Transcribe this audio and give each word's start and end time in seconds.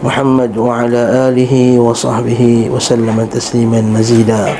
محمد 0.00 0.56
وعلى 0.56 1.28
آله 1.28 1.76
وصحبه 1.80 2.72
وسلم 2.72 3.28
تسليما 3.28 3.80
مزيدا. 3.80 4.56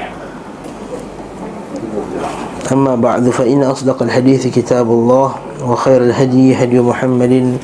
أما 2.72 2.94
بعد 3.00 3.24
فإن 3.32 3.62
أصدق 3.64 4.02
الحديث 4.02 4.46
كتاب 4.52 4.84
الله 4.84 5.28
وخير 5.64 6.00
الهدي 6.12 6.54
هدي 6.54 6.80
محمد 6.80 7.56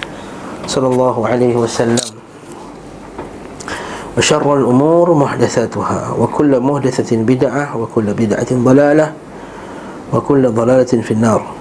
صلى 0.67 0.87
الله 0.89 1.17
عليه 1.29 1.55
وسلم. 1.57 2.01
وشر 4.17 4.49
الأمور 4.57 5.15
محدثاتها 5.15 6.17
وكل 6.19 6.61
محدثة 6.61 7.11
بدعة 7.17 7.77
وكل 7.77 8.07
بدعة 8.17 8.51
ضلالة 8.53 9.13
وكل 10.13 10.43
ضلالة 10.49 10.93
في 11.05 11.11
النار. 11.13 11.56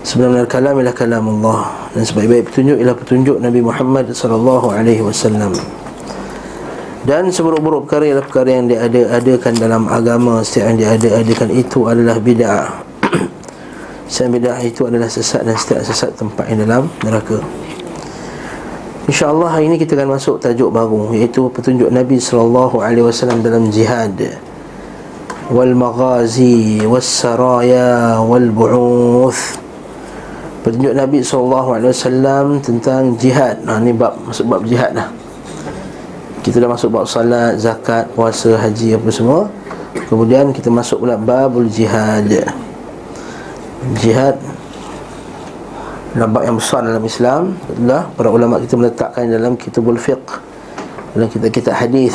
Sebenarnya 0.00 0.48
kalam 0.48 0.80
ialah 0.80 0.96
kalam 0.96 1.24
Allah 1.28 1.92
Dan 1.92 2.08
sebaik-baik 2.08 2.48
petunjuk 2.48 2.80
ialah 2.80 2.96
petunjuk 2.96 3.36
Nabi 3.36 3.60
Muhammad 3.60 4.08
sallallahu 4.16 4.72
alaihi 4.72 5.04
wasallam. 5.04 5.52
Dan 7.04 7.28
seburuk-buruk 7.28 7.88
perkara 7.88 8.04
ialah 8.08 8.24
perkara 8.24 8.48
yang 8.60 8.68
diada-adakan 8.68 9.52
dalam 9.60 9.82
agama. 9.88 10.40
Setiap 10.40 10.72
yang 10.72 10.78
diada-adakan 10.84 11.48
itu 11.52 11.84
adalah 11.84 12.16
bid'ah. 12.16 12.80
Setiap 14.12 14.40
bid'ah 14.40 14.60
itu 14.64 14.88
adalah 14.88 15.08
sesat 15.08 15.44
dan 15.44 15.56
setiap 15.56 15.84
sesat 15.84 16.16
tempat 16.16 16.48
yang 16.48 16.64
dalam 16.64 16.82
neraka. 17.04 17.40
InsyaAllah 19.08 19.48
hari 19.52 19.68
ini 19.68 19.76
kita 19.80 19.98
akan 19.98 20.14
masuk 20.14 20.38
tajuk 20.38 20.70
baru 20.70 21.10
Iaitu 21.10 21.50
petunjuk 21.50 21.90
Nabi 21.90 22.20
wasallam 22.20 23.44
dalam 23.44 23.68
jihad. 23.68 24.16
Wal 25.50 25.74
maghazi, 25.76 26.84
was 26.88 27.04
saraya, 27.04 28.22
wal 28.22 28.48
bu'uth 28.48 29.59
Petunjuk 30.60 30.92
Nabi 30.92 31.24
SAW 31.24 32.60
tentang 32.60 33.16
jihad. 33.16 33.64
Nah 33.64 33.80
ni 33.80 33.96
bab, 33.96 34.12
masuk 34.28 34.44
bab 34.44 34.60
jihad 34.68 34.92
dah 34.92 35.08
Kita 36.44 36.60
dah 36.60 36.68
masuk 36.68 36.92
bab 36.92 37.08
salat, 37.08 37.56
zakat, 37.56 38.04
puasa, 38.12 38.60
haji 38.60 38.96
apa 39.00 39.08
semua. 39.08 39.48
Kemudian 40.12 40.52
kita 40.52 40.68
masuk 40.68 41.04
pula 41.04 41.16
babul 41.16 41.64
jihad. 41.64 42.28
Jihad 43.96 44.36
bab 46.12 46.44
yang 46.44 46.60
besar 46.60 46.84
dalam 46.84 47.06
Islam 47.06 47.56
adalah 47.70 48.10
Para 48.12 48.28
ulama 48.28 48.60
kita 48.60 48.76
meletakkan 48.76 49.32
dalam 49.32 49.56
kitabul 49.56 49.96
fiqh. 49.96 50.44
Dalam 51.16 51.32
kitab-kitab 51.32 51.72
hadis 51.72 52.14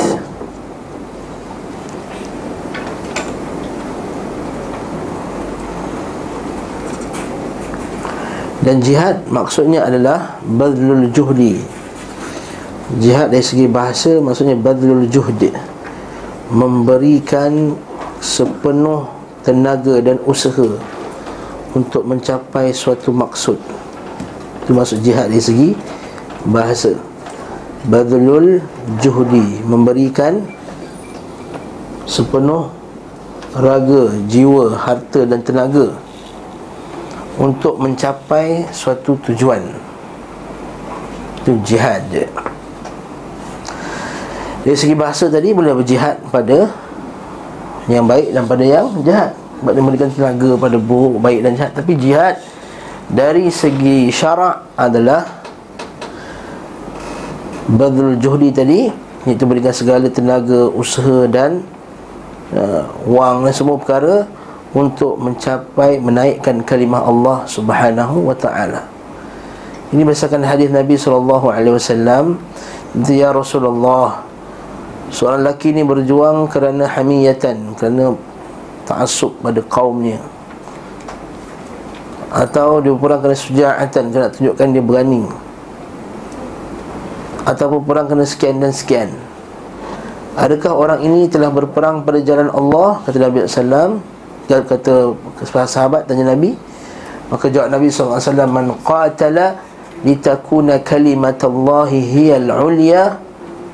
Dan 8.66 8.82
jihad 8.82 9.22
maksudnya 9.30 9.86
adalah 9.86 10.42
Badlul 10.42 11.06
juhdi. 11.14 11.62
Jihad 12.98 13.30
dari 13.30 13.46
segi 13.46 13.70
bahasa 13.70 14.18
maksudnya 14.18 14.58
Badlul 14.58 15.06
juhdi. 15.06 15.54
Memberikan 16.50 17.78
sepenuh 18.18 19.06
tenaga 19.46 20.02
dan 20.02 20.18
usaha 20.26 20.66
Untuk 21.78 22.02
mencapai 22.10 22.74
suatu 22.74 23.14
maksud. 23.14 23.54
Itu 24.66 24.74
maksud 24.74 24.98
jihad 25.06 25.30
dari 25.30 25.38
segi 25.38 25.70
bahasa. 26.42 26.90
Badlul 27.86 28.58
juhdi 28.98 29.62
Memberikan 29.62 30.42
sepenuh 32.02 32.66
raga, 33.54 34.10
jiwa, 34.26 34.74
harta 34.74 35.22
dan 35.22 35.38
tenaga 35.46 35.94
untuk 37.36 37.76
mencapai 37.80 38.68
suatu 38.72 39.16
tujuan. 39.28 39.62
Itu 41.44 41.56
jihad 41.62 42.08
dari 44.66 44.74
segi 44.74 44.98
bahasa 44.98 45.30
tadi 45.30 45.54
boleh 45.54 45.78
berjihad 45.78 46.18
pada 46.34 46.66
yang 47.86 48.02
baik 48.02 48.34
dan 48.34 48.50
pada 48.50 48.66
yang 48.66 48.90
jahat. 49.06 49.30
Sebab 49.62 49.70
dia 49.70 49.78
memberikan 49.78 50.10
tenaga 50.10 50.50
pada 50.58 50.74
buruk, 50.74 51.22
baik 51.22 51.46
dan 51.46 51.54
jahat. 51.54 51.72
Tapi 51.78 51.94
jihad 51.94 52.42
dari 53.06 53.46
segi 53.46 54.10
syarak 54.10 54.66
adalah 54.74 55.22
badrul 57.70 58.18
juhdi 58.18 58.50
tadi 58.50 58.90
iaitu 59.22 59.46
berikan 59.46 59.70
segala 59.70 60.10
tenaga, 60.10 60.66
usaha 60.74 61.30
dan 61.30 61.62
uh, 62.58 62.90
wang 63.06 63.46
dan 63.46 63.54
semua 63.54 63.78
perkara 63.78 64.26
untuk 64.74 65.20
mencapai 65.20 66.02
menaikkan 66.02 66.64
kalimah 66.66 67.06
Allah 67.06 67.46
Subhanahu 67.46 68.26
wa 68.26 68.34
taala. 68.34 68.82
Ini 69.94 70.02
berdasarkan 70.02 70.42
hadis 70.42 70.72
Nabi 70.74 70.98
sallallahu 70.98 71.46
alaihi 71.46 71.78
wasallam, 71.78 72.42
"Ya 73.06 73.30
Rasulullah, 73.30 74.26
seorang 75.14 75.46
lelaki 75.46 75.70
ini 75.70 75.86
berjuang 75.86 76.50
kerana 76.50 76.90
hamiyatan, 76.90 77.78
kerana 77.78 78.18
ta'assub 78.90 79.38
pada 79.38 79.62
kaumnya." 79.62 80.18
Atau 82.34 82.82
dia 82.82 82.90
berperang 82.90 83.22
kerana 83.22 83.38
suja'atan, 83.38 84.04
kerana 84.10 84.28
tunjukkan 84.34 84.66
dia 84.74 84.82
berani. 84.82 85.22
Atau 87.46 87.78
berperang 87.78 88.10
kerana 88.10 88.26
sekian 88.26 88.58
dan 88.58 88.74
sekian. 88.74 89.14
Adakah 90.36 90.74
orang 90.74 91.00
ini 91.00 91.30
telah 91.32 91.48
berperang 91.48 92.04
pada 92.04 92.20
jalan 92.20 92.50
Allah? 92.52 93.00
Kata 93.06 93.16
Nabi 93.22 93.46
dia 93.46 93.88
kata 94.46 95.14
sahabat 95.66 96.06
tanya 96.06 96.30
Nabi 96.30 96.54
Maka 97.26 97.50
jawab 97.50 97.74
Nabi 97.74 97.90
SAW 97.90 98.22
Man 98.46 98.70
qatala 98.86 99.58
litakuna 100.06 100.78
kalimatallahi 100.78 101.98
hiyal 101.98 102.50
ulya 102.54 103.18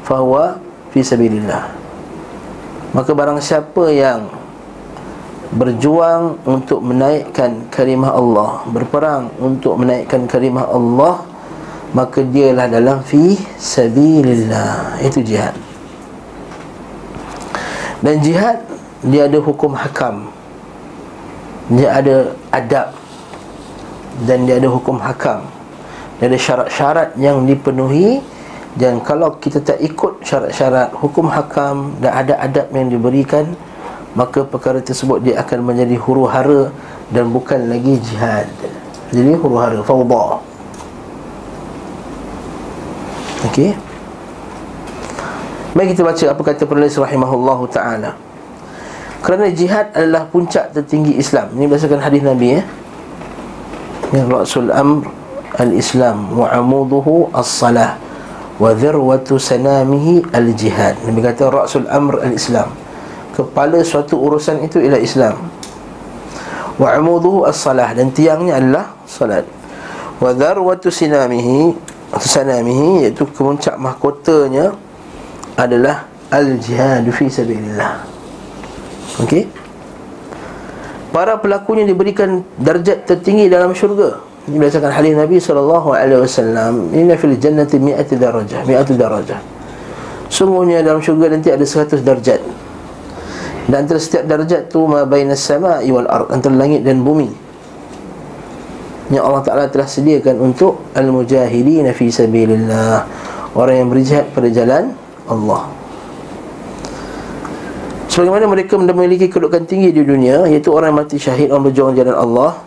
Fahuwa 0.03 0.59
fi 0.91 1.05
sabilillah. 1.05 1.69
Maka 2.97 3.11
barang 3.13 3.39
siapa 3.45 3.93
yang 3.93 4.33
Berjuang 5.53 6.41
untuk 6.49 6.81
menaikkan 6.81 7.69
kalimah 7.69 8.17
Allah 8.17 8.65
Berperang 8.73 9.29
untuk 9.37 9.77
menaikkan 9.77 10.25
kalimah 10.25 10.73
Allah 10.73 11.21
Maka 11.93 12.25
dialah 12.25 12.73
dalam 12.73 13.05
fi 13.05 13.37
sabilillah. 13.61 14.97
Itu 15.05 15.21
jihad. 15.21 15.53
Dan 18.01 18.25
jihad 18.25 18.65
Dia 19.05 19.29
ada 19.29 19.37
hukum 19.45 19.77
hakam 19.77 20.32
dia 21.71 21.89
ada 21.95 22.17
adab 22.51 22.89
dan 24.27 24.49
dia 24.49 24.59
ada 24.59 24.69
hukum 24.71 24.99
hakam. 24.99 25.47
Dia 26.19 26.31
ada 26.31 26.39
syarat-syarat 26.39 27.09
yang 27.19 27.47
dipenuhi 27.47 28.23
dan 28.79 29.05
kalau 29.05 29.37
kita 29.37 29.61
tak 29.61 29.79
ikut 29.85 30.25
syarat-syarat 30.25 30.97
hukum 30.97 31.29
hakam 31.29 31.93
dan 32.01 32.11
ada 32.17 32.35
adab 32.41 32.73
yang 32.73 32.89
diberikan 32.89 33.53
maka 34.13 34.45
perkara 34.45 34.81
tersebut 34.81 35.25
dia 35.25 35.41
akan 35.41 35.73
menjadi 35.73 35.97
huru 35.97 36.29
hara 36.29 36.69
dan 37.13 37.33
bukan 37.33 37.69
lagi 37.69 37.97
jihad. 38.01 38.49
Jadi 39.13 39.33
huru 39.37 39.57
hara 39.57 39.81
fawda. 39.85 40.41
Okey. 43.49 43.73
Mari 45.73 45.97
kita 45.97 46.05
baca 46.05 46.25
apa 46.29 46.43
kata 46.45 46.63
penulis 46.69 46.95
rahimahullahu 47.01 47.65
taala. 47.73 48.13
Kerana 49.23 49.47
jihad 49.55 49.95
adalah 49.95 50.27
puncak 50.27 50.75
tertinggi 50.75 51.15
Islam. 51.15 51.55
Ini 51.55 51.71
berdasarkan 51.71 52.03
hadis 52.03 52.27
Nabi 52.27 52.59
ya. 52.59 52.63
Ya 54.13 54.27
Rasul 54.29 54.69
Amr 54.69 55.09
Al-Islam 55.57 56.37
Wa 56.37 56.53
amuduhu 56.53 57.33
as-salah 57.33 57.97
Wa 58.59 58.75
dhirwatu 58.75 59.39
sanamihi 59.39 60.27
al-jihad. 60.35 60.99
Nabi 61.07 61.23
kata 61.23 61.55
Rasul 61.55 61.87
Amr 61.87 62.27
Al-Islam. 62.27 62.75
Kepala 63.33 63.79
suatu 63.87 64.19
urusan 64.19 64.61
itu 64.67 64.83
ialah 64.83 64.99
Islam. 64.99 65.39
Wa 66.83 66.99
amuduhu 66.99 67.47
as-salah 67.47 67.95
Dan 67.95 68.11
tiangnya 68.11 68.59
adalah 68.59 68.91
salat. 69.07 69.47
Wa 70.19 70.35
dharwatu 70.35 70.91
sinamihi 70.91 71.79
sanamihi 72.19 73.07
Iaitu 73.07 73.23
kemuncak 73.31 73.79
mahkotanya 73.79 74.75
Adalah 75.55 76.11
Al-jihad 76.29 77.07
fi 77.15 77.31
sabilillah 77.31 78.12
Okey. 79.21 79.45
Para 81.13 81.37
pelakunya 81.37 81.85
diberikan 81.85 82.41
darjat 82.57 83.05
tertinggi 83.05 83.53
dalam 83.53 83.77
syurga. 83.77 84.17
Ini 84.49 84.57
berdasarkan 84.57 84.93
hadis 84.97 85.13
Nabi 85.13 85.37
sallallahu 85.37 85.93
alaihi 85.93 86.25
wasallam, 86.25 86.89
"Inna 86.97 87.21
fil 87.21 87.37
jannati 87.37 87.77
mi'ati 87.77 88.17
darajah, 88.17 88.65
mi'atu 88.65 88.97
darajah." 88.97 89.53
Sungguhnya 90.33 90.81
dalam 90.81 91.05
syurga 91.05 91.29
nanti 91.29 91.53
ada 91.53 91.61
100 91.61 92.01
darjat 92.01 92.41
Dan 93.69 93.85
antara 93.85 94.01
setiap 94.01 94.25
darjat 94.25 94.73
tu 94.73 94.89
Ma 94.89 95.05
bainas 95.05 95.45
sama'i 95.45 95.93
wal 95.93 96.09
ard 96.09 96.33
Antara 96.33 96.57
langit 96.57 96.89
dan 96.89 97.05
bumi 97.05 97.29
Yang 99.13 99.25
Allah 99.29 99.43
Ta'ala 99.45 99.65
telah 99.69 99.85
sediakan 99.85 100.41
untuk 100.41 100.81
Al-mujahidin 100.97 101.85
fi 101.93 102.09
sabilillah 102.09 103.05
Orang 103.53 103.77
yang 103.77 103.89
berjihad 103.93 104.33
pada 104.33 104.49
jalan 104.49 104.97
Allah 105.29 105.82
Sebagaimana 108.13 108.45
mereka 108.45 108.77
memiliki 108.77 109.25
kedudukan 109.33 109.65
tinggi 109.65 109.89
di 109.89 110.05
dunia 110.05 110.45
Iaitu 110.45 110.69
orang 110.69 110.93
yang 110.93 111.01
mati 111.01 111.17
syahid 111.17 111.49
Orang 111.49 111.73
berjuang 111.73 111.97
jalan 111.97 112.13
Allah. 112.13 112.61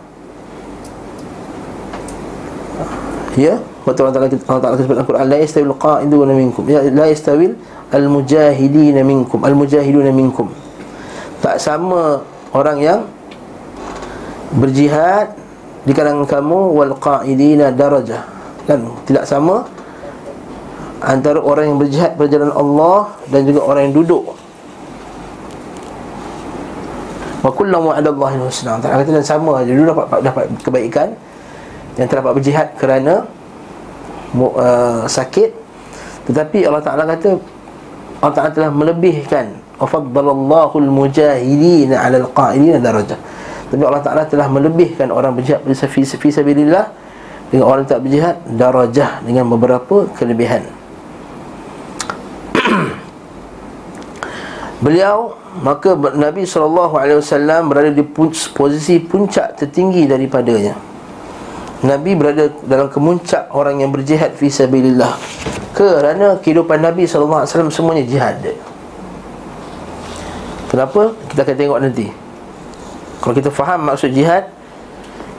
Ya 3.38 3.62
Waktu 3.86 4.02
Allah 4.02 4.14
Ta'ala 4.18 4.26
Allah 4.26 4.62
Ta'ala 4.66 4.74
sebut 4.82 4.98
Al-Quran 4.98 5.26
La 5.30 5.38
yastawil 5.38 5.74
qa'iduna 5.78 6.34
minkum. 6.34 6.66
Ya, 6.66 6.82
La 6.90 7.06
yastawil 7.06 7.54
Al-mujahidina 7.94 9.06
minkum. 9.06 9.46
Al-mujahiduna 9.46 10.10
minkum. 10.10 10.50
Tak 11.38 11.62
sama 11.62 12.26
orang 12.50 12.82
yang 12.82 13.00
Berjihad 14.58 15.30
Di 15.86 15.94
kalangan 15.94 16.26
kamu 16.26 16.74
Wal 16.74 16.98
qa'idina 16.98 17.70
darajah. 17.70 18.26
Kan? 18.66 18.82
Tidak 19.06 19.22
sama 19.22 19.62
Antara 21.06 21.38
orang 21.38 21.70
yang 21.70 21.78
berjihad 21.78 22.18
Berjalan 22.18 22.50
Allah 22.50 23.14
Dan 23.30 23.46
juga 23.46 23.62
orang 23.62 23.94
yang 23.94 24.02
duduk 24.02 24.45
Wa 27.46 27.54
kullu 27.54 27.78
wa'adallahi 27.94 28.42
husna. 28.42 28.82
Tak 28.82 29.06
kata 29.06 29.22
dan 29.22 29.22
sama 29.22 29.62
aja 29.62 29.70
dulu 29.70 29.94
dapat 29.94 30.18
dapat 30.18 30.50
kebaikan 30.66 31.14
yang 31.94 32.10
terdapat 32.10 32.42
berjihad 32.42 32.74
kerana 32.74 33.22
uh, 34.34 35.06
sakit 35.06 35.54
tetapi 36.26 36.66
Allah 36.66 36.82
Taala 36.82 37.06
kata 37.06 37.38
Allah 38.18 38.34
Taala 38.34 38.50
telah 38.50 38.74
melebihkan 38.74 39.62
afaddalallahu 39.78 40.74
almujahidin 40.82 41.94
'ala 41.94 42.18
alqa'idin 42.26 42.82
darajah. 42.82 43.18
Tapi 43.70 43.82
Allah 43.86 44.02
Taala 44.02 44.26
telah 44.26 44.50
melebihkan 44.50 45.14
orang 45.14 45.38
berjihad 45.38 45.62
fi 45.62 46.02
sabilillah 46.34 46.90
dengan 47.54 47.64
orang 47.70 47.86
tak 47.86 48.02
berjihad 48.02 48.42
darajah 48.58 49.22
dengan 49.22 49.46
beberapa 49.46 50.10
kelebihan. 50.18 50.66
Beliau 54.84 55.45
maka 55.62 55.96
Nabi 55.96 56.44
SAW 56.44 56.92
berada 57.68 57.90
di 57.92 58.04
posisi 58.56 59.00
puncak 59.00 59.56
tertinggi 59.56 60.04
daripadanya. 60.04 60.76
Nabi 61.84 62.16
berada 62.16 62.48
dalam 62.64 62.88
kemuncak 62.88 63.52
orang 63.52 63.84
yang 63.84 63.92
berjihad 63.92 64.32
fi 64.36 64.48
sabilillah. 64.48 65.16
Kerana 65.76 66.40
kehidupan 66.40 66.80
Nabi 66.80 67.04
SAW 67.04 67.44
semuanya 67.68 68.04
jihad 68.08 68.40
kenapa? 70.76 71.16
kita 71.32 71.40
akan 71.40 71.56
tengok 71.56 71.78
nanti. 71.80 72.06
Kalau 73.24 73.34
kita 73.34 73.48
faham 73.48 73.80
maksud 73.88 74.12
jihad 74.12 74.52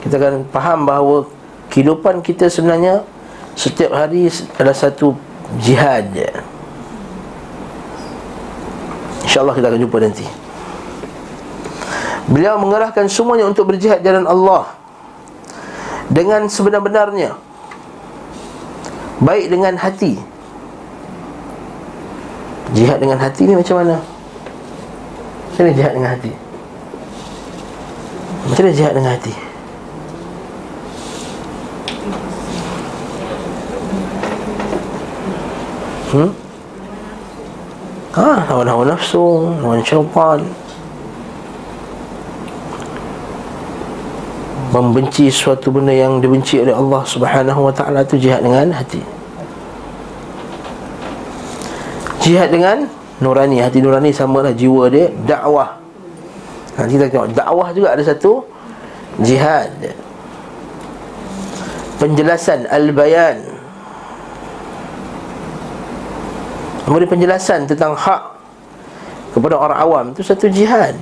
kita 0.02 0.18
akan 0.18 0.46
faham 0.50 0.82
bahawa 0.82 1.30
kehidupan 1.70 2.20
kita 2.26 2.50
sebenarnya 2.50 3.06
setiap 3.54 3.94
hari 3.94 4.26
adalah 4.58 4.74
satu 4.74 5.14
jihad 5.62 6.10
InsyaAllah 9.28 9.60
kita 9.60 9.68
akan 9.68 9.80
jumpa 9.84 9.96
nanti 10.00 10.24
Beliau 12.32 12.56
mengerahkan 12.56 13.12
semuanya 13.12 13.44
untuk 13.44 13.68
berjihad 13.68 14.00
jalan 14.00 14.24
Allah 14.24 14.72
Dengan 16.08 16.48
sebenar-benarnya 16.48 17.36
Baik 19.20 19.52
dengan 19.52 19.76
hati 19.76 20.16
Jihad 22.72 23.04
dengan 23.04 23.20
hati 23.20 23.44
ni 23.44 23.52
macam 23.52 23.84
mana? 23.84 23.96
Macam 25.52 25.62
mana 25.64 25.72
jihad 25.76 25.92
dengan 25.96 26.10
hati? 26.12 26.32
Macam 28.48 28.62
mana 28.64 28.76
jihad 28.76 28.92
dengan 28.92 29.12
hati? 29.16 29.34
Hmm? 36.08 36.47
Ha, 38.18 38.42
Hawa-hawa 38.50 38.84
nafsu 38.90 39.54
Hawa 39.62 39.78
syaitan. 39.86 40.42
Membenci 44.68 45.32
suatu 45.32 45.72
benda 45.72 45.94
yang 45.94 46.20
dibenci 46.20 46.60
oleh 46.60 46.76
Allah 46.76 47.00
Subhanahu 47.06 47.70
wa 47.70 47.72
ta'ala 47.72 48.04
itu 48.04 48.20
jihad 48.20 48.44
dengan 48.44 48.68
hati. 48.68 49.00
Jihad 52.20 52.52
dengan 52.52 52.84
nurani. 53.24 53.64
Hati 53.64 53.80
nurani 53.80 54.12
sama 54.12 54.44
lah 54.44 54.52
jiwa 54.52 54.92
dia 54.92 55.08
Dakwah. 55.24 55.80
Nanti 56.76 57.00
kita 57.00 57.08
tengok 57.08 57.32
Dakwah 57.32 57.72
juga 57.72 57.96
ada 57.96 58.02
satu 58.04 58.44
Jihad. 59.24 59.72
Penjelasan 61.98 62.70
Al-Bayan 62.70 63.57
memberi 66.88 67.04
penjelasan 67.04 67.68
tentang 67.68 67.92
hak 67.92 68.22
kepada 69.36 69.60
orang 69.60 69.76
awam 69.76 70.04
itu 70.16 70.24
satu 70.24 70.48
jihad. 70.48 70.96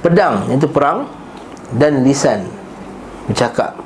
Pedang 0.00 0.48
itu 0.48 0.64
perang 0.64 1.06
dan 1.76 2.00
lisan 2.00 2.48
bercakap. 3.28 3.76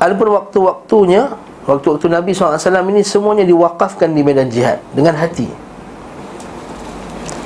Adapun 0.00 0.32
waktu-waktunya 0.32 1.28
Waktu-waktu 1.68 2.08
Nabi 2.08 2.32
SAW 2.32 2.56
ini 2.88 3.04
Semuanya 3.04 3.44
diwakafkan 3.44 4.16
di 4.16 4.24
medan 4.24 4.48
jihad 4.48 4.80
Dengan 4.96 5.12
hati. 5.12 5.44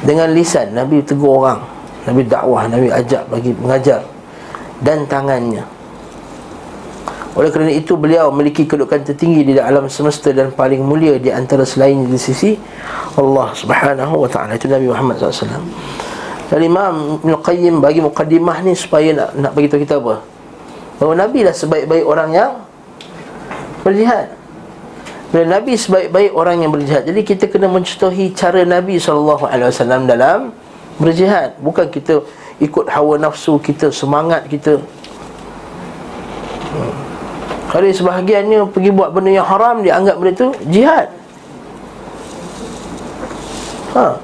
Dengan 0.06 0.30
lisan 0.30 0.70
Nabi 0.70 1.02
tegur 1.02 1.42
orang 1.42 1.73
Nabi 2.04 2.20
dakwah, 2.28 2.68
Nabi 2.68 2.92
ajak 2.92 3.32
bagi 3.32 3.56
mengajar 3.56 4.04
dan 4.84 5.08
tangannya. 5.08 5.64
Oleh 7.34 7.50
kerana 7.50 7.72
itu 7.74 7.98
beliau 7.98 8.30
memiliki 8.30 8.62
kedudukan 8.62 9.02
tertinggi 9.02 9.42
di 9.42 9.58
alam 9.58 9.90
semesta 9.90 10.30
dan 10.30 10.54
paling 10.54 10.78
mulia 10.78 11.18
di 11.18 11.34
antara 11.34 11.66
selain 11.66 12.06
di 12.06 12.14
sisi 12.14 12.54
Allah 13.18 13.50
Subhanahu 13.50 14.22
wa 14.22 14.28
taala 14.30 14.54
itu 14.54 14.70
Nabi 14.70 14.86
Muhammad 14.86 15.18
SAW. 15.18 15.66
Dan 16.46 16.60
Imam 16.62 17.18
Ibn 17.18 17.30
Qayyim 17.42 17.82
bagi 17.82 17.98
mukadimah 17.98 18.62
ni 18.62 18.78
supaya 18.78 19.10
nak, 19.10 19.28
nak 19.34 19.52
bagi 19.56 19.66
tahu 19.66 19.82
kita 19.82 19.98
apa? 19.98 20.22
Bahawa 21.02 21.14
Nabi 21.26 21.42
lah 21.42 21.54
sebaik-baik 21.56 22.04
orang 22.06 22.30
yang 22.30 22.52
berjihad. 23.82 24.30
Bila 25.34 25.58
Nabi 25.58 25.74
sebaik-baik 25.74 26.30
orang 26.38 26.62
yang 26.62 26.70
berjihad. 26.70 27.02
Jadi 27.02 27.20
kita 27.26 27.50
kena 27.50 27.66
mencontohi 27.66 28.30
cara 28.30 28.62
Nabi 28.62 29.02
SAW 29.02 30.06
dalam 30.06 30.54
berjihad. 30.98 31.58
Bukan 31.58 31.90
kita 31.90 32.22
ikut 32.62 32.86
hawa 32.90 33.18
nafsu 33.18 33.58
kita 33.58 33.90
semangat 33.90 34.46
kita. 34.46 34.78
Kalau 37.70 37.90
sebahagiannya 37.90 38.70
pergi 38.70 38.90
buat 38.94 39.10
benda 39.10 39.34
yang 39.34 39.46
haram 39.46 39.82
dia 39.82 39.98
anggap 39.98 40.14
benda 40.22 40.32
itu 40.32 40.48
jihad. 40.70 41.08
Ha. 43.94 44.18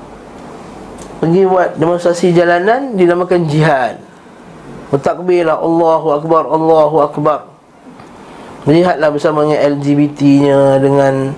pergi 1.22 1.46
buat 1.46 1.78
demonstrasi 1.78 2.34
jalanan 2.34 2.94
dinamakan 2.94 3.46
jihad. 3.46 3.98
Bertakbirlah 4.90 5.58
Allahu 5.58 6.08
Akbar 6.14 6.42
Allahu 6.46 6.96
Akbar. 7.06 7.50
Lihatlah 8.68 9.08
bersama 9.08 9.48
dengan 9.48 9.72
LGBT-nya 9.72 10.76
Dengan 10.84 11.32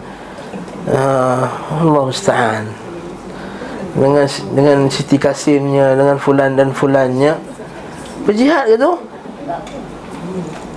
uh, 0.90 1.46
Allah 1.78 2.02
Musta'an 2.10 2.81
dengan 3.92 4.25
dengan 4.56 4.78
Siti 4.88 5.20
Kasimnya 5.20 5.92
dengan 5.92 6.16
fulan 6.16 6.56
dan 6.56 6.72
fulannya 6.72 7.37
berjihad 8.25 8.72
ke 8.72 8.76
tu? 8.80 8.92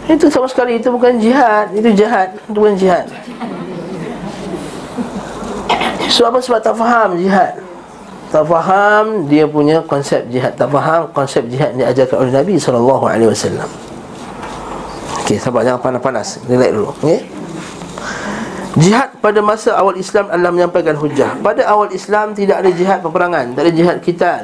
Itu 0.06 0.26
sama 0.30 0.46
sekali 0.46 0.78
itu 0.78 0.92
bukan 0.94 1.18
jihad. 1.18 1.74
Itu 1.74 1.90
jahat 1.96 2.38
itu 2.38 2.54
bukan 2.54 2.76
jihad. 2.78 3.10
So 6.12 6.30
apa? 6.30 6.38
Sebab 6.38 6.62
tak 6.62 6.76
faham 6.78 7.18
jihad. 7.18 7.58
Tak 8.30 8.46
faham 8.46 9.26
dia 9.32 9.48
punya 9.50 9.82
konsep 9.82 10.28
jihad. 10.30 10.54
Tak 10.54 10.70
faham 10.70 11.10
konsep 11.16 11.48
jihad 11.50 11.74
yang 11.74 11.90
diajarkan 11.90 12.18
oleh 12.22 12.34
Nabi 12.36 12.54
SAW 12.60 13.66
Okey, 15.26 15.42
sahabat 15.42 15.66
jangan 15.66 15.82
panas-panas. 15.82 16.38
Relax 16.46 16.70
dulu, 16.70 16.94
okey 17.02 17.35
Jihad 18.76 19.24
pada 19.24 19.40
masa 19.40 19.72
awal 19.80 19.96
Islam 19.96 20.28
adalah 20.28 20.52
menyampaikan 20.52 21.00
hujah. 21.00 21.32
Pada 21.40 21.64
awal 21.64 21.96
Islam 21.96 22.36
tidak 22.36 22.60
ada 22.60 22.70
jihad 22.76 23.00
peperangan 23.00 23.56
Tak 23.56 23.62
ada 23.64 23.72
jihad 23.72 23.98
kital. 24.04 24.44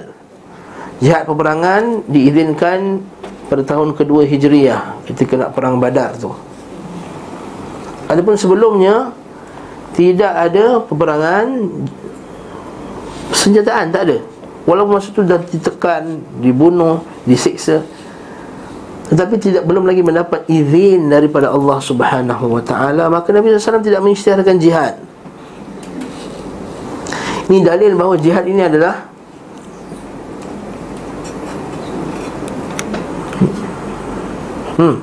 Jihad 1.04 1.28
peperangan 1.28 2.08
diizinkan 2.08 3.04
pada 3.52 3.68
tahun 3.68 3.92
kedua 3.92 4.24
Hijriyah 4.24 5.04
Ketika 5.04 5.36
nak 5.36 5.52
perang 5.52 5.84
badar 5.84 6.16
tu. 6.16 6.32
Adapun 8.08 8.40
sebelumnya 8.40 9.12
Tidak 10.00 10.32
ada 10.32 10.80
peperangan 10.80 11.48
Senjataan 13.36 13.92
tak 13.92 14.02
ada. 14.08 14.18
Walaupun 14.64 14.96
masa 14.96 15.12
tu 15.12 15.28
dah 15.28 15.44
ditekan 15.44 16.24
Dibunuh, 16.40 17.04
disiksa 17.28 17.84
tetapi 19.12 19.36
tidak 19.44 19.68
belum 19.68 19.84
lagi 19.84 20.00
mendapat 20.00 20.48
izin 20.48 21.12
daripada 21.12 21.52
Allah 21.52 21.84
Subhanahu 21.84 22.48
wa 22.48 22.64
taala 22.64 23.12
maka 23.12 23.36
Nabi 23.36 23.52
SAW 23.52 23.84
tidak 23.84 24.00
mengisytiharkan 24.00 24.56
jihad. 24.56 24.96
Ini 27.52 27.60
dalil 27.60 27.92
bahawa 28.00 28.16
jihad 28.16 28.48
ini 28.48 28.64
adalah 28.64 29.12
Hmm. 34.80 34.98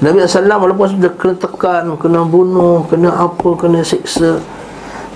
Nabi 0.00 0.24
SAW 0.24 0.50
walaupun 0.50 0.98
sudah 0.98 1.12
kena 1.14 1.36
tekan, 1.36 1.84
kena 2.00 2.24
bunuh, 2.26 2.82
kena 2.90 3.12
apa, 3.12 3.54
kena 3.54 3.86
siksa 3.86 4.42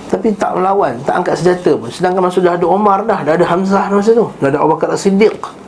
Tapi 0.07 0.31
tak 0.39 0.55
melawan, 0.55 0.95
tak 1.03 1.19
angkat 1.19 1.35
senjata 1.43 1.75
pun. 1.75 1.91
Sedangkan 1.91 2.23
masa 2.23 2.39
dah 2.39 2.55
ada 2.55 2.63
Omar 2.63 3.03
dah, 3.03 3.19
dah 3.19 3.35
ada 3.35 3.45
Hamzah 3.49 3.91
masa 3.91 4.15
tu 4.15 4.31
Dah 4.39 4.47
ada 4.47 4.63
Abu 4.63 4.79
Bakar 4.79 4.95
Siddiq 4.95 5.58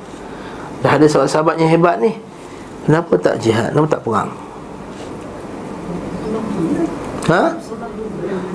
Dah 0.81 0.97
ada 0.97 1.05
sahabat-sahabat 1.05 1.55
yang 1.61 1.69
hebat 1.69 2.01
ni 2.01 2.17
Kenapa 2.85 3.13
tak 3.21 3.38
jihad, 3.38 3.71
kenapa 3.71 3.88
tak 3.97 4.01
perang? 4.01 4.29
Ha? 7.29 7.43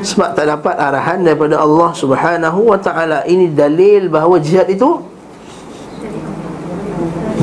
Sebab 0.02 0.34
tak 0.34 0.46
dapat 0.50 0.74
arahan 0.74 1.22
daripada 1.22 1.62
Allah 1.62 1.90
Subhanahu 1.94 2.74
wa 2.74 2.78
taala. 2.78 3.22
Ini 3.24 3.54
dalil 3.54 4.10
bahawa 4.10 4.42
jihad 4.42 4.66
itu 4.66 4.98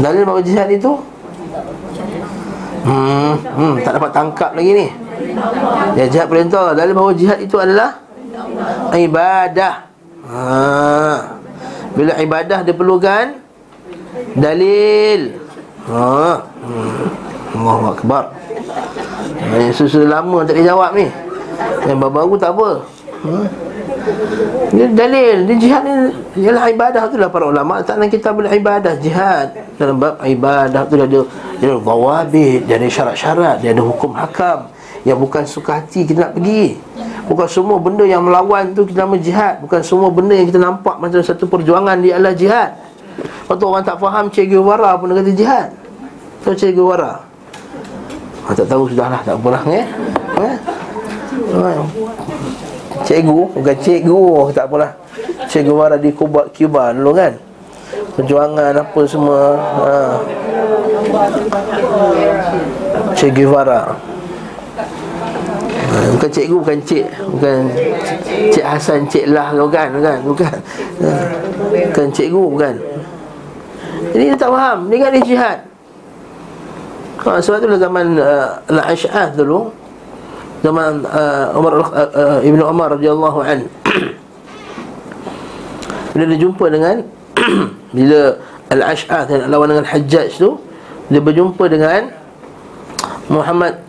Dalil 0.03 0.23
bahawa 0.27 0.41
jihad 0.43 0.67
itu 0.69 0.91
Hmm, 2.83 3.39
hmm, 3.39 3.73
tak 3.79 3.95
dapat 3.95 4.11
tangkap 4.11 4.51
lagi 4.59 4.75
ni. 4.75 4.87
Ya 5.95 6.03
jihad 6.11 6.27
perintah 6.27 6.75
dalam 6.75 6.91
bahawa 6.91 7.15
jihad 7.15 7.39
itu 7.39 7.55
adalah 7.55 8.03
ibadah. 8.91 9.87
Ha. 10.27 10.39
Bila 11.95 12.19
ibadah 12.19 12.59
diperlukan 12.67 13.39
dalil. 14.37 15.21
Ha. 15.89 16.39
Hmm. 16.39 17.05
Allahu 17.53 17.85
akbar. 17.93 18.23
Yang 19.53 19.85
susu 19.85 20.09
lama 20.09 20.41
tak 20.47 20.57
dijawab 20.57 20.97
ni. 20.97 21.07
Yang 21.85 21.97
baru-baru 22.01 22.33
tak 22.39 22.51
apa. 22.55 22.69
Hmm. 23.23 23.45
Dalil 24.73 25.47
Ini 25.47 25.55
jihad 25.55 25.81
ni 25.87 25.93
Ialah 26.43 26.67
ibadah 26.73 27.07
tu 27.07 27.15
lah 27.15 27.31
para 27.31 27.47
ulama 27.47 27.79
Tak 27.79 27.95
nak 28.01 28.11
kita 28.11 28.35
beribadah 28.35 28.99
Jihad 28.99 29.55
Dalam 29.79 30.01
bab 30.01 30.19
ibadah 30.19 30.83
tu 30.89 30.99
Dia 30.99 31.07
ada 31.07 31.21
Dia 31.61 31.67
ada 31.71 31.79
bawabit 31.79 32.67
Dia 32.67 32.75
ada 32.75 32.87
syarat-syarat 32.89 33.63
Dia 33.63 33.71
ada 33.71 33.79
hukum 33.79 34.11
hakam 34.11 34.67
Yang 35.07 35.17
bukan 35.23 35.43
suka 35.47 35.79
hati 35.79 36.03
kita 36.03 36.27
nak 36.27 36.33
pergi 36.35 36.75
Bukan 37.31 37.47
semua 37.47 37.77
benda 37.79 38.03
yang 38.03 38.27
melawan 38.27 38.75
tu 38.75 38.83
Kita 38.83 39.07
nama 39.07 39.15
jihad 39.15 39.63
Bukan 39.63 39.79
semua 39.79 40.11
benda 40.11 40.35
yang 40.35 40.47
kita 40.51 40.59
nampak 40.59 40.95
Macam 40.99 41.21
satu 41.23 41.47
perjuangan 41.47 41.95
Dia 42.03 42.19
adalah 42.19 42.35
jihad 42.35 42.69
Lepas 43.43 43.59
tu 43.59 43.65
orang 43.67 43.83
tak 43.83 43.99
faham 43.99 44.31
Che 44.31 44.47
Guevara 44.47 44.95
pun 44.95 45.11
dia 45.11 45.19
kata 45.19 45.31
jihad 45.35 45.69
Tahu 46.47 46.55
Che 46.55 46.71
Guevara 46.71 47.19
ha, 48.47 48.49
Tak 48.55 48.67
tahu 48.71 48.87
sudahlah 48.87 49.19
Tak 49.19 49.35
apalah 49.35 49.63
eh? 49.67 49.83
Eh? 50.39 50.55
Cikgu 53.03 53.39
Bukan 53.51 53.75
cikgu 53.83 54.23
Tak 54.55 54.71
apalah 54.71 54.95
Cikgu 55.51 55.75
Wara 55.75 55.99
di 55.99 56.15
Cuba, 56.15 56.47
Cuba 56.55 56.95
dulu 56.95 57.11
kan 57.11 57.35
Perjuangan 58.15 58.79
apa 58.79 59.01
semua 59.03 59.59
ha. 59.59 60.23
Che 63.11 63.27
Guevara 63.27 63.91
ha, 65.91 65.97
Bukan 66.15 66.29
cikgu 66.31 66.55
Bukan 66.63 66.79
cik 66.87 67.05
Bukan 67.27 67.59
Cik 68.55 68.63
Hasan 68.63 69.03
Cik 69.11 69.27
Lah 69.35 69.51
Bukan 69.51 69.99
Bukan 69.99 70.17
Bukan 70.31 70.55
ha. 71.03 71.11
Bukan 71.91 72.07
cikgu 72.15 72.43
Bukan 72.55 72.92
Jadi 74.11 74.23
dia 74.33 74.37
tak 74.37 74.51
faham. 74.51 74.91
Dia 74.91 74.95
ingat 74.99 75.11
dia 75.15 75.23
jihad. 75.23 75.59
Ha, 77.23 77.39
Sebab 77.39 77.63
tu 77.63 77.67
zaman 77.79 78.19
uh, 78.19 78.59
Al-Ash'ah 78.67 79.31
dulu 79.31 79.71
zaman 80.63 81.03
uh, 81.07 81.55
Umar 81.55 81.73
uh, 81.79 82.11
uh, 82.11 82.39
Ibnu 82.43 82.63
Umar 82.63 82.95
radhiyallahu 82.99 83.39
an. 83.43 83.59
Bila 86.15 86.23
dia 86.29 86.39
jumpa 86.39 86.65
dengan 86.67 86.95
bila 87.95 88.37
Al-Ash'ath 88.71 89.27
yang 89.31 89.49
lawan 89.51 89.75
dengan 89.75 89.85
Hajjaj 89.87 90.39
tu 90.39 90.59
dia 91.11 91.19
berjumpa 91.19 91.67
dengan 91.67 92.11
Muhammad 93.27 93.81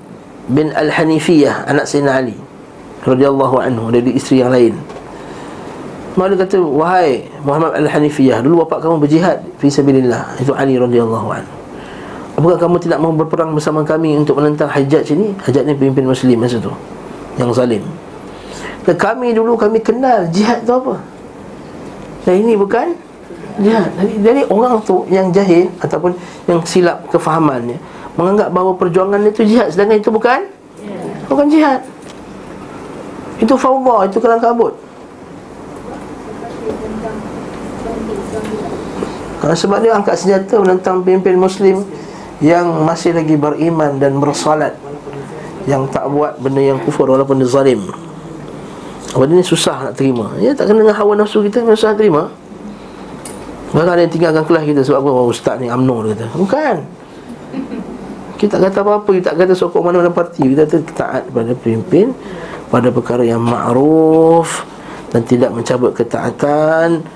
bin 0.50 0.74
Al-Hanifiyah 0.74 1.68
anak 1.68 1.86
Sayyidina 1.86 2.12
Ali 2.22 2.36
radhiyallahu 3.06 3.56
anhu. 3.60 3.92
Dari 3.92 4.14
isteri 4.16 4.42
yang 4.42 4.50
lain 4.50 4.74
Maka 6.14 6.46
kata 6.46 6.62
wahai 6.62 7.26
Muhammad 7.42 7.74
Al-Hanifiyah 7.74 8.38
dulu 8.38 8.62
bapa 8.62 8.78
kamu 8.78 9.02
berjihad 9.02 9.42
fi 9.58 9.66
sabilillah. 9.66 10.38
Itu 10.38 10.54
Ali 10.54 10.78
radhiyallahu 10.78 11.26
anhu. 11.26 11.54
Apakah 12.38 12.58
kamu 12.58 12.76
tidak 12.82 12.98
mau 13.02 13.10
berperang 13.14 13.50
bersama 13.54 13.86
kami 13.86 14.18
untuk 14.18 14.38
menentang 14.38 14.70
Hajjaj 14.70 15.10
ini? 15.14 15.34
Hajjaj 15.42 15.66
ini 15.66 15.74
pemimpin 15.78 16.02
Muslim 16.02 16.34
masa 16.34 16.58
itu 16.58 16.70
Yang 17.38 17.50
zalim. 17.62 17.82
Dan 18.82 18.94
kami 18.98 19.30
dulu 19.34 19.54
kami 19.54 19.78
kenal 19.78 20.26
jihad 20.34 20.62
itu 20.66 20.74
apa? 20.74 20.98
Dan 22.26 22.34
ini 22.42 22.58
bukan 22.58 22.94
jihad. 23.62 23.86
Jadi, 23.98 24.12
jadi 24.22 24.40
orang 24.50 24.82
tu 24.82 25.06
yang 25.06 25.30
jahil 25.30 25.70
Ataupun 25.78 26.10
yang 26.50 26.58
silap 26.66 27.06
kefahamannya 27.06 27.78
Menganggap 28.18 28.50
bahawa 28.50 28.74
perjuangan 28.74 29.22
itu 29.30 29.46
jihad 29.46 29.70
Sedangkan 29.70 30.02
itu 30.02 30.10
bukan? 30.10 30.42
Bukan 31.30 31.46
jihad. 31.48 31.86
Itu 33.38 33.54
fawbah, 33.54 34.10
itu 34.10 34.18
kelang 34.18 34.42
kabut 34.42 34.74
ha, 39.44 39.54
Sebab 39.54 39.78
dia 39.84 39.92
angkat 39.92 40.16
senjata 40.16 40.58
menentang 40.58 41.04
pemimpin 41.04 41.36
Muslim 41.36 41.84
yang 42.42 42.82
masih 42.82 43.14
lagi 43.14 43.36
beriman 43.38 44.00
dan 44.00 44.18
bersalat 44.18 44.74
yang 45.64 45.88
tak 45.88 46.08
buat 46.10 46.36
benda 46.40 46.60
yang 46.60 46.80
kufur 46.82 47.08
walaupun 47.08 47.40
dia 47.40 47.48
zalim. 47.48 47.80
Benda 49.14 49.32
ni 49.38 49.46
susah 49.46 49.88
nak 49.90 49.94
terima. 49.94 50.34
Ya 50.42 50.52
tak 50.52 50.68
kena 50.68 50.82
dengan 50.82 50.96
hawa 50.98 51.14
nafsu 51.14 51.40
kita 51.44 51.62
susah 51.62 51.94
nak 51.94 51.98
terima. 52.02 52.22
Bahkan 53.70 53.90
ada 53.90 54.02
yang 54.02 54.12
tinggalkan 54.12 54.44
kelas 54.46 54.64
kita 54.66 54.80
sebab 54.82 54.98
apa? 55.02 55.10
Oh, 55.10 55.30
ustaz 55.30 55.56
ni 55.58 55.70
amno 55.70 56.02
dia 56.02 56.18
kata. 56.18 56.26
Bukan. 56.34 56.76
Kita 58.34 58.58
tak 58.58 58.70
kata 58.70 58.78
apa-apa. 58.82 59.10
Kita 59.14 59.26
tak 59.32 59.36
kata 59.46 59.52
sokong 59.54 59.82
mana-mana 59.86 60.10
parti. 60.10 60.42
Kita 60.42 60.66
kata 60.66 60.78
taat 60.94 61.22
pada 61.30 61.54
pemimpin 61.54 62.10
pada 62.74 62.90
perkara 62.90 63.22
yang 63.22 63.38
ma'ruf 63.38 64.66
dan 65.14 65.22
tidak 65.22 65.54
mencabut 65.54 65.94
ketaatan 65.94 67.06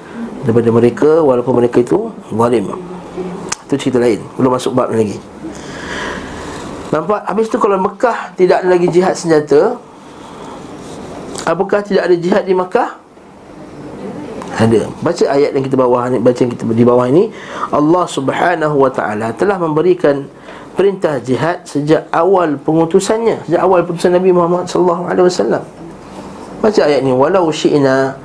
daripada 0.47 0.68
mereka 0.71 1.11
walaupun 1.23 1.62
mereka 1.62 1.83
itu 1.83 2.12
zalim 2.30 2.71
itu 3.68 3.76
cerita 3.76 4.00
lain 4.00 4.25
Belum 4.40 4.57
masuk 4.57 4.73
bab 4.73 4.88
lagi 4.88 5.21
Nampak? 6.88 7.28
Habis 7.28 7.52
tu 7.52 7.61
kalau 7.61 7.76
Mekah 7.76 8.33
Tidak 8.33 8.64
ada 8.64 8.68
lagi 8.73 8.88
jihad 8.88 9.12
senjata 9.12 9.76
Apakah 11.45 11.85
tidak 11.85 12.09
ada 12.09 12.16
jihad 12.16 12.49
di 12.49 12.57
Mekah? 12.57 12.97
Ada 14.57 14.88
Baca 15.04 15.25
ayat 15.28 15.52
yang 15.52 15.64
kita 15.68 15.76
bawah 15.76 16.09
ni 16.09 16.16
Baca 16.16 16.40
yang 16.40 16.49
kita 16.49 16.64
di 16.64 16.85
bawah 16.88 17.04
ini 17.12 17.28
Allah 17.68 18.09
subhanahu 18.09 18.80
wa 18.80 18.88
ta'ala 18.88 19.37
Telah 19.37 19.61
memberikan 19.61 20.25
Perintah 20.73 21.21
jihad 21.21 21.68
Sejak 21.68 22.09
awal 22.09 22.57
pengutusannya 22.57 23.45
Sejak 23.45 23.61
awal 23.61 23.85
pengutusan 23.85 24.16
Nabi 24.16 24.33
Muhammad 24.33 24.64
sallallahu 24.64 25.12
alaihi 25.12 25.28
wasallam. 25.28 25.62
Baca 26.64 26.80
ayat 26.88 27.04
ni 27.04 27.12
Walau 27.12 27.52
syi'na 27.52 28.16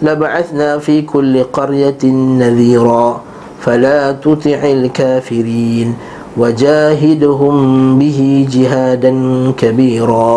Laba'athna 0.00 0.80
fi 0.80 1.04
kulli 1.04 1.44
qaryatin 1.48 2.38
nadhira 2.40 3.30
فلا 3.60 4.12
تطع 4.12 4.60
الكافرين 4.64 5.88
وجاهدهم 6.36 7.54
به 7.98 8.18
جهادا 8.50 9.12
كبيرا 9.52 10.32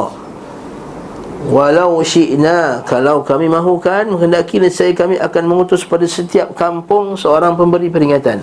Walau 1.43 1.99
syi'na 1.99 2.87
Kalau 2.87 3.19
kami 3.19 3.51
mahukan 3.51 4.07
Menghendaki 4.07 4.63
saya 4.71 4.95
kami 4.95 5.19
akan 5.19 5.43
mengutus 5.43 5.83
pada 5.83 6.07
setiap 6.07 6.55
kampung 6.55 7.19
Seorang 7.19 7.59
pemberi 7.59 7.91
peringatan 7.91 8.39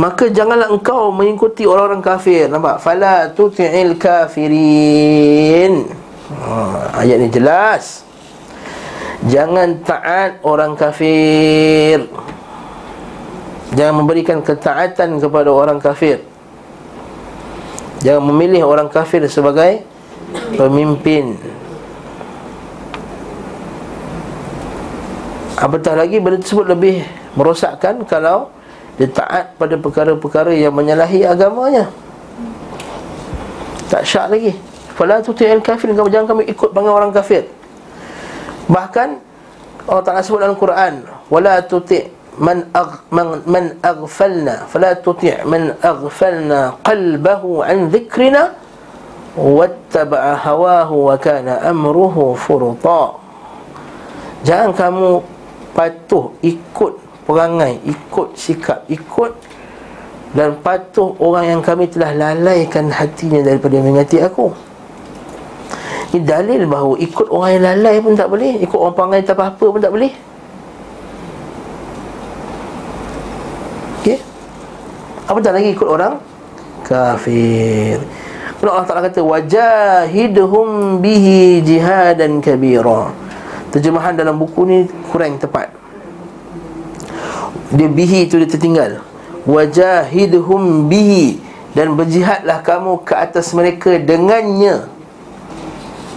Maka 0.00 0.32
janganlah 0.32 0.72
engkau 0.72 1.12
mengikuti 1.12 1.68
orang-orang 1.68 2.00
kafir 2.00 2.48
Nampak? 2.48 2.80
Fala 2.80 3.28
tuti'il 3.28 4.00
kafirin 4.00 5.84
ha, 6.41 6.89
Ayat 7.03 7.17
ni 7.21 7.29
jelas. 7.29 8.01
Jangan 9.27 9.79
taat 9.87 10.43
orang 10.43 10.75
kafir. 10.75 12.11
Jangan 13.73 14.03
memberikan 14.03 14.43
ketaatan 14.43 15.17
kepada 15.17 15.49
orang 15.49 15.79
kafir. 15.79 16.21
Jangan 18.03 18.23
memilih 18.29 18.67
orang 18.67 18.91
kafir 18.91 19.23
sebagai 19.31 19.87
pemimpin. 20.59 21.39
Apatah 25.55 25.95
lagi 25.95 26.19
benda 26.19 26.43
tersebut 26.43 26.67
lebih 26.67 27.07
merosakkan 27.39 28.03
Kalau 28.03 28.51
dia 28.99 29.07
taat 29.07 29.55
pada 29.55 29.79
perkara-perkara 29.79 30.51
yang 30.51 30.75
menyalahi 30.75 31.23
agamanya. 31.23 31.87
Tak 33.87 34.03
syak 34.03 34.27
lagi 34.35 34.72
Fala 34.93 35.21
tuti'il 35.21 35.61
kafir 35.65 35.93
Jangan 35.93 36.27
kami 36.29 36.43
ikut 36.49 36.69
panggil 36.69 36.93
orang 36.93 37.09
kafir. 37.09 37.49
Bahkan 38.69 39.09
Allah 39.89 40.03
Ta'ala 40.05 40.23
sebut 40.23 40.39
dalam 40.39 40.55
Quran 40.55 41.03
Wala 41.27 41.59
tuti' 41.65 42.07
man 42.39 42.65
ag, 42.73 43.05
man, 43.13 43.45
man 43.45 43.77
aghfalna 43.85 44.65
fala 44.65 44.97
tuti' 44.97 45.45
man 45.45 45.77
aghfalna 45.81 46.81
qalbahu 46.81 47.61
an 47.61 47.93
dhikrina 47.93 48.57
wattaba'a 49.37 50.37
hawahu 50.41 51.13
wa 51.13 51.15
kana 51.17 51.61
amruhu 51.61 52.33
furta. 52.37 53.17
Jangan 54.45 54.71
kamu 54.73 55.09
patuh 55.73 56.33
ikut 56.41 56.93
perangai 57.25 57.81
ikut 57.85 58.35
sikap 58.37 58.85
ikut 58.91 59.33
dan 60.33 60.57
patuh 60.61 61.13
orang 61.21 61.57
yang 61.57 61.61
kami 61.61 61.89
telah 61.89 62.13
lalaikan 62.13 62.89
hatinya 62.89 63.41
daripada 63.41 63.77
mengingati 63.79 64.21
aku 64.21 64.53
ini 66.13 66.21
dalil 66.21 66.61
bahawa 66.69 66.93
ikut 67.01 67.27
orang 67.33 67.51
yang 67.57 67.63
lalai 67.73 67.95
pun 67.97 68.13
tak 68.13 68.29
boleh 68.29 68.61
ikut 68.61 68.77
orang 68.77 68.93
perangai 68.93 69.21
tak 69.25 69.35
apa-apa 69.35 69.65
pun 69.65 69.81
tak 69.81 69.93
boleh 69.93 70.13
Apatah 75.23 75.55
lagi 75.55 75.71
ikut 75.71 75.87
orang 75.87 76.19
kafir. 76.83 77.95
Kalau 78.59 78.71
Allah 78.75 78.87
Taala 78.87 79.07
kata 79.07 79.23
wajahidhum 79.23 80.99
bihi 80.99 81.63
jihadan 81.63 82.43
kabira. 82.43 83.15
Terjemahan 83.71 84.19
dalam 84.19 84.35
buku 84.35 84.61
ni 84.67 84.77
kurang 85.09 85.39
tepat. 85.39 85.71
Dia 87.73 87.87
bihi 87.87 88.27
tu 88.27 88.37
dia 88.37 88.47
tertinggal. 88.47 88.99
Wajahidhum 89.47 90.91
bihi 90.91 91.39
dan 91.73 91.95
berjihadlah 91.95 92.59
kamu 92.61 93.01
ke 93.07 93.15
atas 93.15 93.55
mereka 93.55 93.95
dengannya. 93.97 94.91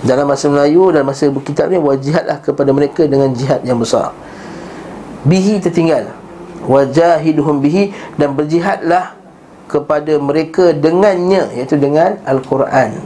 Dalam 0.04 0.28
bahasa 0.28 0.52
Melayu 0.52 0.92
dan 0.92 1.08
bahasa 1.08 1.30
kitab 1.40 1.72
ni 1.72 1.80
wajihadlah 1.80 2.44
kepada 2.44 2.70
mereka 2.74 3.08
dengan 3.08 3.32
jihad 3.32 3.64
yang 3.64 3.80
besar. 3.80 4.12
Bihi 5.24 5.56
tertinggal. 5.62 6.12
Wajahidhum 6.66 7.62
bihi 7.62 7.94
dan 8.18 8.36
berjihadlah 8.36 9.16
kepada 9.66 10.18
mereka 10.20 10.74
dengannya 10.76 11.48
iaitu 11.56 11.80
dengan 11.80 12.20
al-Quran. 12.28 13.00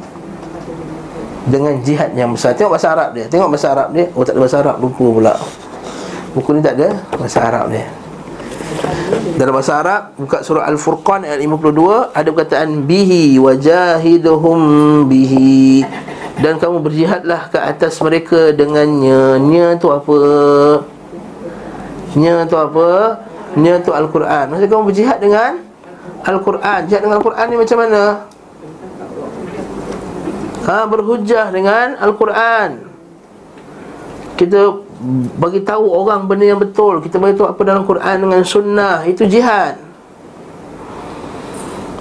Dengan 1.47 1.79
jihad 1.85 2.13
yang 2.19 2.35
besar. 2.35 2.59
Tengok 2.59 2.75
bahasa 2.75 2.89
Arab 2.93 3.11
dia. 3.15 3.27
Tengok 3.31 3.49
bahasa 3.49 3.69
Arab 3.71 3.89
dia. 3.95 4.07
Oh 4.17 4.25
tak 4.27 4.35
ada 4.35 4.41
bahasa 4.43 4.57
Arab 4.61 4.77
lupa 4.83 5.07
pula. 5.07 5.35
Buku 6.31 6.49
ni 6.55 6.61
tak 6.63 6.75
ada 6.79 6.89
bahasa 7.17 7.39
Arab 7.43 7.67
dia. 7.73 7.87
Dalam 9.35 9.57
bahasa 9.57 9.73
Arab 9.81 10.03
buka 10.15 10.45
surah 10.45 10.69
Al-Furqan 10.69 11.27
ayat 11.27 11.41
52 11.43 12.13
ada 12.13 12.29
perkataan 12.31 12.71
bihi 12.87 13.41
wajahidhum 13.41 14.61
bihi 15.11 15.83
dan 16.41 16.57
kamu 16.57 16.81
berjihadlah 16.81 17.53
ke 17.53 17.59
atas 17.61 18.01
mereka 18.01 18.57
dengannya 18.57 19.37
nya 19.45 19.77
tu 19.77 19.93
apa? 19.93 20.19
Nya 22.17 22.49
tu 22.49 22.57
apa? 22.57 23.21
Nya 23.61 23.77
tu 23.85 23.93
Al-Quran. 23.93 24.49
Maksudnya 24.49 24.71
kamu 24.73 24.85
berjihad 24.89 25.19
dengan 25.21 25.61
Al-Quran? 26.25 26.81
Jihad 26.89 27.01
dengan 27.05 27.17
Al-Quran 27.21 27.45
ni 27.53 27.57
macam 27.61 27.79
mana? 27.85 28.03
Ha, 30.65 30.75
berhujah 30.89 31.47
dengan 31.53 31.87
Al-Quran. 32.01 32.89
Kita 34.41 34.81
bagi 35.37 35.61
tahu 35.61 35.85
orang 35.93 36.25
benda 36.25 36.49
yang 36.49 36.61
betul. 36.61 37.05
Kita 37.05 37.21
bagi 37.21 37.37
tahu 37.37 37.53
apa 37.53 37.61
dalam 37.69 37.85
Quran 37.85 38.17
dengan 38.17 38.41
sunnah. 38.45 39.05
Itu 39.05 39.29
jihad. 39.29 39.77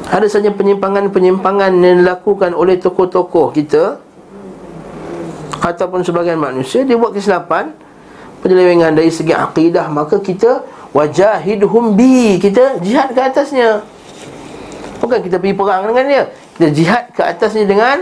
Ada 0.10 0.27
saja 0.31 0.50
penyimpangan-penyimpangan 0.55 1.72
yang 1.84 2.01
dilakukan 2.01 2.55
oleh 2.55 2.79
tokoh-tokoh 2.81 3.53
kita 3.53 4.08
Ataupun 5.59 6.01
sebagian 6.03 6.39
manusia 6.39 6.87
Dia 6.87 6.95
buat 6.95 7.11
kesilapan 7.11 7.75
Penyelewengan 8.39 8.95
dari 8.95 9.11
segi 9.11 9.35
akidah. 9.35 9.91
Maka 9.91 10.23
kita 10.23 10.63
Wajahidhum 10.95 11.93
bi. 11.93 12.39
Kita 12.41 12.81
jihad 12.81 13.13
ke 13.13 13.21
atasnya. 13.21 13.83
Bukan 15.03 15.19
kita 15.21 15.37
pergi 15.37 15.55
perang 15.55 15.85
dengan 15.91 16.05
dia. 16.07 16.23
Kita 16.57 16.67
jihad 16.72 17.03
ke 17.11 17.22
atasnya 17.22 17.67
dengan 17.67 17.98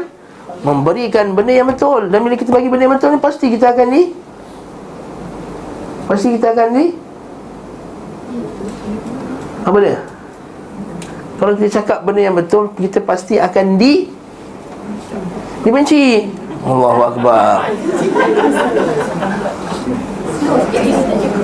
Memberikan 0.61 1.33
benda 1.37 1.53
yang 1.53 1.69
betul. 1.69 2.09
Dan 2.09 2.21
bila 2.21 2.37
kita 2.37 2.53
bagi 2.53 2.69
benda 2.69 2.85
yang 2.85 2.95
betul 2.95 3.09
ni 3.13 3.19
Pasti 3.21 3.45
kita 3.49 3.73
akan 3.73 3.87
di 3.89 4.03
Pasti 6.07 6.27
kita 6.37 6.47
akan 6.53 6.67
di 6.71 6.85
Apa 9.67 9.77
dia? 9.83 9.97
Kalau 11.37 11.51
kita 11.57 11.69
cakap 11.81 11.99
benda 12.05 12.21
yang 12.23 12.37
betul 12.37 12.73
Kita 12.73 13.03
pasti 13.03 13.37
akan 13.37 13.77
di 13.77 14.09
Dibenci 15.61 16.23
Allahu 16.65 17.01
Akbar. 17.13 17.69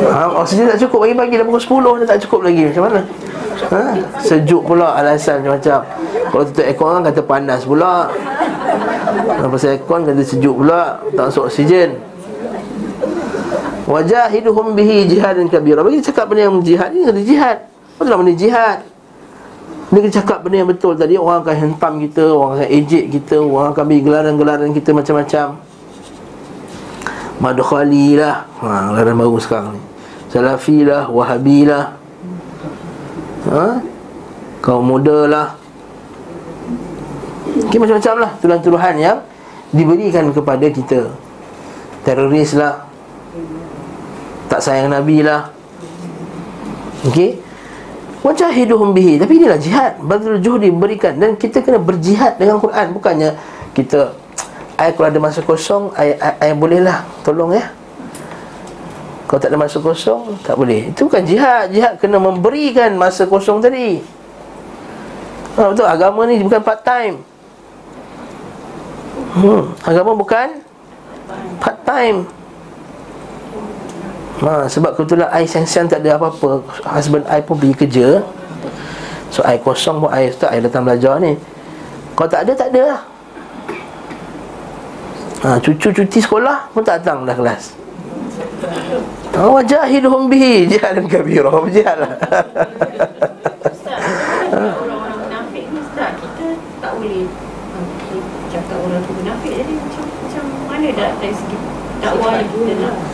Ha, 0.04 0.20
Oksigen 0.42 0.70
tak 0.70 0.80
cukup 0.80 1.06
Pagi-pagi 1.06 1.36
dah 1.38 1.46
pukul 1.46 1.62
10 1.62 2.02
Dah 2.04 2.08
tak 2.16 2.20
cukup 2.26 2.40
lagi. 2.48 2.62
Macam 2.72 2.84
mana? 2.90 3.02
Ha? 3.70 3.82
Sejuk 4.24 4.62
pula 4.66 4.98
alasan 4.98 5.44
macam-macam. 5.44 5.80
Kalau 6.34 6.44
tutup 6.50 6.66
aircon 6.66 6.90
kan 6.98 7.04
kata 7.12 7.22
panas 7.22 7.62
pula. 7.68 8.10
Lepas 9.44 9.64
aircon 9.70 10.02
kata 10.08 10.22
sejuk 10.26 10.56
pula 10.64 11.04
Tak 11.14 11.24
masuk 11.30 11.52
oksigen. 11.52 12.00
Wajahiduhum 13.84 14.74
bihi 14.74 15.12
jihad 15.12 15.36
dan 15.36 15.52
kabira. 15.52 15.84
Bagi 15.84 16.00
cakap 16.00 16.32
benda 16.32 16.48
yang 16.48 16.64
jihad 16.64 16.90
ni 16.96 17.04
jihad. 17.28 17.68
Apa 18.00 18.16
benda 18.16 18.34
jihad 18.34 18.93
Ni 19.94 20.02
kita 20.02 20.26
cakap 20.26 20.42
benda 20.42 20.66
yang 20.66 20.70
betul 20.74 20.98
tadi. 20.98 21.22
Orang 21.22 21.46
akan 21.46 21.54
hentam 21.54 22.02
kita 22.02 22.34
Orang 22.34 22.58
akan 22.58 22.66
ejek 22.66 23.14
kita 23.14 23.38
Orang 23.38 23.78
akan 23.78 23.84
beri 23.86 24.02
gelaran-gelaran 24.02 24.74
kita 24.74 24.90
macam-macam. 24.90 25.62
Madkhali 27.38 28.18
lah 28.18 28.50
ha, 28.66 28.90
Laran 28.90 29.14
baru 29.22 29.38
sekarang 29.38 29.78
ni. 29.78 29.82
Salafi 30.34 30.82
lah 30.82 31.06
Wahabi 31.14 31.70
lah 31.70 31.94
ha? 33.54 33.66
Kaum 34.66 34.82
muda 34.82 35.30
lah 35.30 35.48
okay, 37.70 37.78
Macam-macam 37.78 38.16
lah 38.18 38.32
Tuduhan-tuduhan 38.42 38.96
yang 38.98 39.22
Diberikan 39.70 40.26
kepada 40.34 40.66
kita. 40.74 41.14
Teroris 42.02 42.58
lah 42.58 42.90
Tak 44.50 44.58
sayang 44.58 44.90
Nabi 44.90 45.22
lah 45.22 45.54
Okey 47.06 47.53
Wajahiduhum 48.24 48.96
bihi 48.96 49.20
Tapi 49.20 49.36
inilah 49.36 49.60
jihad 49.60 50.00
Badrul 50.00 50.40
juhdi 50.40 50.72
berikan 50.72 51.20
Dan 51.20 51.36
kita 51.36 51.60
kena 51.60 51.78
berjihad 51.78 52.40
dengan 52.40 52.58
Quran 52.58 52.96
Bukannya 52.96 53.36
kita 53.76 54.24
Ai 54.74 54.90
kalau 54.98 55.08
ada 55.10 55.20
masa 55.22 55.46
kosong 55.46 55.94
ai 55.94 56.52
bolehlah 56.58 57.06
tolong 57.22 57.54
ya. 57.54 57.70
Kalau 59.30 59.40
tak 59.40 59.54
ada 59.54 59.58
masa 59.62 59.78
kosong 59.78 60.34
tak 60.42 60.58
boleh. 60.58 60.90
Itu 60.90 61.06
bukan 61.06 61.24
jihad. 61.24 61.70
Jihad 61.70 62.02
kena 62.02 62.18
memberikan 62.18 62.98
masa 62.98 63.30
kosong 63.30 63.62
tadi. 63.62 64.02
Ha, 65.54 65.70
betul 65.70 65.86
agama 65.86 66.26
ni 66.26 66.42
bukan 66.42 66.62
part 66.66 66.82
time. 66.82 67.22
Hmm, 69.38 69.78
agama 69.86 70.18
bukan 70.18 70.58
part 71.62 71.80
time. 71.86 72.26
Ha, 74.44 74.68
sebab 74.68 75.00
kebetulan 75.00 75.32
ai 75.32 75.48
siang-siang 75.48 75.88
tak 75.88 76.04
ada 76.04 76.20
apa-apa. 76.20 76.68
Husband 76.84 77.24
ai 77.32 77.40
pun 77.40 77.56
pergi 77.56 77.88
kerja. 77.88 78.08
So 79.32 79.40
ai 79.48 79.56
kosong 79.56 80.04
pun. 80.04 80.12
Ai 80.12 80.36
tak 80.36 80.52
ai 80.52 80.60
datang 80.60 80.84
belajar 80.84 81.16
ni. 81.24 81.40
Kalau 82.14 82.28
tak 82.28 82.44
ada, 82.44 82.52
tak 82.52 82.70
ada 82.76 82.82
lah. 82.92 83.02
Ha, 85.48 85.48
Cucu 85.64 85.96
cuti 85.96 86.20
sekolah 86.20 86.68
pun 86.76 86.84
tak 86.84 87.04
datang 87.04 87.24
dah 87.24 87.36
kelas. 87.36 87.72
Ha, 89.32 89.48
Wajahidhum 89.48 90.28
bihi. 90.28 90.68
Jihad 90.72 91.00
dan 91.00 91.08
kabirah 91.08 91.64
Jihad 91.72 91.98
lah 92.04 92.12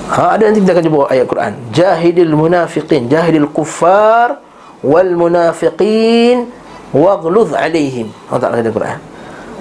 Ha, 0.10 0.36
ada 0.36 0.44
nanti 0.50 0.60
kita 0.66 0.74
akan 0.74 0.84
jumpa 0.86 1.02
ayat 1.14 1.26
Quran. 1.30 1.54
Jahidil 1.70 2.34
munafiqin 2.34 3.06
Jahidil 3.06 3.50
kuffar 3.50 4.42
Wal 4.82 5.14
munafiqin 5.14 6.50
Waghluz 6.90 7.54
alaihim. 7.54 8.10
Allah 8.28 8.42
Ta'ala 8.42 8.56
kata 8.62 8.74
Quran. 8.74 9.00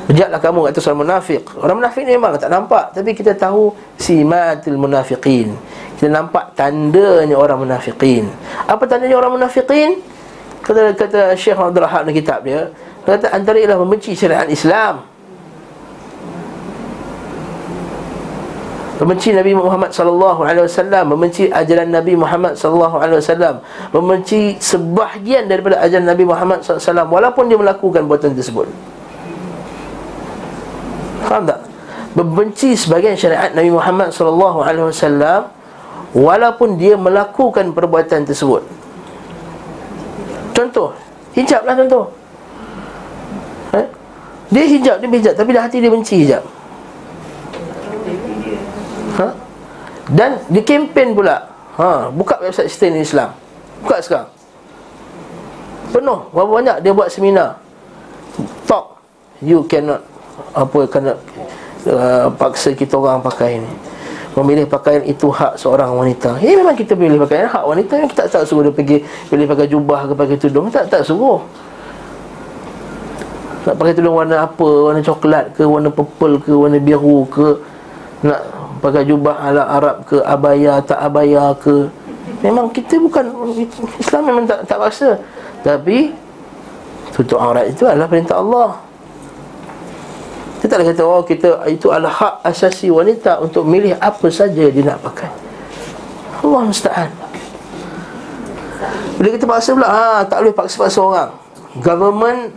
Berjatlah 0.09 0.41
kamu 0.41 0.59
kata 0.73 0.79
seorang 0.81 1.05
munafik 1.05 1.45
Orang 1.61 1.85
munafik 1.85 2.09
ni 2.09 2.17
memang 2.17 2.41
tak 2.41 2.49
nampak. 2.49 2.97
Tapi 2.97 3.13
kita 3.13 3.37
tahu 3.37 3.77
Simatil 4.01 4.81
munafiqin. 4.81 5.53
Kita 6.01 6.09
nampak 6.09 6.57
tandanya 6.57 7.37
orang 7.37 7.61
munafiqin. 7.61 8.33
Apa 8.65 8.89
tandanya 8.89 9.21
orang 9.21 9.37
munafiqin? 9.37 10.01
Kata, 10.65 10.93
kata 10.97 11.21
Syekh 11.33 11.57
Abdul 11.57 11.81
Rahab 11.81 12.05
dalam 12.05 12.13
kitab 12.13 12.45
dia 12.45 12.69
Kata 13.09 13.33
antara 13.33 13.57
ialah 13.57 13.81
membenci 13.81 14.13
syariat 14.13 14.45
Islam 14.53 15.08
Membenci 18.99 19.31
Nabi 19.31 19.55
Muhammad 19.55 19.95
sallallahu 19.95 20.43
alaihi 20.43 20.67
wasallam, 20.67 21.15
membenci 21.15 21.47
ajaran 21.47 21.87
Nabi 21.87 22.19
Muhammad 22.19 22.59
sallallahu 22.59 22.99
alaihi 22.99 23.23
wasallam, 23.23 23.63
membenci 23.95 24.59
sebahagian 24.59 25.47
daripada 25.47 25.79
ajaran 25.79 26.11
Nabi 26.11 26.27
Muhammad 26.27 26.67
sallallahu 26.67 26.83
alaihi 26.83 26.91
wasallam 26.91 27.09
walaupun 27.15 27.45
dia 27.47 27.59
melakukan 27.63 28.03
buatan 28.11 28.35
tersebut. 28.35 28.67
Faham 31.29 31.45
tak? 31.45 31.61
Membenci 32.17 32.73
sebagian 32.73 33.15
syariat 33.15 33.53
Nabi 33.53 33.71
Muhammad 33.71 34.11
SAW 34.11 34.65
Walaupun 36.17 36.81
dia 36.81 36.97
melakukan 36.97 37.77
perbuatan 37.77 38.25
tersebut 38.25 38.65
Contoh 40.57 40.97
Hijab 41.37 41.69
lah 41.69 41.77
contoh 41.77 42.09
eh? 43.77 43.87
Dia 44.49 44.65
hijab, 44.65 44.97
dia 45.05 45.09
hijab 45.13 45.35
Tapi 45.37 45.51
dah 45.53 45.63
hati 45.69 45.85
dia 45.85 45.93
benci 45.93 46.25
hijab 46.25 46.41
Dan 50.09 50.41
dia 50.49 50.65
kempen 50.65 51.13
pula 51.13 51.45
ha, 51.77 52.09
Buka 52.09 52.41
website 52.41 52.73
Sustain 52.73 52.97
Islam. 52.97 53.37
Buka 53.85 54.01
sekarang. 54.01 54.29
Penuh 55.93 56.21
Berapa 56.33 56.51
banyak 56.51 56.77
dia 56.81 56.93
buat 56.97 57.13
seminar. 57.13 57.61
Talk. 58.65 58.97
You 59.45 59.65
cannot 59.69 60.03
Apa 60.57 60.89
kena 60.89 61.13
uh, 61.87 62.27
Paksa 62.35 62.73
kita 62.73 62.97
orang 62.97 63.21
pakai 63.21 63.61
ni. 63.61 63.73
Memilih 64.37 64.71
pakaian 64.71 65.03
itu 65.03 65.29
hak 65.29 65.59
seorang 65.59 65.93
wanita. 65.99 66.39
Eh 66.39 66.55
memang 66.55 66.79
kita 66.79 66.95
pilih 66.95 67.19
pakaian 67.21 67.51
Hak 67.51 67.65
wanita. 67.69 68.01
Kita 68.09 68.31
tak, 68.31 68.49
suruh 68.49 68.71
dia 68.71 68.73
pergi 68.73 69.05
Pilih 69.29 69.45
pakai 69.45 69.67
jubah 69.69 70.09
ke 70.09 70.13
pakai 70.17 70.37
tudung. 70.41 70.73
Tak 70.73 70.89
tak 70.89 71.03
suruh. 71.05 71.43
Nak 73.67 73.77
pakai 73.77 73.93
tudung 73.93 74.17
warna 74.17 74.49
apa? 74.49 74.65
Warna 74.65 75.05
coklat 75.05 75.53
ke? 75.53 75.67
Warna 75.67 75.93
purple 75.93 76.41
ke? 76.41 76.53
Warna 76.57 76.79
biru 76.81 77.29
ke? 77.29 77.61
Nak 78.25 78.58
pakai 78.79 79.03
jubah 79.05 79.39
ala 79.43 79.67
Arab 79.67 80.07
ke 80.07 80.23
Abaya 80.23 80.81
tak 80.83 80.99
abaya 81.03 81.53
ke 81.59 81.91
Memang 82.39 82.71
kita 82.71 83.03
bukan 83.03 83.25
Islam 83.99 84.23
memang 84.31 84.45
tak, 84.47 84.63
tak 84.67 84.79
paksa 84.79 85.19
Tapi 85.67 86.15
Tutup 87.13 87.43
aurat 87.43 87.67
itu 87.67 87.83
adalah 87.83 88.07
perintah 88.07 88.39
Allah 88.39 88.89
kita 90.59 90.75
tak 90.75 90.91
kata 90.91 91.03
oh 91.07 91.23
kita 91.23 91.49
itu 91.71 91.87
adalah 91.95 92.11
hak 92.11 92.35
asasi 92.43 92.91
wanita 92.91 93.39
untuk 93.39 93.63
milih 93.63 93.95
apa 94.03 94.27
saja 94.27 94.67
dia 94.67 94.83
nak 94.83 94.99
pakai. 95.07 95.31
Allah 96.43 96.61
musta'an. 96.67 97.11
Bila 99.19 99.29
kita 99.35 99.47
paksa 99.47 99.75
pula, 99.75 99.87
ha, 99.87 100.23
tak 100.27 100.43
boleh 100.43 100.55
paksa-paksa 100.55 100.99
orang. 100.99 101.31
Government 101.79 102.51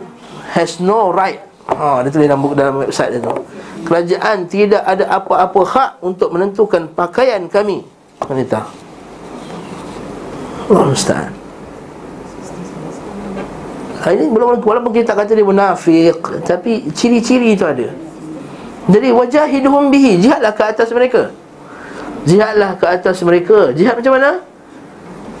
has 0.54 0.82
no 0.82 1.14
right. 1.14 1.42
Ha, 1.70 2.02
dia 2.02 2.10
tulis 2.10 2.26
dalam, 2.26 2.42
dalam 2.58 2.74
website 2.82 3.18
dia 3.18 3.20
tu. 3.22 3.34
Kerajaan 3.82 4.46
tidak 4.46 4.82
ada 4.86 5.04
apa-apa 5.10 5.60
hak 5.66 5.90
untuk 6.06 6.30
menentukan 6.30 6.86
pakaian 6.94 7.44
kami 7.50 7.82
wanita. 8.22 8.62
Allah 10.70 10.84
musta'an. 10.86 11.32
Ini 14.02 14.34
belum 14.34 14.58
walaupun 14.66 14.90
kita 14.90 15.14
kata 15.14 15.38
dia 15.38 15.46
munafik 15.46 16.18
tapi 16.42 16.90
ciri-ciri 16.90 17.54
itu 17.54 17.62
ada. 17.62 17.86
Jadi 18.90 19.14
wajah 19.14 19.46
wajahiduhum 19.46 19.94
bihi 19.94 20.18
jihadlah 20.18 20.50
ke 20.50 20.62
atas 20.66 20.90
mereka. 20.90 21.30
Jihadlah 22.26 22.74
ke 22.74 22.86
atas 22.86 23.22
mereka. 23.22 23.70
Jihad 23.70 23.94
macam 23.98 24.12
mana? 24.18 24.30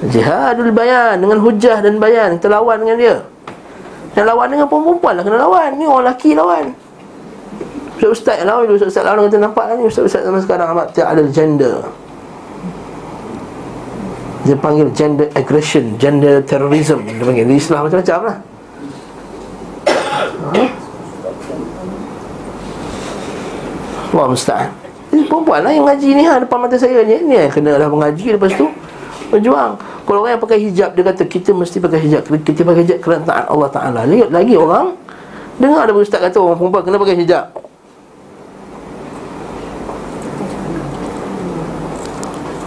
Jihadul 0.02 0.70
bayan 0.70 1.18
dengan 1.18 1.38
hujah 1.42 1.78
dan 1.82 1.98
bayan 1.98 2.38
kita 2.38 2.50
lawan 2.50 2.82
dengan 2.82 2.96
dia. 2.98 3.16
Dan 4.14 4.30
lawan 4.30 4.46
dengan 4.50 4.66
perempuan 4.70 5.18
lah 5.18 5.22
kena 5.26 5.38
lawan. 5.42 5.70
Ni 5.74 5.84
orang 5.86 6.06
lelaki 6.06 6.30
lawan. 6.38 6.64
Ustaz-ustaz 8.02 8.42
lawan 8.42 8.66
ustaz-ustaz 8.66 9.06
lawan 9.06 9.30
kita 9.30 9.38
nampak 9.38 9.78
ni 9.78 9.86
ustaz-ustaz 9.86 10.26
zaman 10.26 10.42
sekarang 10.42 10.74
amat 10.74 10.90
tak 10.90 11.06
ada 11.06 11.22
gender. 11.30 11.86
Dia 14.42 14.58
panggil 14.58 14.90
gender 14.90 15.30
aggression, 15.38 15.94
gender 16.02 16.42
terrorism. 16.42 17.06
Dia 17.06 17.22
panggil 17.22 17.46
Islam 17.46 17.86
macam-macam 17.86 18.18
lah. 18.26 18.36
Allah 24.12 24.28
musta'an 24.28 24.68
Ini 25.14 25.22
perempuan 25.24 25.62
lah 25.62 25.72
yang 25.72 25.88
ngaji 25.88 26.08
ni 26.12 26.22
ha, 26.26 26.36
Depan 26.36 26.58
mata 26.60 26.76
saya 26.76 27.00
ni. 27.06 27.16
Ni 27.22 27.32
yang 27.32 27.48
kena 27.48 27.80
lah 27.80 27.88
mengaji 27.88 28.34
Lepas 28.34 28.52
tu. 28.58 28.68
Berjuang. 29.30 29.78
Kalau 29.78 30.20
orang 30.20 30.36
yang 30.36 30.42
pakai 30.42 30.58
hijab 30.60 30.90
Dia 30.92 31.06
kata 31.06 31.24
kita 31.24 31.54
mesti 31.54 31.78
pakai 31.80 32.02
hijab. 32.02 32.26
Kita 32.28 32.60
pakai 32.66 32.82
hijab 32.82 32.98
kerana 33.00 33.22
taat 33.24 33.46
Allah 33.48 33.70
Ta'ala. 33.72 34.00
Lihat 34.04 34.28
lagi 34.28 34.58
orang. 34.58 34.92
Dengar 35.56 35.88
ada 35.88 35.94
ustaz 35.96 36.18
kata 36.18 36.36
Orang 36.42 36.58
perempuan 36.60 36.82
kena 36.84 36.98
pakai 36.98 37.16
hijab 37.22 37.61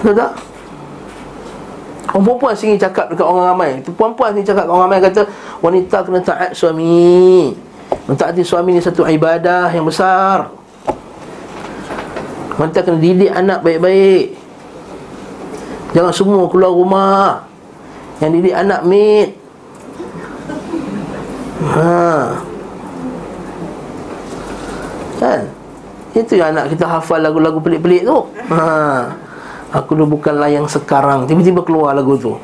Betul 0.06 0.22
tak? 0.22 0.38
Orang 2.14 2.22
perempuan 2.30 2.54
sini 2.54 2.78
cakap 2.78 3.10
dekat 3.10 3.26
orang 3.26 3.58
ramai. 3.58 3.82
Perempuan 3.82 4.38
sini 4.38 4.46
cakap 4.46 4.70
orang 4.70 4.86
ramai 4.86 5.02
Kata 5.02 5.26
Wanita 5.66 6.06
kena 6.06 6.22
taat 6.22 6.54
suami. 6.54 7.50
Mentaati 8.06 8.46
suami 8.46 8.78
ni 8.78 8.86
satu 8.86 9.02
ibadah 9.02 9.74
yang 9.74 9.90
besar. 9.90 10.54
Wanita 12.62 12.86
kena 12.86 13.02
didik 13.02 13.34
anak 13.34 13.66
baik-baik. 13.66 14.38
Jangan 15.98 16.14
semua 16.14 16.46
keluar 16.54 16.76
rumah 16.76 17.42
Yang 18.22 18.32
didik 18.38 18.56
anak 18.62 18.86
mit 18.86 19.30
Ha. 21.66 22.46
Kan? 25.18 25.42
Itu 26.14 26.38
yang 26.38 26.54
anak 26.54 26.78
kita 26.78 26.86
hafal 26.86 27.26
lagu-lagu 27.26 27.58
pelik-pelik 27.58 28.06
tu. 28.06 28.22
Ha 28.54 29.25
Aku 29.76 29.92
dulu 29.92 30.16
bukanlah 30.16 30.48
yang 30.48 30.64
sekarang 30.72 31.28
Tiba-tiba 31.28 31.60
keluar 31.68 31.92
lagu 31.92 32.16
tu 32.16 32.40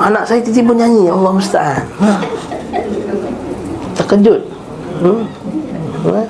Anak 0.00 0.24
saya 0.24 0.40
tiba-tiba 0.40 0.72
nyanyi 0.72 1.12
Allah 1.12 1.30
Musta'an 1.36 1.84
ha. 2.00 2.12
Terkejut 4.00 4.40
hmm? 5.04 5.22
Ha? 6.08 6.20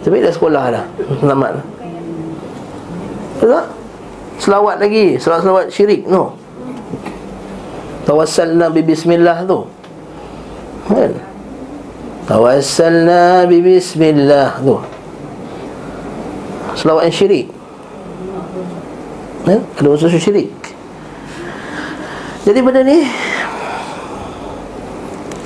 Tapi 0.00 0.24
dah 0.24 0.32
sekolah 0.32 0.64
dah 0.72 0.84
Selamat 1.20 1.52
Betul? 3.36 3.64
Selawat 4.40 4.76
lagi 4.80 5.20
Selawat-selawat 5.20 5.66
syirik 5.68 6.08
no. 6.08 6.32
Tawassalna 8.08 8.72
bi 8.72 8.80
bismillah 8.80 9.44
tu 9.44 9.68
Kan? 10.88 11.12
Tawassalna 12.24 13.44
bi 13.44 13.60
bismillah 13.60 14.56
tu 14.64 14.80
Selawat 16.80 17.12
yang 17.12 17.16
syirik 17.16 17.55
kan? 19.46 19.62
Ada 19.78 19.86
unsur 19.86 20.10
syirik. 20.10 20.50
Jadi 22.46 22.58
benda 22.62 22.82
ni 22.82 23.02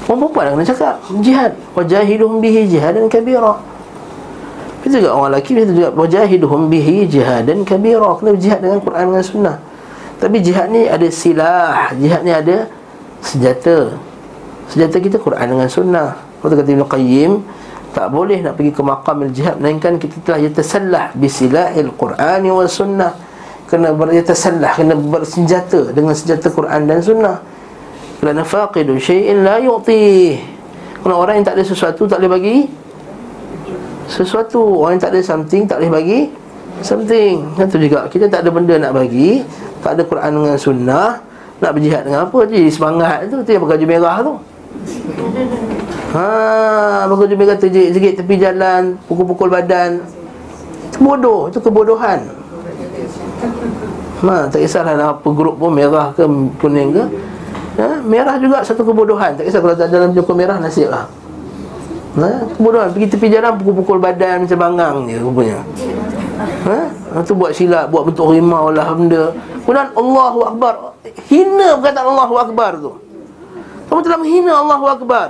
Orang 0.04 0.26
perempuan 0.26 0.58
kena 0.58 0.66
cakap 0.66 0.94
Jihad 1.22 1.52
Wajahiduhum 1.72 2.42
bihi 2.42 2.66
jihadan 2.66 3.06
kabira. 3.06 3.62
Kita 4.82 4.98
juga 4.98 5.14
orang 5.14 5.38
lelaki 5.38 5.50
Kita 5.54 5.72
juga 5.72 5.88
Wajahiduhum 5.94 6.66
bihi 6.66 7.06
jihadan 7.06 7.62
kabira. 7.62 8.18
Kena 8.18 8.34
jihad 8.34 8.60
dengan 8.64 8.82
Quran 8.82 9.14
dan 9.14 9.22
sunnah. 9.22 9.56
Tapi 10.18 10.36
jihad 10.42 10.68
ni 10.74 10.90
ada 10.90 11.06
silah 11.08 11.94
Jihad 11.94 12.26
ni 12.26 12.32
ada 12.34 12.66
senjata. 13.22 13.94
Senjata 14.66 14.96
kita 14.98 15.16
Quran 15.22 15.46
dengan 15.46 15.70
sunnah. 15.70 16.18
Kata 16.40 16.56
kata 16.56 16.72
Ibn 16.72 16.84
Qayyim 16.88 17.32
Tak 17.92 18.06
boleh 18.16 18.40
nak 18.40 18.56
pergi 18.56 18.72
ke 18.72 18.80
maqam 18.80 19.28
jihad 19.28 19.60
Melainkan 19.60 20.00
kita 20.00 20.24
telah 20.24 20.40
yatasallah 20.40 21.04
Bisilahil 21.12 21.92
Quran 22.00 22.40
wa 22.48 22.64
sunnah 22.64 23.12
Kena 23.70 23.94
beryatasallah 23.94 24.74
Kena 24.74 24.98
bersenjata 24.98 25.94
Dengan 25.94 26.10
senjata 26.10 26.50
Quran 26.50 26.90
dan 26.90 26.98
sunnah. 26.98 27.38
Kerana 28.18 28.42
faqidu 28.42 28.98
syai'in 28.98 29.46
la 29.46 29.62
yu'tih 29.62 30.42
Kerana 31.00 31.14
orang 31.14 31.34
yang 31.40 31.46
tak 31.46 31.54
ada 31.56 31.64
sesuatu 31.64 32.10
tak 32.10 32.18
boleh 32.18 32.32
bagi 32.34 32.56
Sesuatu. 34.10 34.82
Orang 34.82 34.98
yang 34.98 35.02
tak 35.06 35.14
ada 35.14 35.22
something 35.22 35.70
tak 35.70 35.78
boleh 35.78 35.92
bagi 35.94 36.20
Something. 36.82 37.46
Itu 37.54 37.78
juga 37.78 38.10
Kita 38.10 38.26
tak 38.26 38.42
ada 38.42 38.50
benda 38.50 38.74
nak 38.74 38.92
bagi 38.98 39.46
Tak 39.86 39.94
ada 39.94 40.02
Quran 40.02 40.30
dengan 40.42 40.58
sunnah 40.58 41.08
Nak 41.62 41.70
berjihad 41.70 42.02
dengan 42.10 42.26
apa 42.26 42.38
Jadi 42.50 42.66
semangat 42.74 43.30
tu 43.30 43.38
Itu 43.46 43.50
yang 43.54 43.62
baju 43.62 43.86
merah 43.86 44.16
tu. 44.26 44.34
Ha, 46.10 47.06
baju 47.06 47.34
merah 47.38 47.54
terjegit 47.54 48.18
tepi 48.18 48.34
jalan 48.34 48.98
Pukul-pukul 49.06 49.46
badan. 49.46 50.02
Itu 50.90 50.98
bodoh 51.06 51.52
Itu 51.52 51.62
kebodohan 51.62 52.39
Ha, 54.20 54.52
tak 54.52 54.60
kisahlah 54.60 55.16
apa 55.16 55.28
grup 55.32 55.56
pun 55.56 55.72
merah 55.72 56.12
ke 56.12 56.28
kuning 56.60 56.92
ke. 56.92 57.04
Ha? 57.80 58.04
Merah 58.04 58.36
juga 58.36 58.60
satu 58.60 58.84
kebodohan. 58.84 59.32
Tak 59.32 59.48
kisah 59.48 59.60
kalau 59.64 59.72
dalam 59.72 60.12
joko 60.12 60.36
merah 60.36 60.60
nasib 60.60 60.92
lah. 60.92 61.08
Ha? 62.20 62.44
Kebodohan. 62.52 62.92
Pergi 62.92 63.16
tepi 63.16 63.32
jalan 63.32 63.56
pukul-pukul 63.56 63.96
badan 63.96 64.44
macam 64.44 64.58
bangang 64.60 64.96
je 65.08 65.16
rupanya. 65.24 65.58
Ha? 66.68 66.78
Itu 67.24 67.32
buat 67.32 67.56
silap 67.56 67.88
Buat 67.88 68.12
bentuk 68.12 68.28
rimau 68.28 68.68
lah 68.68 68.92
benda. 68.92 69.32
Kemudian 69.64 69.88
Allahu 69.96 70.40
Akbar. 70.52 70.74
Hina 71.32 71.80
perkataan 71.80 72.06
Allahu 72.12 72.34
Akbar 72.36 72.72
tu. 72.76 72.92
Kamu 73.88 74.00
telah 74.04 74.18
menghina 74.20 74.52
Allahu 74.60 74.84
Akbar. 74.84 75.28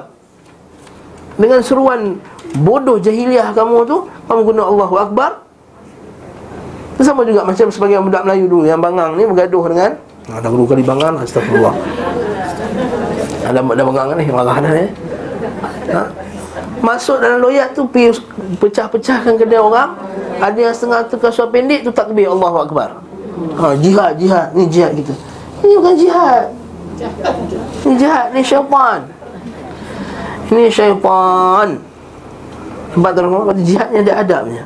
Dengan 1.38 1.62
seruan 1.62 2.18
Bodoh 2.50 2.98
jahiliah 2.98 3.54
kamu 3.54 3.86
tu 3.86 4.10
Kamu 4.26 4.40
guna 4.42 4.66
Allahu 4.66 4.98
Akbar 4.98 5.38
Sama 7.00 7.24
juga 7.24 7.42
macam 7.48 7.66
sebagai 7.72 7.96
budak 8.04 8.22
Melayu 8.28 8.44
dulu 8.44 8.64
Yang 8.68 8.80
bangang 8.84 9.10
ni 9.16 9.24
bergaduh 9.24 9.64
dengan 9.72 9.90
Ada 10.28 10.48
dua 10.52 10.66
kali 10.68 10.82
bangang 10.84 11.14
Astagfirullah 11.16 11.74
ada 13.50 13.60
ada 13.66 13.82
pegangan 13.82 14.14
ni 14.14 14.24
marah 14.30 14.56
dah 14.62 14.72
ni. 14.72 14.86
Ha? 15.90 16.02
Masuk 16.80 17.18
dalam 17.20 17.42
loyak 17.42 17.74
tu 17.74 17.84
pecah-pecahkan 18.60 19.34
kedai 19.36 19.60
orang. 19.60 19.98
Ada 20.40 20.70
yang 20.70 20.74
setengah 20.74 21.00
tu 21.10 21.20
kasual 21.20 21.52
pendek 21.52 21.84
tu 21.84 21.92
takbir 21.92 22.30
Allahu 22.30 22.64
akbar. 22.64 23.02
Ha 23.58 23.76
jihad 23.76 24.16
jihad 24.16 24.54
ni 24.56 24.64
jihad 24.70 24.94
kita. 24.96 25.12
Ini 25.60 25.72
bukan 25.76 25.94
jihad. 25.98 26.46
Ini 27.80 27.94
jahat 27.96 28.28
ni 28.36 28.44
syaitan 28.44 29.08
Ini 30.52 30.68
syaitan 30.68 31.80
Tempat 32.92 33.10
terang 33.16 33.48
kata 33.48 33.62
jihadnya 33.64 33.98
ada 34.04 34.12
adabnya 34.20 34.62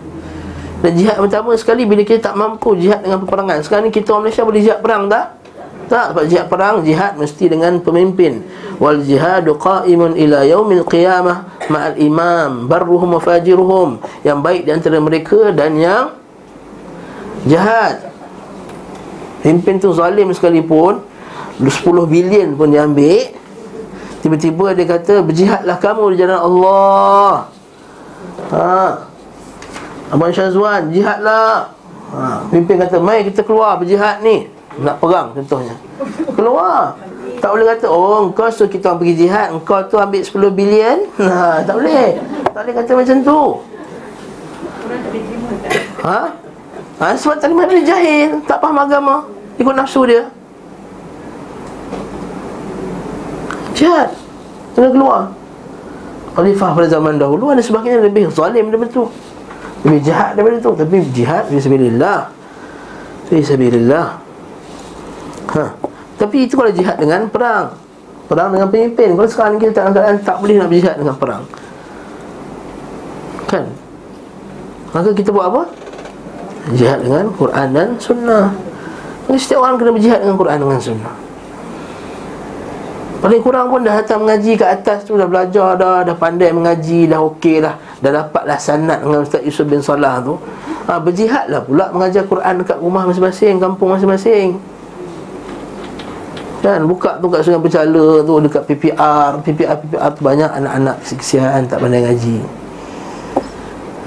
Dan 0.85 1.01
jihad 1.01 1.17
pertama 1.17 1.57
sekali 1.57 1.89
bila 1.89 2.05
kita 2.05 2.29
tak 2.29 2.37
mampu 2.37 2.77
jihad 2.77 3.01
dengan 3.01 3.25
peperangan. 3.25 3.65
Sekarang 3.65 3.89
ni 3.89 3.93
kita 3.97 4.13
orang 4.13 4.29
Malaysia 4.29 4.45
boleh 4.45 4.61
jihad 4.61 4.85
perang 4.85 5.09
tak? 5.09 5.41
Tak, 5.89 6.13
sebab 6.13 6.25
jihad 6.29 6.47
perang, 6.53 6.85
jihad 6.85 7.17
mesti 7.17 7.45
dengan 7.49 7.81
pemimpin. 7.81 8.45
Wal 8.77 9.01
jihadu 9.01 9.57
qa'imun 9.57 10.13
ila 10.13 10.45
yaumil 10.45 10.85
qiyamah 10.85 11.57
Ma'al 11.73 11.97
imam, 11.97 12.69
barruhum 12.69 13.17
wa 13.17 13.21
fajiruhum. 13.25 13.97
Yang 14.29 14.39
baik 14.45 14.63
di 14.69 14.71
antara 14.77 15.01
mereka 15.01 15.57
dan 15.57 15.73
yang 15.81 16.13
Jahat 17.49 18.13
Pimpin 19.41 19.81
tu 19.81 19.93
zalim 19.97 20.33
sekalipun 20.37 21.01
10 21.61 21.85
bilion 22.09 22.57
pun 22.57 22.69
dia 22.73 22.85
ambil 22.85 23.33
Tiba-tiba 24.21 24.73
dia 24.73 24.85
kata 24.89 25.21
Berjihadlah 25.25 25.77
kamu 25.81 26.13
di 26.13 26.17
jalan 26.21 26.41
Allah. 26.41 27.33
Ha 28.53 29.14
Abang 30.15 30.31
Syazwan 30.31 30.95
Jihadlah 30.95 31.75
ha. 32.15 32.47
Pimpin 32.47 32.79
kata 32.79 33.03
Mai 33.03 33.27
kita 33.27 33.43
keluar 33.43 33.83
berjihad 33.83 34.23
ni? 34.23 34.47
Nak 34.75 34.99
perang 34.99 35.31
contohnya. 35.35 35.75
Keluar. 36.35 36.95
Tak 37.43 37.51
boleh 37.51 37.67
kata 37.75 37.87
Oh 37.91 38.31
engkau 38.31 38.47
suruh 38.51 38.71
kita 38.71 38.95
pergi 38.95 39.27
jihad 39.27 39.51
Engkau 39.51 39.83
tu 39.91 39.99
ambil 39.99 40.23
10 40.23 40.31
bilion? 40.55 40.99
Ha, 41.19 41.67
Tak 41.67 41.75
boleh. 41.75 42.23
Tak 42.55 42.61
boleh 42.63 42.75
kata 42.79 42.91
macam 42.95 43.17
tu. 43.27 43.41
Ha? 46.07 46.21
Ha, 46.95 47.07
sebab 47.19 47.43
terima 47.43 47.67
dia 47.67 47.83
jahil. 47.83 48.39
Tak 48.47 48.63
faham 48.63 48.79
agama. 48.79 49.27
Ikut 49.59 49.75
nafsu 49.75 50.07
dia. 50.07 50.31
Jihad. 53.75 54.15
Kena 54.79 54.95
keluar. 54.95 55.35
Khalifah 56.35 56.71
pada 56.75 56.89
zaman 56.91 57.15
dahulu 57.15 57.55
Ada 57.55 57.63
sebagainya 57.63 58.11
lebih 58.11 58.27
zalim 58.35 58.67
daripada 58.71 58.91
itu 58.91 59.07
Lebih 59.85 60.01
jahat 60.01 60.35
daripada 60.35 60.57
itu 60.59 60.73
Tapi 60.73 60.97
jihad 61.13 61.43
Fisabilillah 61.49 62.21
Fisabilillah 63.29 64.09
ha. 65.55 65.65
Tapi 66.15 66.37
itu 66.47 66.55
kalau 66.55 66.71
jihad 66.71 66.97
dengan 66.97 67.27
perang. 67.27 67.75
Perang 68.31 68.55
dengan 68.55 68.71
pemimpin. 68.71 69.19
Kalau 69.19 69.29
sekarang 69.29 69.59
kita 69.59 69.83
tak, 69.83 69.93
tak, 69.93 70.23
tak 70.23 70.37
boleh 70.39 70.57
nak 70.63 70.69
berjihad 70.71 70.97
dengan 70.97 71.17
perang. 71.19 71.43
Kan? 73.51 73.67
Maka 74.95 75.11
kita 75.11 75.35
buat 75.35 75.51
apa? 75.51 75.63
Jihad 76.73 77.03
dengan 77.03 77.29
Quran 77.35 77.67
dan 77.75 77.89
Sunnah. 77.99 78.55
Jadi 79.27 79.39
setiap 79.43 79.67
orang 79.67 79.77
kena 79.77 79.91
berjihad 79.91 80.23
dengan 80.23 80.37
Quran 80.39 80.57
dan 80.63 80.81
Sunnah 80.81 81.24
Paling 83.25 83.41
kurang 83.41 83.73
pun 83.73 83.81
dah 83.81 84.05
datang 84.05 84.21
mengaji 84.21 84.53
kat 84.53 84.85
atas 84.85 85.09
tu 85.09 85.17
Dah 85.17 85.25
belajar 85.25 85.81
dah, 85.81 86.05
dah 86.05 86.13
pandai 86.13 86.53
mengaji 86.53 87.09
Dah 87.09 87.25
okey 87.33 87.65
lah. 87.65 87.81
Dah 88.05 88.21
dapatlah 88.21 88.61
sanat 88.61 89.01
dengan 89.01 89.25
Ustaz 89.25 89.41
Yusuf 89.41 89.65
bin 89.65 89.81
Salah 89.81 90.21
tu. 90.21 90.37
Ha, 90.85 91.01
Berjihad 91.01 91.49
lah 91.49 91.65
pula 91.65 91.89
mengajar 91.89 92.29
Quran 92.29 92.61
dekat 92.61 92.77
rumah 92.85 93.09
masing-masing 93.09 93.57
Kampung 93.57 93.97
masing-masing. 93.97 94.61
Kan 96.61 96.85
buka 96.85 97.17
tu 97.17 97.33
kat 97.33 97.41
sungai 97.41 97.65
bercala 97.65 98.21
tu 98.29 98.35
Dekat 98.45 98.63
PPR 98.69 99.41
PPR, 99.41 99.77
PPR 99.81 100.09
tu 100.13 100.21
banyak 100.21 100.51
anak-anak 100.61 100.97
kesian 101.17 101.65
tak 101.65 101.81
pandai 101.81 102.05
ngaji. 102.05 102.45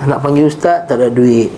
Nak 0.05 0.21
panggil 0.21 0.45
Ustaz 0.45 0.85
tak 0.85 1.01
ada 1.01 1.09
duit. 1.09 1.49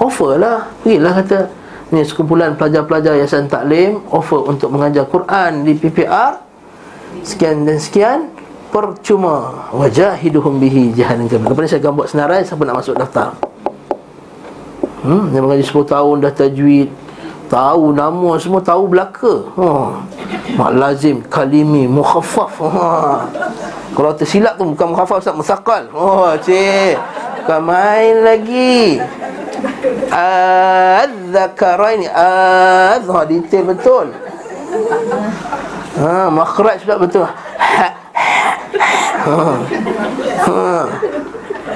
Offer 0.00 0.40
lah 0.40 0.72
Pergilah 0.80 1.12
kata 1.20 1.65
Ni 1.86 2.02
sekumpulan 2.02 2.58
pelajar-pelajar 2.58 3.14
Yayasan 3.14 3.46
Taklim 3.46 4.02
Offer 4.10 4.42
untuk 4.42 4.74
mengajar 4.74 5.06
Quran 5.06 5.62
di 5.62 5.78
PPR 5.78 6.42
Sekian 7.22 7.62
dan 7.62 7.78
sekian. 7.78 8.20
Percuma. 8.74 9.70
Wajahiduhum 9.72 10.58
bihi 10.58 10.92
Lepas 10.92 11.62
ni 11.62 11.68
saya 11.70 11.80
akan 11.80 11.94
buat 11.94 12.08
senarai 12.10 12.42
Siapa 12.42 12.62
nak 12.66 12.82
masuk 12.82 12.98
daftar? 12.98 13.32
Hmm, 15.06 15.30
yang 15.30 15.46
mengaji 15.46 15.62
10 15.62 15.86
tahun 15.86 16.16
dah 16.18 16.32
tajwid. 16.34 16.90
Tahu 17.46 17.94
nama 17.94 18.30
semua 18.42 18.58
tahu 18.58 18.90
belaka. 18.90 19.46
Ha. 19.54 19.66
Mak 20.58 20.70
lazim, 20.74 21.22
kalimi, 21.30 21.86
mukhaffaf. 21.86 22.58
Ha. 22.58 23.22
Kalau 23.94 24.10
tersilap 24.18 24.58
tu 24.58 24.66
bukan 24.66 24.90
mukhaffaf 24.90 25.22
Ustaz, 25.22 25.38
musakal 25.38 25.86
Oh 25.94 26.34
cik. 26.42 26.98
Bukan 27.46 27.60
main 27.62 28.26
lagi 28.26 28.98
Az-zakarain 30.10 32.06
Az 32.10 33.04
ha, 33.06 33.20
Detail 33.26 33.64
betul 33.66 34.06
ha, 35.98 36.30
Makhraj 36.30 36.82
pula 36.86 36.96
betul 37.00 37.26
ha, 37.26 37.88
ha. 39.26 39.38
ha. 40.46 40.86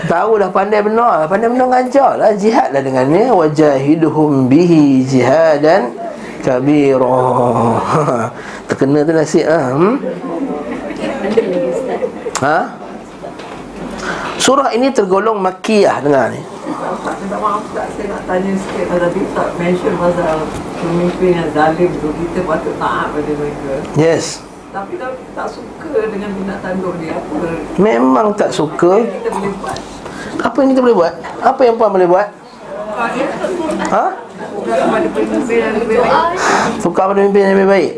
Tahu 0.06 0.32
dah 0.40 0.50
pandai 0.50 0.80
benar 0.82 1.26
Pandai 1.26 1.50
benar 1.50 1.66
ngajar 1.70 2.18
lah 2.18 2.32
Jihad 2.34 2.72
lah 2.74 2.82
dengannya 2.82 3.30
Wajahiduhum 3.34 4.46
bihi 4.46 5.04
jihadan 5.04 5.94
Kabira 6.40 7.20
Terkena 8.70 9.04
tu 9.04 9.12
nasib 9.12 9.44
lah 9.44 9.64
hmm? 9.74 9.96
Ha? 12.40 12.58
Surah 14.40 14.72
ini 14.72 14.88
tergolong 14.88 15.36
makiyah 15.36 16.00
dengar 16.00 16.32
ni 16.32 16.40
tak 16.78 16.92
tak 17.26 17.40
yes. 23.98 24.44
Tapi 24.70 24.94
kita 24.94 25.18
tak 25.34 25.50
suka 25.50 25.92
dengan 26.14 26.30
bina 26.30 26.54
tanduk 26.62 26.94
dia 27.02 27.18
apa 27.18 27.48
memang 27.74 28.30
tak 28.38 28.54
suka. 28.54 29.02
Apa 30.40 30.56
yang 30.62 30.70
kita 30.72 30.80
boleh 30.86 30.96
buat? 30.96 31.12
Apa 31.42 31.60
yang 31.66 31.74
puan 31.74 31.90
boleh 31.90 32.06
buat? 32.06 32.28
Ha? 33.90 34.04
Tukar 36.78 37.10
pada 37.10 37.18
pemimpin 37.18 37.42
yang 37.42 37.54
lebih 37.58 37.70
baik. 37.70 37.92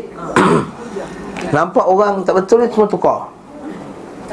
Nampak 1.55 1.85
orang 1.85 2.25
tak 2.25 2.41
betul 2.41 2.65
ni 2.65 2.67
semua 2.73 2.89
tukar 2.89 3.33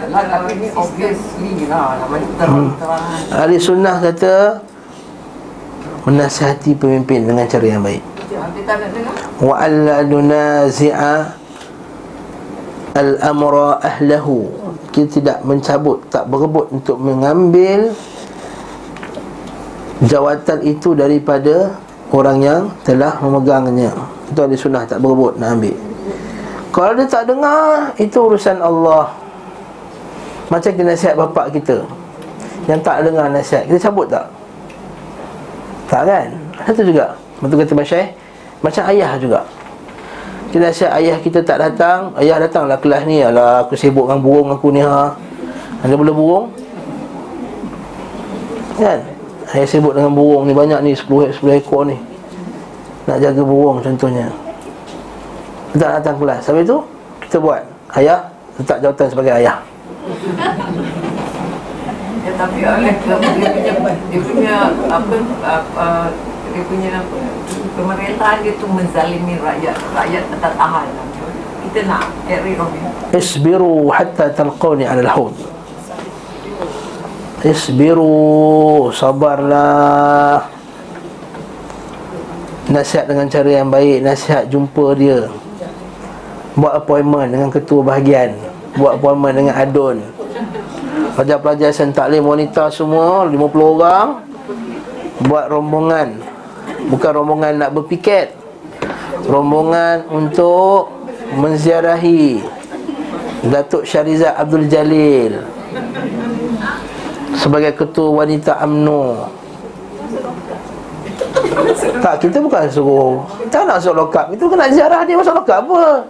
lah, 0.08 0.24
tapi 0.24 0.56
ni 0.56 0.68
obviously 0.72 1.68
lah 1.68 2.00
terang-terang 2.40 3.04
hmm. 3.28 3.36
ahli 3.36 3.56
sunnah 3.60 4.00
kata 4.00 4.64
menasihati 6.08 6.72
pemimpin 6.80 7.28
dengan 7.28 7.44
cara 7.44 7.66
yang 7.66 7.84
baik. 7.84 8.00
Wa 9.40 9.54
alla 9.60 10.00
nunazi'a 10.00 11.14
al-amra 12.96 13.78
ahlahu. 13.84 14.48
Kita 14.90 15.22
tidak 15.22 15.38
mencabut 15.46 16.02
tak 16.10 16.26
berebut 16.26 16.66
untuk 16.74 16.98
mengambil 16.98 17.94
jawatan 20.02 20.58
itu 20.66 20.96
daripada 20.96 21.78
orang 22.10 22.38
yang 22.42 22.62
telah 22.82 23.14
memegangnya. 23.22 23.92
Itu 24.32 24.40
ahli 24.42 24.56
sunnah 24.56 24.88
tak 24.88 24.98
berebut 25.04 25.38
nak 25.38 25.60
ambil. 25.60 25.76
Kalau 26.70 26.92
dia 26.94 27.06
tak 27.06 27.26
dengar 27.26 27.94
itu 27.98 28.16
urusan 28.18 28.62
Allah 28.62 29.10
macam 30.50 30.70
kita 30.74 30.82
nasihat 30.82 31.14
bapak 31.14 31.54
kita. 31.54 31.78
Yang 32.66 32.80
tak 32.82 33.06
dengar 33.06 33.30
nasihat 33.30 33.64
kita 33.70 33.78
cabut 33.86 34.10
tak? 34.10 34.26
Tak 35.86 36.02
kan? 36.06 36.26
Satu 36.66 36.82
juga. 36.82 37.14
Betul 37.40 37.64
kata 37.64 37.72
Masyai 37.72 38.04
Macam 38.60 38.82
ayah 38.90 39.14
juga. 39.16 39.40
Kita 40.50 40.66
nasihat 40.66 40.92
ayah 40.98 41.16
kita 41.22 41.40
tak 41.46 41.62
datang 41.62 42.10
Ayah 42.18 42.42
datanglah 42.42 42.76
kelas 42.82 43.06
ni. 43.06 43.22
Alah 43.22 43.62
aku 43.62 43.78
sibuk 43.78 44.10
dengan 44.10 44.20
burung 44.26 44.50
aku 44.50 44.74
ni 44.74 44.82
ha. 44.82 45.14
Ada 45.86 45.94
boleh 45.94 46.14
burung? 46.14 46.46
Kan? 48.74 48.98
Ayah 49.54 49.66
sibuk 49.70 49.94
dengan 49.94 50.10
burung 50.10 50.50
ni 50.50 50.52
Banyak 50.52 50.82
ni 50.82 50.92
10, 50.98 51.30
10 51.30 51.62
ekor 51.62 51.86
ni. 51.86 51.94
Nak 53.06 53.22
jaga 53.22 53.42
burung 53.46 53.78
contohnya. 53.78 54.26
Kita 55.78 56.02
datang 56.02 56.18
kelas. 56.18 56.42
Sampai 56.42 56.66
tu 56.66 56.82
Kita 57.22 57.38
buat. 57.38 57.62
Ayah 57.94 58.26
Letak 58.60 58.78
jawatan 58.84 59.08
sebagai 59.08 59.32
ayah. 59.40 59.56
Ya, 59.56 59.69
tapi 62.40 62.64
oleh 62.64 62.94
dia 63.04 63.16
punya 63.20 63.48
dia 64.08 64.20
punya 64.24 64.54
apa 64.88 65.16
apa 65.44 66.08
dia 66.50 66.62
punya 66.64 66.94
pemerintahan 67.76 68.38
dia 68.40 68.56
tu 68.56 68.66
menzalimi 68.66 69.36
rakyat. 69.36 69.76
Rakyat 69.92 70.24
tak 70.40 70.54
tahan. 70.56 70.88
Kita 71.68 71.80
nak 71.84 72.08
carry 72.24 72.56
on. 72.56 72.72
Isbiru 73.12 73.92
hatta 73.92 74.32
talquni 74.32 74.88
ala 74.88 75.04
al-hawd. 75.04 75.36
Isbiru 77.44 78.88
sabarlah. 78.96 80.48
Nasihat 82.72 83.04
dengan 83.04 83.26
cara 83.28 83.50
yang 83.50 83.68
baik 83.68 84.00
nasihat 84.00 84.48
jumpa 84.48 84.96
dia. 84.96 85.28
Buat 86.56 86.82
appointment 86.82 87.28
dengan 87.30 87.52
ketua 87.52 87.84
bahagian. 87.84 88.32
Buat 88.74 88.96
appointment 88.98 89.34
dengan 89.36 89.54
adun 89.54 90.19
Pelajar-pelajar 91.20 91.68
sen 91.68 91.92
taklim 91.92 92.24
wanita 92.24 92.72
semua 92.72 93.28
50 93.28 93.36
orang 93.60 94.24
Buat 95.28 95.52
rombongan. 95.52 96.16
Bukan 96.88 97.10
rombongan 97.12 97.60
nak 97.60 97.76
berpiket. 97.76 98.32
Rombongan 99.28 100.08
untuk 100.08 100.88
menziarahi 101.36 102.40
Datuk 103.52 103.84
Syariza 103.84 104.32
Abdul 104.32 104.64
Jalil 104.64 105.44
sebagai 107.36 107.76
ketua 107.76 108.24
wanita 108.24 108.56
AMNO 108.56 109.28
tak, 112.00 112.16
kita 112.24 112.40
bukan 112.40 112.64
suruh. 112.72 113.20
Tak 113.52 113.68
nak 113.68 113.76
masuk 113.80 113.92
lokap 113.92 114.32
Itu 114.32 114.48
kena 114.48 114.72
ziarah 114.72 115.04
dia 115.04 115.20
masuk 115.20 115.36
lokap 115.36 115.68
apa? 115.68 116.00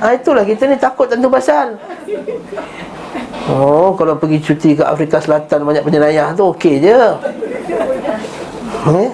Ha, 0.00 0.16
Itulah 0.16 0.48
kita 0.48 0.64
ni 0.64 0.80
takut 0.80 1.04
tentu 1.08 1.28
pasal 1.28 1.76
Oh, 3.46 3.94
kalau 3.94 4.18
pergi 4.18 4.42
cuti 4.42 4.70
ke 4.74 4.82
Afrika 4.82 5.22
Selatan 5.22 5.62
Banyak 5.62 5.86
penyerayah 5.86 6.34
tu 6.34 6.50
okey 6.50 6.82
je. 6.82 6.98
Eh? 8.90 9.10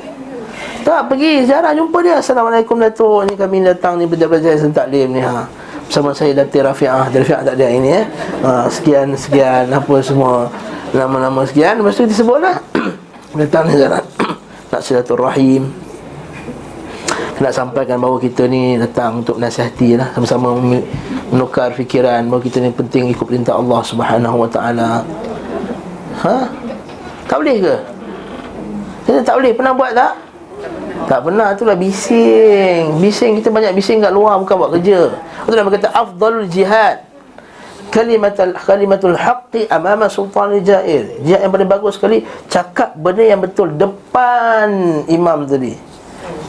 Tak, 0.83 1.13
pergi. 1.13 1.45
Ziarah 1.45 1.77
jumpa 1.77 2.01
dia. 2.01 2.17
Assalamualaikum 2.17 2.81
Datuk. 2.81 3.29
Ni 3.29 3.37
kami 3.37 3.61
datang 3.61 4.01
ni 4.01 4.09
Belajar-belajar 4.09 4.57
Saya 4.57 4.73
taklim 4.73 5.13
ni 5.13 5.21
ha. 5.21 5.45
Bersama 5.85 6.17
saya 6.17 6.33
Datin 6.33 6.65
Rafi'ah. 6.65 7.13
Datin 7.13 7.29
Rafi'ah 7.29 7.43
tak 7.45 7.55
ada 7.61 7.67
ini 7.69 7.91
eh. 7.93 8.05
ha, 8.41 8.65
Sekian, 8.73 9.13
sekian 9.13 9.69
Apa 9.69 10.01
semua. 10.01 10.49
Nama-nama 10.97 11.45
sekian. 11.45 11.85
Tu 11.85 12.09
disebutlah 12.09 12.57
Datang 13.41 13.69
ni 13.69 13.77
ziarah 13.77 14.01
Nak 14.73 14.81
silaturahim 14.81 15.82
nak 17.43 17.55
sampaikan 17.59 17.99
bahawa 17.99 18.23
kita 18.23 18.47
ni 18.47 18.79
datang 18.79 19.27
untuk 19.27 19.35
nasihati 19.35 19.99
lah 19.99 20.15
sama-sama 20.15 20.55
menukar 21.29 21.75
fikiran 21.75 22.23
bahawa 22.31 22.39
kita 22.39 22.63
ni 22.63 22.71
penting 22.71 23.11
ikut 23.11 23.27
perintah 23.27 23.59
Allah 23.59 23.83
Subhanahu 23.83 24.47
Wa 24.47 24.49
Taala. 24.49 24.91
Ha? 26.23 26.37
Tak 27.27 27.37
boleh 27.43 27.57
ke? 27.59 27.75
Kita 29.11 29.19
tak 29.27 29.35
boleh 29.43 29.53
pernah 29.59 29.75
buat 29.75 29.91
tak? 29.91 30.15
Tak 31.11 31.21
pernah 31.27 31.51
itulah 31.51 31.75
bising. 31.75 33.03
Bising 33.03 33.43
kita 33.43 33.51
banyak 33.51 33.75
bising 33.75 33.99
kat 33.99 34.15
luar 34.15 34.39
bukan 34.39 34.55
buat 34.55 34.71
kerja. 34.79 35.11
Itu 35.43 35.55
nama 35.59 35.71
kata 35.75 35.89
afdalul 35.91 36.47
jihad. 36.47 37.03
Kalimatul 37.93 38.57
kalimatul 38.57 39.19
haqqi 39.19 39.67
amama 39.69 40.07
sultan 40.07 40.63
jair. 40.63 41.19
Jihad 41.27 41.45
yang 41.45 41.53
paling 41.53 41.69
bagus 41.69 41.99
sekali 41.99 42.23
cakap 42.47 42.95
benda 42.97 43.21
yang 43.27 43.43
betul 43.43 43.69
depan 43.75 45.03
imam 45.11 45.45
tadi. 45.45 45.92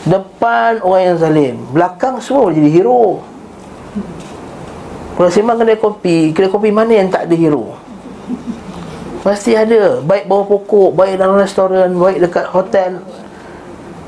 Depan 0.04 0.84
orang 0.84 1.16
yang 1.16 1.18
zalim. 1.18 1.56
Belakang 1.72 2.20
semua 2.20 2.52
boleh 2.52 2.60
jadi 2.60 2.72
hero. 2.76 3.24
Kalau 5.14 5.30
sembang 5.30 5.62
kedai 5.62 5.78
kopi 5.78 6.34
Kedai 6.34 6.50
kopi 6.50 6.74
mana 6.74 6.90
yang 6.90 7.08
tak 7.14 7.30
ada 7.30 7.36
hero? 7.38 7.78
Pasti 9.22 9.54
ada. 9.54 10.02
Baik 10.02 10.26
bawah 10.26 10.58
pokok 10.58 10.98
Baik 10.98 11.22
dalam 11.22 11.38
restoran 11.38 11.94
Baik 11.96 12.28
dekat 12.28 12.50
hotel. 12.50 13.00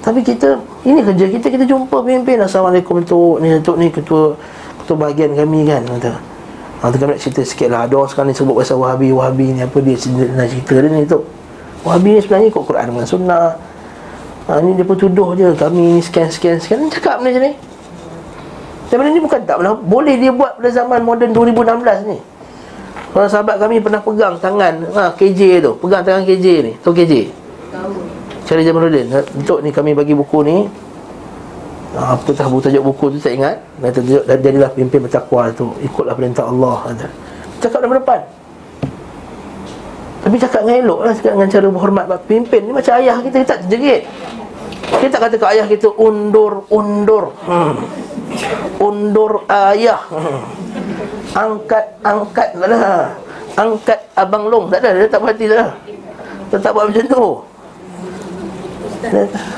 Tapi 0.01 0.19
kita 0.25 0.60
Ini 0.84 1.05
kerja 1.05 1.25
kita 1.29 1.47
Kita 1.47 1.63
jumpa 1.63 2.01
pemimpin. 2.03 2.41
Assalamualaikum 2.41 3.05
Tok. 3.05 3.39
Ni 3.39 3.55
Tok 3.62 3.77
ni 3.79 3.88
ketua 3.93 4.36
Ketua 4.84 4.95
bahagian 4.97 5.31
kami 5.38 5.63
kan 5.69 5.86
Kata. 5.86 6.13
Ha, 6.84 6.91
tu 6.91 6.99
nak 6.99 7.21
cerita 7.21 7.41
sikit 7.45 7.71
lah. 7.71 7.88
Ada 7.88 7.93
orang 7.95 8.10
sekarang 8.12 8.29
ni 8.34 8.36
sebut 8.36 8.55
pasal 8.58 8.81
Wahabi. 8.81 9.15
Wahabi 9.15 9.55
ni 9.55 9.62
apa 9.63 9.77
dia 9.79 9.95
Nak 10.36 10.47
cerita 10.51 10.73
dia 10.81 10.89
ni 10.89 11.08
tu 11.08 11.21
Wahabi 11.86 12.17
ni 12.17 12.19
sebenarnya 12.19 12.49
ikut 12.49 12.63
Quran 12.65 12.86
dengan 12.91 13.05
sunnah 13.05 13.74
ha, 14.49 14.62
Ni 14.62 14.77
dia 14.77 14.86
pun 14.86 14.97
tuduh 14.97 15.34
je 15.34 15.49
Kami 15.53 15.97
ni 15.97 16.01
sekian-sekian 16.01 16.58
sekian 16.62 16.88
Cakap 16.89 17.21
benda 17.21 17.36
macam 17.36 17.43
ni. 17.49 17.53
Dan 18.89 18.95
benda 19.01 19.10
ni 19.12 19.21
bukan 19.21 19.39
tak 19.43 19.55
pernah 19.60 19.73
Boleh 19.75 20.15
dia 20.17 20.31
buat 20.31 20.58
pada 20.58 20.69
zaman 20.69 20.99
moden 21.01 21.34
2016 21.34 22.12
ni. 22.12 22.19
Orang 23.15 23.31
sahabat 23.31 23.55
kami 23.63 23.79
pernah 23.79 24.03
pegang 24.03 24.36
tangan 24.43 24.73
ha, 24.91 25.08
KJ 25.15 25.63
tu. 25.63 25.71
Pegang 25.79 26.03
tangan 26.03 26.27
KJ 26.27 26.45
ni. 26.67 26.73
Tahu 26.84 26.91
KJ? 26.91 27.13
Tahu. 27.71 27.93
Cari 28.43 28.62
Jamaluddin. 28.67 29.08
Untuk 29.39 29.63
ni 29.63 29.71
kami 29.71 29.95
bagi 29.95 30.12
buku 30.12 30.43
ni. 30.43 30.67
Ha, 31.95 32.19
Apa 32.19 32.27
tahu 32.36 32.60
tajuk 32.60 32.84
buku 32.91 33.15
tu 33.15 33.17
tak 33.23 33.39
ingat. 33.39 33.55
Dan 33.79 33.95
tajuk 33.95 34.23
dan 34.27 34.38
jadilah 34.43 34.67
pimpin 34.75 34.99
bertakwa 34.99 35.47
tu. 35.55 35.71
Ikutlah 35.79 36.12
perintah 36.12 36.43
Allah 36.43 36.91
Cakap 37.63 37.79
dalam 37.88 38.03
depan 38.03 38.19
tapi 40.25 40.41
cakap 40.41 40.65
dengan 40.65 40.77
elok 40.81 40.99
lah 41.05 41.13
Cakap 41.13 41.31
dengan 41.38 41.49
cara 41.53 41.67
berhormat. 41.69 42.05
Pimpin 42.25 42.61
ni 42.65 42.73
macam 42.73 42.97
ayah 42.97 43.21
kita 43.21 43.45
Kita 43.45 43.49
tak 43.53 43.59
terjerit. 43.69 44.01
Kita 44.97 45.07
tak 45.13 45.21
kata 45.29 45.35
ke 45.38 45.45
ayah 45.53 45.65
kita 45.69 45.88
Undur, 46.01 46.65
undur. 46.73 47.29
Hmm. 47.45 47.77
Undur 48.81 49.45
ayah. 49.45 50.01
Hmm. 50.09 50.41
Angkat, 51.38 51.85
angkat 52.01 52.57
Tak 52.57 52.65
ada. 52.73 53.13
Angkat 53.53 53.99
abang 54.17 54.49
long 54.49 54.65
Tak 54.73 54.81
ada, 54.81 54.97
dia 54.97 55.05
tak 55.05 55.21
berhati 55.21 55.45
ada. 55.45 55.77
Dia 56.49 56.57
tak 56.57 56.71
buat 56.73 56.89
macam 56.89 57.05
tu. 57.05 57.25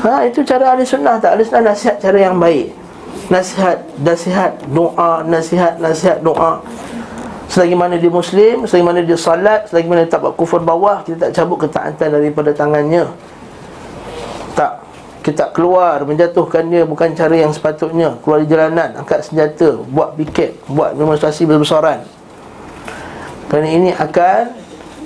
Ha, 0.04 0.28
itu 0.28 0.44
cara 0.44 0.76
ahli 0.76 0.84
sunnah 0.84 1.16
tak? 1.24 1.40
Ahli 1.40 1.48
sunnah 1.48 1.72
nasihat 1.72 1.96
cara 2.04 2.20
yang 2.20 2.36
baik. 2.36 2.76
Nasihat, 3.32 3.80
nasihat, 4.04 4.52
doa 4.68 5.24
Nasihat, 5.24 5.80
nasihat, 5.80 6.20
doa 6.20 6.60
Selagi 7.48 7.76
mana 7.80 7.96
dia 7.96 8.12
Muslim 8.12 8.68
Selagi 8.68 8.86
mana 8.86 9.00
dia 9.00 9.16
salat 9.16 9.72
Selagi 9.72 9.88
mana 9.88 10.04
dia 10.04 10.12
tak 10.12 10.22
buat 10.28 10.36
kufur 10.36 10.60
bawah 10.60 11.00
Kita 11.08 11.28
tak 11.28 11.32
cabut 11.32 11.64
ketaatan 11.64 12.10
daripada 12.20 12.52
tangannya. 12.52 13.08
Tak 14.52 14.84
Kita 15.24 15.56
keluar 15.56 16.04
Menjatuhkan 16.04 16.68
dia 16.68 16.84
Bukan 16.84 17.16
cara 17.16 17.36
yang 17.40 17.56
sepatutnya. 17.56 18.20
Keluar 18.20 18.44
di 18.44 18.48
jalanan 18.52 19.00
Angkat 19.00 19.32
senjata 19.32 19.80
Buat 19.88 20.20
piket 20.20 20.60
Buat 20.68 21.00
demonstrasi 21.00 21.48
besar-besaran. 21.48 22.04
Kerana 23.48 23.68
ini 23.72 23.90
akan 23.96 24.44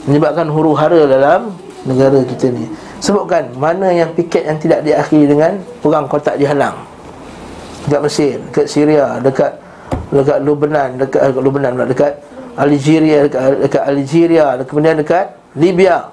Menyebabkan 0.10 0.50
huru 0.50 0.74
hara 0.74 1.06
dalam 1.06 1.54
Negara 1.86 2.26
kita 2.26 2.50
ni. 2.50 2.66
Sebutkan 2.98 3.54
Mana 3.54 3.94
yang 3.94 4.10
piket 4.18 4.50
yang 4.50 4.58
tidak 4.58 4.82
diakhiri 4.82 5.30
dengan 5.30 5.62
Perang 5.86 6.10
kotak 6.10 6.42
dihalang 6.42 6.74
Dekat 7.86 8.02
Mesir 8.02 8.42
Dekat 8.50 8.66
Syria 8.66 9.22
Dekat 9.22 9.62
Dekat 10.10 10.42
Lubnan 10.42 10.98
Dekat, 10.98 11.22
dekat 11.30 11.42
Lubnan 11.46 11.74
Dekat 11.86 12.14
Algeria 12.56 13.28
dekat, 13.28 13.42
dekat 13.68 13.84
Algeria 13.88 14.46
kemudian 14.68 14.96
dekat 15.00 15.36
Libya 15.56 16.12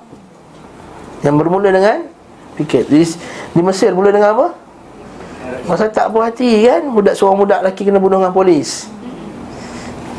yang 1.22 1.34
bermula 1.34 1.70
dengan 1.70 2.06
piket 2.54 2.86
di, 2.86 3.02
di 3.54 3.60
Mesir 3.62 3.94
mula 3.94 4.10
dengan 4.10 4.34
apa 4.34 4.46
masa 5.64 5.88
tak 5.88 6.12
puas 6.12 6.30
hati 6.30 6.66
kan 6.66 6.82
budak 6.92 7.14
seorang 7.16 7.38
budak 7.40 7.58
lelaki 7.64 7.82
kena 7.88 7.98
bunuh 7.98 8.20
dengan 8.20 8.34
polis 8.34 8.86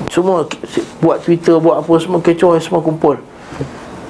semua 0.10 0.46
buat 1.00 1.22
Twitter 1.22 1.56
buat 1.62 1.86
apa 1.86 1.94
semua 2.02 2.20
kecoh 2.20 2.58
semua 2.60 2.82
kumpul 2.82 3.18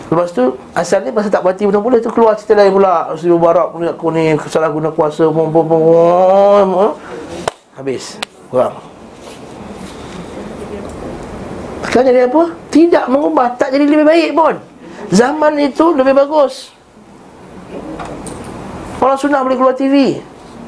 Lepas 0.09 0.33
tu 0.33 0.57
asalnya 0.73 1.13
masa 1.13 1.29
tak 1.29 1.45
berhati 1.45 1.69
bunuh 1.69 1.85
polis 1.85 2.01
tu 2.01 2.09
keluar 2.09 2.33
cerita 2.33 2.57
lain 2.57 2.73
pula 2.73 3.13
Sri 3.13 3.29
Barak 3.29 3.77
punya 3.77 3.93
aku 3.93 4.09
ni 4.09 4.33
salah 4.49 4.73
guna 4.73 4.89
kuasa 4.89 5.29
pom, 5.29 5.53
pom, 5.53 5.69
pom, 5.69 6.97
habis 7.77 8.17
kurang 8.49 8.73
sekarang 11.99 12.15
jadi 12.15 12.31
apa? 12.31 12.43
Tidak 12.71 13.05
mengubah 13.11 13.47
Tak 13.59 13.75
jadi 13.75 13.83
lebih 13.83 14.07
baik 14.07 14.29
pun. 14.31 14.55
Zaman 15.11 15.59
itu 15.59 15.85
lebih 15.91 16.15
bagus. 16.15 16.71
Orang 18.99 19.19
sunnah 19.19 19.43
boleh 19.43 19.55
keluar 19.55 19.75
TV 19.75 20.19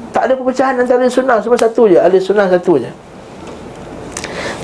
Tak 0.08 0.24
ada 0.24 0.32
perpecahan 0.40 0.72
antara 0.72 1.04
sunnah 1.04 1.36
Cuma 1.44 1.52
satu 1.52 1.84
je 1.84 2.00
Ahli 2.00 2.16
sunnah 2.16 2.48
satu 2.48 2.80
je. 2.80 2.88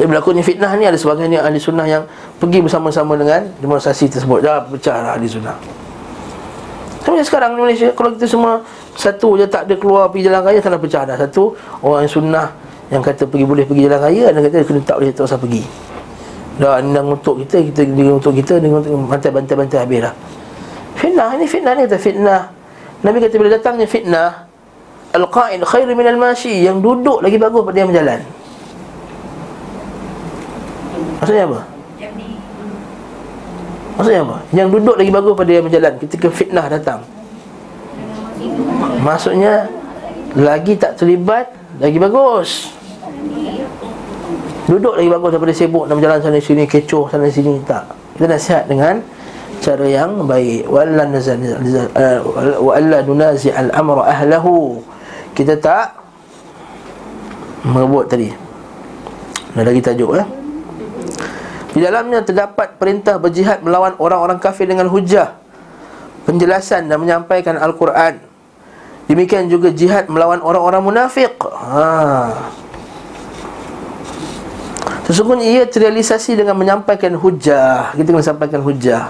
Dia 0.01 0.09
berlakunya 0.09 0.41
fitnah 0.41 0.73
ni 0.73 0.89
Ada 0.89 0.97
sebagainya 0.97 1.45
ahli 1.45 1.61
sunnah 1.61 1.85
yang 1.85 2.09
Pergi 2.41 2.65
bersama-sama 2.65 3.13
dengan 3.21 3.45
Demonstrasi 3.61 4.09
tersebut. 4.09 4.41
Dah 4.41 4.65
pecah 4.65 5.05
lah 5.05 5.21
ahli 5.21 5.29
sunnah. 5.29 5.57
Sampai 7.05 7.21
sekarang 7.29 7.61
di 7.61 7.61
Malaysia 7.61 7.93
Kalau 7.93 8.17
kita 8.17 8.25
semua 8.25 8.65
Satu 8.97 9.37
je 9.37 9.45
tak 9.45 9.69
ada 9.69 9.77
keluar 9.77 10.09
Pergi 10.09 10.33
jalan 10.33 10.41
raya 10.41 10.61
Sana 10.65 10.81
pecah 10.81 11.05
dah. 11.05 11.17
Satu 11.21 11.53
Orang 11.85 12.09
sunnah 12.09 12.49
Yang 12.89 13.03
kata 13.13 13.23
pergi 13.29 13.45
boleh 13.45 13.65
pergi 13.69 13.85
jalan 13.85 14.01
raya 14.01 14.33
Dan 14.33 14.41
kata 14.49 14.65
kena 14.65 14.81
tak 14.81 14.97
boleh 14.97 15.13
tak 15.13 15.29
usah 15.29 15.37
pergi 15.37 15.89
Dah 16.59 16.83
anda 16.83 17.01
untuk 17.07 17.39
kita 17.47 17.63
Kita 17.63 17.83
dia 17.87 18.11
untuk 18.11 18.35
kita 18.35 18.59
Dia 18.59 18.69
untuk 18.69 18.91
bantai-bantai-bantai 19.07 19.79
habis 19.79 20.01
lah 20.03 20.15
Fitnah 20.99 21.31
ini 21.39 21.47
fitnah 21.47 21.73
ni 21.79 21.87
kata 21.87 21.99
fitnah. 22.03 22.43
Nabi 23.07 23.23
kata 23.23 23.35
bila 23.39 23.51
datangnya 23.55 23.87
fitnah 23.87 24.51
Al-qa'id 25.15 25.63
khairu 25.63 25.95
minal 25.95 26.19
mashi 26.19 26.67
Yang 26.67 26.83
duduk 26.83 27.19
lagi 27.23 27.39
bagus 27.39 27.63
pada 27.63 27.79
yang 27.79 27.89
berjalan. 27.95 28.21
Maksudnya 31.23 31.45
apa? 31.47 31.61
Maksudnya 33.95 34.21
apa? 34.27 34.37
Yang 34.51 34.69
duduk 34.75 34.97
lagi 34.99 35.11
bagus 35.15 35.33
pada 35.39 35.51
yang 35.55 35.65
berjalan 35.71 35.93
Ketika 36.03 36.27
fitnah 36.35 36.67
datang. 36.67 37.01
Maksudnya 39.07 39.71
Lagi 40.35 40.75
tak 40.75 40.99
terlibat 40.99 41.55
Lagi 41.79 41.99
bagus 42.03 42.75
Duduk 44.69 45.01
lagi 45.01 45.09
bagus 45.09 45.33
daripada 45.33 45.55
sibuk 45.57 45.89
nak 45.89 45.97
berjalan 45.97 46.21
sana 46.21 46.39
sini 46.45 46.69
kecoh 46.69 47.09
sana 47.09 47.25
sini 47.33 47.57
tak. 47.65 47.89
Kita 48.15 48.29
nasihat 48.29 48.65
dengan 48.69 49.01
cara 49.65 49.87
yang 49.89 50.29
baik. 50.29 50.69
Nazal 50.69 51.41
eh, 51.41 53.01
nunazi 53.09 53.49
al 53.49 53.73
amra 53.73 54.05
ahlahu. 54.05 54.85
Kita 55.33 55.57
tak 55.57 55.97
merebut 57.65 58.13
tadi. 58.13 58.29
Ada 59.57 59.73
lagi 59.73 59.81
tajuk 59.81 60.13
eh. 60.21 60.27
Di 61.73 61.81
dalamnya 61.81 62.21
terdapat 62.21 62.77
perintah 62.77 63.17
berjihad 63.17 63.65
melawan 63.65 63.97
orang-orang 64.01 64.41
kafir 64.41 64.65
dengan 64.65 64.89
hujah 64.89 65.37
Penjelasan 66.25 66.89
dan 66.89 66.97
menyampaikan 66.97 67.61
Al-Quran 67.61 68.19
Demikian 69.09 69.49
juga 69.49 69.73
jihad 69.73 70.05
melawan 70.13 70.45
orang-orang 70.45 70.85
munafik. 70.85 71.33
Ha. 71.41 72.53
Sesungguhnya 75.09 75.47
ia 75.49 75.63
terrealisasi 75.65 76.37
dengan 76.37 76.53
menyampaikan 76.53 77.17
hujah. 77.17 77.97
Kita 77.97 78.13
kena 78.13 78.21
sampaikan 78.21 78.61
hujah. 78.61 79.09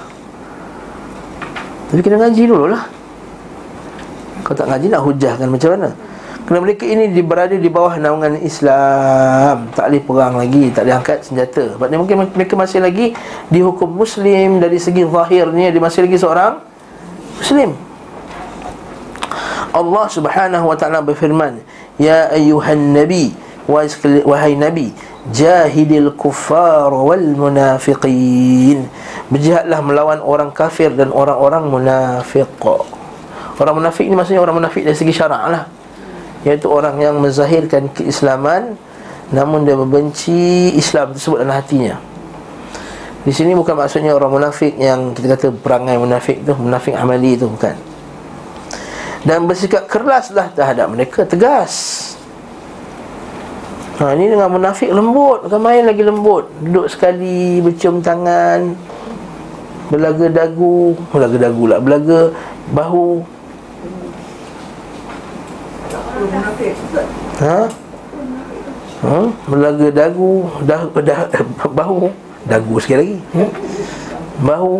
Tapi 1.90 2.01
kena 2.07 2.22
ngaji 2.22 2.42
dulu 2.46 2.70
lah. 2.70 2.86
Kalau 4.46 4.57
tak 4.62 4.70
ngaji 4.70 4.86
nak 4.94 5.03
hujahkan 5.03 5.49
macam 5.51 5.70
mana? 5.74 5.90
Kerana 6.46 6.64
mereka 6.64 6.88
ini 6.88 7.12
berada 7.20 7.53
di 7.53 7.68
bawah 7.68 8.01
naungan 8.01 8.40
Islam 8.40 9.68
Tak 9.76 9.92
boleh 9.92 10.01
perang 10.01 10.34
lagi 10.40 10.72
Tak 10.72 10.88
boleh 10.88 10.96
angkat 10.96 11.18
senjata 11.20 11.76
Sebab 11.76 11.92
mungkin 11.92 12.24
mereka 12.32 12.57
masih 12.57 12.80
lagi 12.80 13.12
Dihukum 13.53 13.92
Muslim 13.92 14.57
Dari 14.57 14.80
segi 14.80 15.05
zahirnya 15.05 15.68
Dia 15.68 15.82
masih 15.84 16.09
lagi 16.09 16.16
seorang 16.16 16.64
Muslim 17.36 17.76
Allah 19.76 20.07
subhanahu 20.09 20.72
wa 20.72 20.76
ta'ala 20.80 21.05
berfirman 21.05 21.61
Ya 22.01 22.32
ayuhan 22.32 22.96
nabi 22.96 23.36
Wahai 23.68 24.57
nabi 24.57 24.96
Jahidil 25.29 26.16
kuffar 26.16 26.89
wal 26.89 27.37
munafiqin. 27.37 28.89
Berjihadlah 29.29 29.81
melawan 29.85 30.20
orang 30.24 30.51
kafir 30.57 30.89
dan 30.97 31.12
orang-orang 31.12 31.68
munafiq. 31.68 32.49
Orang 33.59 33.83
munafik 33.83 34.07
ni 34.07 34.14
maksudnya 34.14 34.41
orang 34.41 34.62
munafik 34.62 34.87
dari 34.87 34.97
segi 34.97 35.12
syarak 35.12 35.43
lah. 35.51 35.64
Iaitu 36.47 36.70
orang 36.70 36.97
yang 37.03 37.18
menzahirkan 37.18 37.91
keislaman 37.91 38.79
Namun 39.29 39.68
dia 39.68 39.76
membenci 39.76 40.72
Islam 40.72 41.12
tersebut 41.12 41.45
dalam 41.45 41.53
hatinya. 41.53 42.01
Di 43.26 43.33
sini 43.35 43.53
bukan 43.53 43.76
maksudnya 43.76 44.16
orang 44.16 44.33
munafik 44.33 44.72
yang 44.81 45.12
kita 45.12 45.37
kata 45.37 45.47
perangai 45.53 46.01
munafik 46.01 46.41
tu 46.49 46.57
Munafik 46.57 46.97
amali 46.97 47.37
tu 47.37 47.45
bukan. 47.45 47.76
Dan 49.26 49.45
bersikap 49.45 49.85
keraslah 49.85 50.49
terhadap 50.55 50.89
mereka 50.89 51.29
Tegas 51.29 51.97
Ha, 53.99 54.14
ini 54.14 54.30
dengan 54.30 54.46
munafik 54.46 54.94
lembut. 54.94 55.42
Bukan 55.51 55.59
main 55.59 55.82
lagi 55.82 56.07
lembut. 56.07 56.46
Duduk 56.62 56.86
sekali 56.86 57.59
Bercium 57.59 57.99
tangan 57.99 58.78
Belaga 59.90 60.30
dagu. 60.30 60.94
Belaga 61.11 61.36
dagu 61.51 61.64
lah. 61.66 61.82
Belaga 61.82 62.30
bahu. 62.70 63.26
Ha? 67.42 67.59
Ha? 69.03 69.18
Belaga 69.51 69.86
dagu 69.90 70.46
dah, 70.62 70.82
dah, 70.94 71.20
Bahu. 71.82 72.14
Dagu 72.46 72.74
sekali 72.78 72.99
lagi. 73.03 73.18
Hmm? 73.34 73.51
Bahu. 74.46 74.74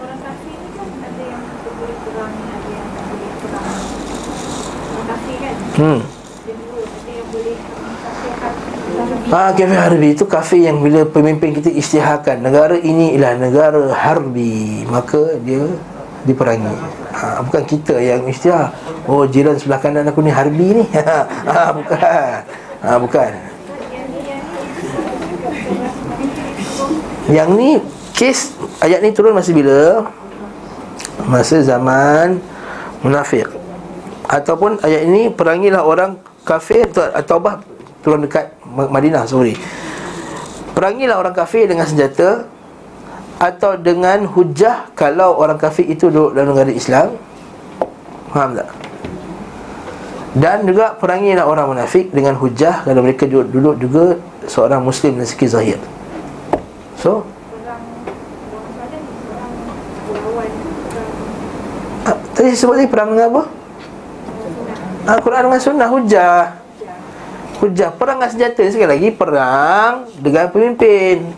Orang 0.00 0.20
kafir 0.24 0.56
ni 0.56 0.68
kan 0.72 0.88
ada 0.96 1.24
yang 1.28 1.44
boleh 1.76 1.96
perang, 2.08 2.32
ada 2.32 2.68
yang 2.72 2.88
tak 2.88 3.04
boleh 3.04 3.32
perang. 3.36 3.84
Orang 4.88 5.06
kafir 5.12 5.36
kan, 5.36 5.54
Hmm 5.76 6.00
ada 6.40 6.52
dua, 6.56 6.82
ada 6.82 7.10
yang 7.14 7.28
boleh 7.30 7.56
kafir 8.00 8.32
harbi. 8.40 9.19
Ha, 9.30 9.54
kafir 9.54 9.78
harbi 9.78 10.10
itu 10.10 10.26
kafir 10.26 10.58
yang 10.58 10.82
bila 10.82 11.06
pemimpin 11.06 11.54
kita 11.54 11.70
isytiharkan 11.70 12.42
Negara 12.42 12.74
ini 12.74 13.14
ialah 13.14 13.38
negara 13.38 13.84
harbi. 13.94 14.82
Maka 14.90 15.38
dia 15.46 15.70
diperangi. 16.26 16.74
Ha, 17.14 17.38
Bukan 17.46 17.62
kita 17.62 17.94
yang 18.02 18.26
isytihar. 18.26 18.74
Oh 19.06 19.22
jiran 19.30 19.54
sebelah 19.54 19.78
kanan 19.78 20.10
aku 20.10 20.18
ni 20.26 20.34
harbi 20.34 20.82
ni. 20.82 20.84
Ha, 21.46 21.70
Bukan. 21.78 22.38
Ha, 22.82 22.98
Bukan. 22.98 23.30
Yang 27.30 27.50
ni 27.54 27.70
Kes 28.10 28.58
ayat 28.82 28.98
ni 29.06 29.14
turun 29.14 29.30
masa 29.30 29.54
bila? 29.54 30.02
Masa 31.30 31.62
zaman 31.62 32.42
Munafik 33.06 33.46
Ataupun 34.26 34.82
ayat 34.82 35.06
ini 35.06 35.30
Perangilah 35.30 35.86
orang 35.86 36.18
kafir 36.42 36.90
Atau 36.90 37.38
bah 37.38 37.62
turun 38.02 38.26
dekat 38.26 38.59
Madinah 38.74 39.26
sorry 39.26 39.58
Perangilah 40.70 41.18
orang 41.18 41.34
kafir 41.34 41.66
dengan 41.66 41.86
senjata 41.86 42.46
Atau 43.42 43.74
dengan 43.80 44.22
hujah 44.30 44.90
Kalau 44.94 45.34
orang 45.36 45.58
kafir 45.58 45.90
itu 45.90 46.08
duduk 46.08 46.38
dalam 46.38 46.54
negara 46.54 46.70
Islam 46.70 47.18
Faham 48.30 48.54
tak? 48.54 48.68
Dan 50.30 50.62
juga 50.62 50.94
perangilah 50.94 51.42
orang 51.42 51.74
munafik 51.74 52.14
dengan 52.14 52.38
hujah 52.38 52.86
Kalau 52.86 53.02
mereka 53.02 53.26
duduk, 53.26 53.50
duduk 53.50 53.74
juga 53.82 54.04
Seorang 54.46 54.86
Muslim 54.86 55.18
dan 55.18 55.26
sikit 55.26 55.50
zahir 55.50 55.82
So 56.94 57.26
ah, 62.06 62.16
Tadi 62.38 62.54
sebut 62.54 62.78
ni 62.78 62.86
perang 62.86 63.10
dengan 63.10 63.26
apa? 63.34 63.42
Al-Quran 65.10 65.50
dengan 65.50 65.58
sunnah 65.60 65.88
hujah 65.90 66.59
Hujah 67.60 67.92
Perang 67.92 68.16
dengan 68.16 68.32
senjata. 68.32 68.64
Sekali 68.72 68.88
lagi 68.88 69.08
Perang 69.12 70.08
dengan 70.16 70.48
pemimpin. 70.48 71.28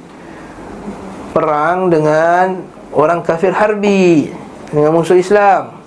Perang 1.34 1.90
dengan 1.90 2.62
Orang 2.94 3.26
kafir 3.26 3.50
harbi 3.50 4.30
Dengan 4.70 4.94
musuh 4.94 5.18
Islam. 5.18 5.82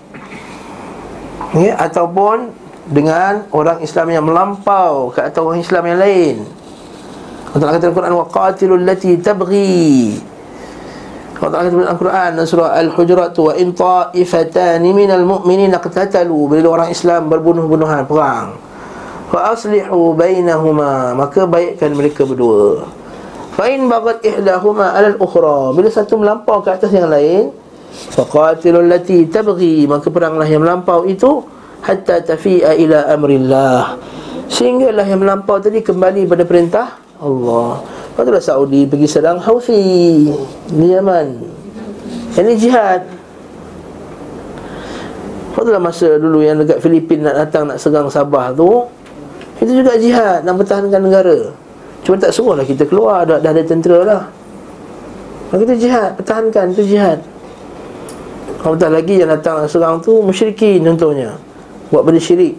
Ya, 1.55 1.79
Ataupun 1.79 2.51
Dengan 2.91 3.47
orang 3.55 3.79
Islam 3.79 4.11
yang 4.11 4.27
melampau 4.27 5.15
Ke 5.15 5.31
atas 5.31 5.39
orang 5.39 5.63
Islam 5.63 5.83
yang 5.88 5.99
lain. 6.03 6.36
Allah 7.55 7.71
kata 7.71 7.88
dalam 7.88 7.95
Quran 7.95 8.13
Waqatilul 8.19 8.83
lati 8.83 9.15
tabghi. 9.15 10.19
Allah 11.39 11.51
Ta'ala 11.55 11.63
kata 11.63 11.71
dalam 11.71 11.91
Al-Quran 11.95 12.29
dalam 12.36 12.47
surah 12.47 12.75
Al-Hujurat 12.75 13.31
wa 13.31 13.51
in 13.55 13.71
ta'ifatani 13.71 14.89
minal 14.91 15.23
mu'minin 15.23 15.71
qatatalu 15.79 16.51
bila 16.51 16.67
orang 16.75 16.89
Islam 16.91 17.31
berbunuh-bunuhan 17.31 18.03
perang 18.11 18.59
fa 19.32 19.53
aslihu 19.53 20.13
bainahuma 20.13 21.17
maka 21.17 21.45
baikkan 21.49 21.93
mereka 21.93 22.26
berdua. 22.28 22.86
Fa 23.55 23.71
in 23.71 23.88
baghat 23.88 24.19
ihdahuma 24.21 24.91
'ala 24.91 25.15
al-ukhra 25.15 25.71
bila 25.71 25.88
satu 25.88 26.19
melampau 26.19 26.59
ke 26.59 26.76
atas 26.76 26.91
yang 26.91 27.07
lain 27.07 27.55
fa 28.11 28.28
qatilul 28.28 28.86
lati 28.86 29.23
tabghi 29.32 29.88
maka 29.88 30.11
peranglah 30.11 30.43
yang 30.43 30.61
melampau 30.61 31.07
itu 31.07 31.43
hatta 31.86 32.21
tafi'a 32.21 32.76
ila 32.76 33.07
amrillah. 33.13 33.95
Sehinggalah 34.45 35.05
yang 35.07 35.26
melampau 35.26 35.57
tadi 35.57 35.82
kembali 35.82 36.30
pada 36.30 36.43
perintah 36.45 36.88
Allah. 37.17 37.82
Lepas 38.15 38.23
itulah 38.32 38.43
Saudi 38.43 38.82
pergi 38.88 39.07
serang 39.11 39.39
Houthi 39.41 40.32
Di 40.71 40.88
Yaman. 40.88 41.28
Ini 42.36 42.53
jihad. 42.55 43.01
Lepas 45.51 45.63
itulah 45.63 45.84
masa 45.84 46.19
dulu 46.19 46.39
yang 46.43 46.61
dekat 46.61 46.80
Filipin 46.84 47.23
nak 47.23 47.36
datang 47.36 47.71
nak 47.71 47.80
serang 47.80 48.07
Sabah 48.11 48.55
tu 48.55 48.88
Itu 49.60 49.72
juga 49.72 49.95
jihad 49.95 50.43
nak 50.43 50.56
pertahankan 50.60 51.01
negara. 51.01 51.38
Cuma 52.03 52.16
tak 52.20 52.36
semua 52.36 52.60
lah 52.60 52.66
kita 52.68 52.84
keluar 52.86 53.24
dah, 53.24 53.39
dah 53.39 53.51
ada 53.51 53.64
tentera 53.64 53.99
lah. 54.03 54.24
Maka 55.49 55.62
itu 55.64 55.88
jihad, 55.88 56.18
pertahankan 56.20 56.76
itu 56.76 56.84
jihad. 56.95 57.20
Apatah 58.66 58.89
lagi 58.89 59.22
yang 59.22 59.30
datang 59.30 59.62
nak 59.62 59.70
serang 59.70 60.01
tu 60.01 60.26
Musyrikin 60.26 60.82
contohnya. 60.82 61.38
Buat 61.93 62.01
benda 62.01 62.18
syirik. 62.18 62.58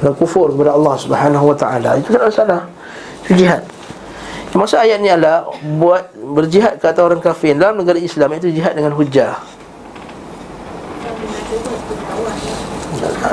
Dan 0.00 0.16
kufur 0.16 0.48
kepada 0.56 0.72
Allah 0.72 0.96
subhanahu 0.96 1.52
wa 1.52 1.56
ta'ala. 1.58 2.00
Itu 2.00 2.16
tak 2.16 2.32
salah 2.32 2.64
Itu 3.26 3.36
jihad. 3.36 3.60
Maksud 4.56 4.80
ayat 4.80 5.04
ni 5.04 5.12
adalah 5.12 5.44
Buat 5.76 6.08
berjihad 6.16 6.80
ke 6.80 6.88
atas 6.88 7.04
orang 7.04 7.20
kafir 7.20 7.52
Dalam 7.52 7.84
negara 7.84 8.00
Islam 8.00 8.32
itu 8.32 8.48
jihad 8.48 8.72
dengan 8.72 8.96
hujah 8.96 9.36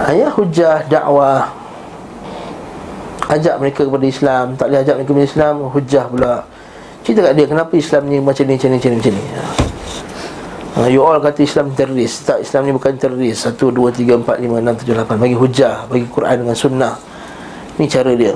Ayat 0.05 0.31
hujah 0.35 0.85
dakwah. 0.87 1.51
Ajak 3.25 3.55
mereka 3.57 3.81
kepada 3.85 4.05
Islam. 4.05 4.45
Tak 4.53 4.65
boleh 4.69 4.79
ajak 4.85 4.95
mereka 5.01 5.09
kepada 5.13 5.27
Islam 5.27 5.55
Hujah 5.73 6.05
pula. 6.05 6.33
Cerita 7.01 7.19
kat 7.25 7.33
dia 7.33 7.45
Kenapa 7.49 7.73
Islam 7.73 8.01
ni 8.05 8.17
macam 8.21 8.45
ni 8.45 8.53
Macam 8.53 8.69
ni 8.69 8.77
Macam 8.77 8.91
ni, 8.93 8.97
macam 9.01 9.13
ni. 9.13 9.23
Ha, 10.75 10.91
You 10.91 11.01
all 11.01 11.17
kata 11.23 11.41
Islam 11.41 11.73
teroris. 11.73 12.21
Tak 12.21 12.45
Islam 12.45 12.69
ni 12.69 12.71
bukan 12.75 12.93
teroris. 12.99 13.47
Satu, 13.47 13.73
dua, 13.73 13.89
tiga, 13.89 14.19
empat, 14.19 14.37
lima, 14.37 14.61
enam, 14.61 14.77
tujuh, 14.77 14.93
lapan. 14.93 15.17
Bagi 15.17 15.37
hujah 15.37 15.89
Bagi 15.89 16.05
Quran 16.05 16.45
dengan 16.45 16.55
sunnah. 16.57 16.93
Ni 17.81 17.89
cara 17.89 18.13
dia. 18.13 18.35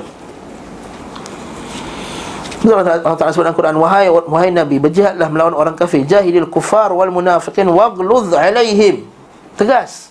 Allah 2.60 3.16
Ta'ala 3.16 3.32
sebut 3.32 3.48
dalam 3.48 3.56
Quran 3.56 3.76
Wahai, 3.80 4.12
wahai 4.12 4.52
Nabi 4.52 4.84
Berjihadlah 4.84 5.32
melawan 5.32 5.56
orang 5.56 5.76
kafir. 5.80 6.04
Jahilil 6.04 6.50
kufar 6.52 6.92
wal 6.92 7.14
munafiqin 7.14 7.70
Wagludh 7.72 8.36
alaihim. 8.36 9.08
Tegas 9.56 10.09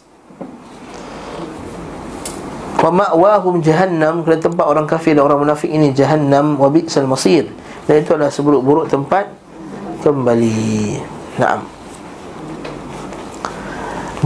Wa 2.78 2.94
ma'wahum 2.94 3.58
jahannam 3.58 4.22
Kerana 4.22 4.38
tempat 4.38 4.66
orang 4.66 4.86
kafir 4.86 5.18
dan 5.18 5.26
orang 5.26 5.42
munafik 5.42 5.66
ini 5.66 5.90
Jahannam 5.90 6.54
wa 6.54 6.70
bi'sal 6.70 7.10
masir. 7.10 7.50
Dan 7.90 8.04
itu 8.04 8.14
adalah 8.14 8.30
seburuk-buruk 8.30 8.86
tempat 8.86 9.28
Kembali. 9.98 10.94
Naam. 11.42 11.66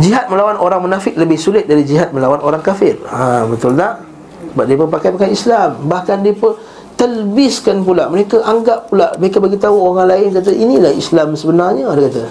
Jihad 0.00 0.28
melawan 0.32 0.56
orang 0.56 0.80
munafik 0.80 1.16
lebih 1.20 1.36
sulit 1.36 1.68
dari 1.68 1.84
jihad 1.84 2.16
melawan 2.16 2.40
orang 2.40 2.64
kafir. 2.64 2.96
Ha, 3.08 3.44
Betul 3.44 3.76
tak? 3.76 4.04
Sebab 4.52 4.64
dia 4.68 4.76
pun 4.76 4.88
pakai 4.88 5.08
pakai 5.16 5.30
Islam. 5.32 5.84
Bahkan 5.88 6.24
pun 6.36 6.56
telbiskan 6.96 7.84
pula. 7.84 8.08
Mereka 8.08 8.40
anggap 8.44 8.92
pula 8.92 9.16
Mereka 9.16 9.40
bagi 9.40 9.56
tahu 9.56 9.76
orang 9.76 10.12
lain 10.12 10.28
kata 10.32 10.52
inilah 10.52 10.92
Islam 10.92 11.32
sebenarnya 11.36 11.88
Dia 11.92 12.04
kata. 12.08 12.24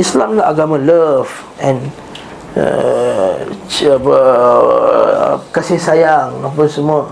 Islam 0.00 0.36
adalah 0.36 0.48
agama 0.48 0.76
love 0.80 1.28
and 1.60 1.80
uh, 2.60 3.32
apa, 3.96 4.18
kasih 5.56 5.80
sayang 5.80 6.30
apa 6.44 6.62
semua. 6.68 7.08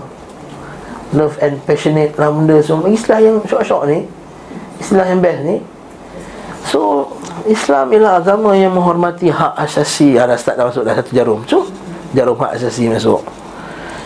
Love 1.09 1.41
and 1.41 1.57
passionate 1.65 2.13
lah 2.21 2.29
benda 2.29 2.61
semua. 2.61 2.85
Istilah 2.85 3.19
yang 3.19 3.41
syok-syok 3.41 3.83
ni 3.89 4.05
istilah 4.79 5.05
yang 5.05 5.19
best 5.19 5.39
ni. 5.43 5.57
So 6.65 7.11
Islam 7.45 7.91
ialah 7.91 8.23
agama 8.23 8.55
yang 8.55 8.73
menghormati 8.73 9.31
hak 9.31 9.55
asasi 9.59 10.15
ada 10.15 10.39
start 10.39 10.55
dah 10.59 10.65
masuk 10.71 10.83
dah 10.87 10.95
satu 10.95 11.11
jarum. 11.11 11.43
So 11.45 11.67
jarum 12.15 12.39
hak 12.39 12.57
asasi 12.57 12.87
masuk. 12.87 13.21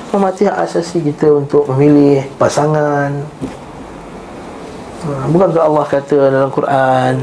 Menghormati 0.09 0.49
hak 0.49 0.57
asasi 0.65 1.01
kita 1.05 1.29
untuk 1.29 1.69
memilih 1.73 2.25
pasangan. 2.41 3.13
Ha, 5.03 5.27
Bukankah 5.29 5.63
Allah 5.67 5.85
kata 5.87 6.17
dalam 6.31 6.51
Quran 6.51 7.13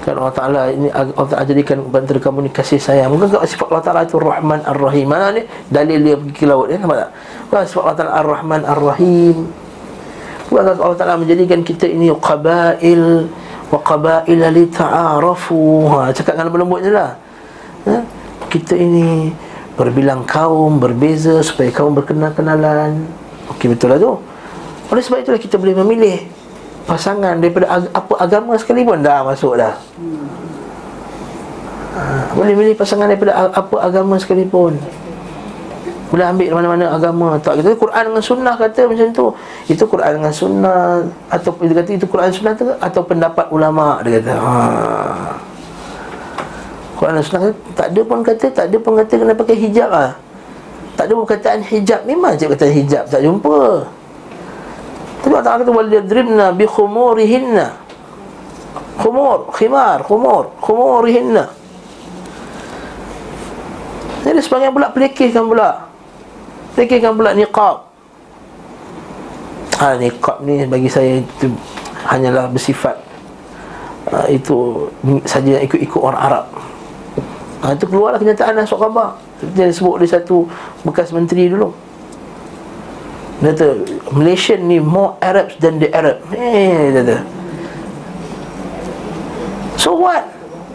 Kan 0.00 0.16
Allah 0.16 0.32
Ta'ala 0.32 0.62
ini 0.72 0.88
Allah 0.88 1.28
Ta'ala 1.28 1.44
jadikan 1.44 1.84
antara 1.92 2.16
kamu 2.16 2.48
ni 2.48 2.50
kasih 2.50 2.80
sayang. 2.80 3.12
Bukankah 3.12 3.44
sifat 3.44 3.68
Allah 3.68 3.84
Ta'ala 3.84 4.00
itu 4.08 4.16
Rahman 4.16 4.60
Ar-Rahim. 4.64 5.06
Mana 5.06 5.28
ni? 5.36 5.44
Dalil 5.68 5.98
dia 6.00 6.16
pergi 6.16 6.32
ke 6.32 6.44
laut 6.48 6.72
ni 6.72 6.80
Nampak 6.80 6.96
tak? 7.04 7.10
Bukan 7.48 7.64
sifat 7.68 7.82
Allah 7.84 7.98
Ta'ala 8.00 8.12
Ar-Rahman 8.24 8.62
Ar-Rahim? 8.64 9.36
Bukankah 10.48 10.72
Allah 10.80 10.98
Ta'ala 10.98 11.14
menjadikan 11.20 11.60
kita 11.60 11.84
ini 11.84 12.08
Qabail 12.16 13.28
Wa 13.70 13.78
qabaila 13.86 14.46
li 14.50 14.66
ta'arafu. 14.66 15.86
Ha, 15.94 16.10
Cakap 16.10 16.34
dengan 16.34 16.50
lembut 16.58 16.82
je 16.82 16.90
lah. 16.90 17.14
Ha? 17.86 17.96
Kita 18.50 18.74
ini 18.74 19.30
Berbilang 19.78 20.26
kaum 20.26 20.82
Berbeza 20.82 21.38
Supaya 21.44 21.70
kaum 21.70 21.94
berkenal-kenalan. 21.94 23.06
Okey 23.54 23.70
betul 23.70 23.94
lah 23.94 23.98
tu. 24.00 24.18
Oleh 24.90 25.02
sebab 25.04 25.22
itulah 25.22 25.38
kita 25.38 25.54
boleh 25.54 25.78
memilih 25.78 26.39
pasangan 26.90 27.38
daripada 27.38 27.70
ag- 27.70 27.92
apa 27.94 28.12
agama 28.18 28.58
sekalipun 28.58 28.98
dah 28.98 29.22
masuk 29.22 29.54
dah. 29.54 29.78
Ha, 31.90 32.34
boleh 32.34 32.54
pilih 32.58 32.74
pasangan 32.74 33.06
daripada 33.06 33.30
ag- 33.30 33.54
apa 33.54 33.74
agama 33.78 34.18
sekalipun. 34.18 34.74
Boleh 36.10 36.26
ambil 36.26 36.58
mana-mana 36.58 36.90
agama. 36.90 37.38
Tak 37.38 37.62
kita 37.62 37.78
Quran 37.78 38.02
dengan 38.10 38.18
sunnah 38.18 38.54
kata 38.58 38.90
macam 38.90 39.06
tu. 39.14 39.26
Itu 39.70 39.86
Quran 39.86 40.18
dengan 40.18 40.34
sunnah 40.34 41.06
Atau 41.30 41.54
dia 41.62 41.70
kata 41.70 41.90
itu 41.94 42.06
Quran 42.10 42.34
sunnah 42.34 42.50
tu 42.58 42.66
Atau 42.82 43.06
pendapat 43.06 43.46
ulama' 43.54 44.02
Dia 44.02 44.18
kata. 44.18 44.34
Ha. 44.34 44.54
Quran 46.98 47.14
dan 47.14 47.22
sunnah 47.22 47.40
kata, 47.46 47.54
Tak 47.78 47.86
ada 47.94 48.00
pun 48.02 48.18
kata 48.26 48.46
Tak 48.50 48.64
ada 48.66 48.76
pun 48.82 48.92
kata 48.98 49.12
kena 49.22 49.34
pakai 49.38 49.54
hijab 49.54 49.86
lah. 49.86 50.10
Tak 50.98 51.04
ada 51.06 51.12
perkataan 51.14 51.60
hijab. 51.62 52.00
Memang 52.02 52.34
je 52.34 52.50
kata 52.50 52.66
hijab 52.66 53.04
Tak 53.06 53.22
jumpa 53.22 53.86
tapi 55.20 55.32
Allah 55.36 55.60
kata 55.60 55.70
Walidribna 55.70 56.56
bi 56.56 56.64
khumurihinna 56.64 57.92
Khumur, 59.00 59.48
khimar, 59.56 60.04
khumur 60.04 60.52
Khumurihinna. 60.60 61.48
Jadi 64.20 64.40
sebagian 64.44 64.76
pula 64.76 64.92
pelekehkan 64.92 65.48
pula. 65.48 65.88
Pelekehkan 66.76 67.16
pula 67.16 67.32
niqab. 67.32 67.88
Ha, 69.80 69.96
niqab 69.96 70.44
ni 70.44 70.68
bagi 70.68 70.92
saya 70.92 71.24
itu 71.24 71.48
Hanyalah 72.04 72.52
bersifat 72.52 73.00
ha, 74.12 74.28
Itu 74.28 74.88
saja 75.24 75.56
ikut-ikut 75.64 76.00
orang 76.04 76.20
Arab. 76.20 76.46
Ha, 77.64 77.72
Itu 77.72 77.88
keluarlah 77.88 78.20
kenyataan 78.20 78.60
Asok 78.60 78.84
khabar. 78.84 79.16
Dia 79.56 79.72
sebut 79.72 79.96
oleh 79.96 80.08
satu 80.08 80.44
bekas 80.84 81.08
menteri 81.16 81.48
dulu 81.48 81.72
dia 83.40 83.56
kata 83.56 83.66
Malaysian 84.12 84.68
ni 84.68 84.76
more 84.76 85.16
Arabs 85.24 85.56
than 85.56 85.80
the 85.80 85.88
Arab. 85.96 86.20
Eh 86.36 86.92
dia 86.92 87.00
kata 87.00 87.16
So 89.80 89.96
what? 89.96 90.28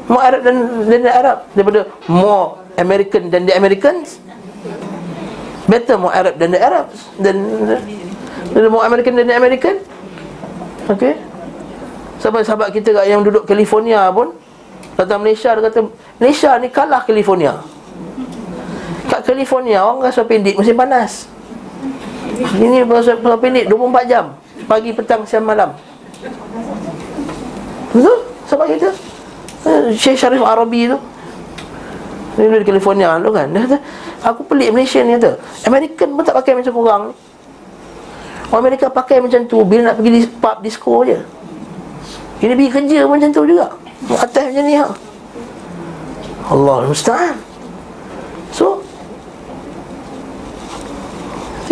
More 0.10 0.26
Arab 0.26 0.42
than, 0.42 0.90
than 0.90 1.06
the 1.06 1.14
Arab? 1.14 1.46
Daripada 1.54 1.86
more 2.10 2.58
American 2.82 3.30
than 3.30 3.46
the 3.46 3.54
Americans? 3.54 4.18
Better 5.70 6.02
more 6.02 6.10
Arab 6.14 6.38
than 6.42 6.54
the 6.54 6.62
Arabs 6.62 7.10
Than 7.22 7.38
Than 8.54 8.70
more 8.74 8.86
American 8.86 9.14
than 9.14 9.30
the 9.30 9.38
American? 9.38 9.86
Okay. 10.90 11.22
Sahabat-sahabat 12.18 12.74
kita 12.74 12.98
yang 13.06 13.22
duduk 13.22 13.46
California 13.46 14.10
pun 14.10 14.34
Datang 14.98 15.22
Malaysia 15.22 15.54
dia 15.54 15.64
kata 15.70 15.92
Malaysia 16.18 16.56
ni 16.58 16.72
kalah 16.72 17.04
California. 17.04 17.60
Kat 19.06 19.22
California 19.28 19.84
orang 19.86 20.08
rasa 20.08 20.26
pendek 20.26 20.58
musim 20.58 20.74
panas 20.74 21.30
ini 22.36 22.84
pasal 22.84 23.20
pasal 23.20 23.40
pendek 23.40 23.66
24 23.72 24.12
jam. 24.12 24.26
Pagi, 24.66 24.92
petang, 24.92 25.22
siang, 25.24 25.46
malam. 25.46 25.72
Betul? 27.96 28.18
Sebab 28.46 28.66
kita 28.70 28.90
eh, 29.66 29.96
Syekh 29.96 30.20
Syarif 30.20 30.44
Arabi 30.44 30.92
tu. 30.92 30.98
Dia 32.36 32.52
di 32.52 32.68
California 32.68 33.16
tu 33.20 33.32
kan. 33.32 33.48
Dia 33.48 33.64
kata 33.64 33.78
Aku 34.26 34.42
pelik 34.44 34.76
Malaysia 34.76 35.00
ni 35.06 35.16
kata. 35.16 35.40
American 35.70 36.20
pun 36.20 36.24
tak 36.26 36.36
pakai 36.36 36.54
macam 36.60 36.74
korang 36.76 37.02
ni. 37.10 37.14
Orang 38.52 38.62
Amerika 38.62 38.86
pakai 38.94 39.18
macam 39.18 39.42
tu 39.50 39.66
Bila 39.66 39.92
nak 39.92 39.96
pergi 39.98 40.12
di 40.12 40.22
pub 40.28 40.58
disco 40.60 41.06
je. 41.08 41.18
Ini 42.44 42.54
pergi 42.54 42.72
kerja 42.72 43.00
macam 43.08 43.30
tu 43.32 43.48
juga. 43.48 43.72
Atas 44.20 44.52
macam 44.52 44.64
ni 44.68 44.76
ha. 44.76 44.88
Allah 46.46 46.86
Musta'an 46.86 47.36
So 48.54 48.86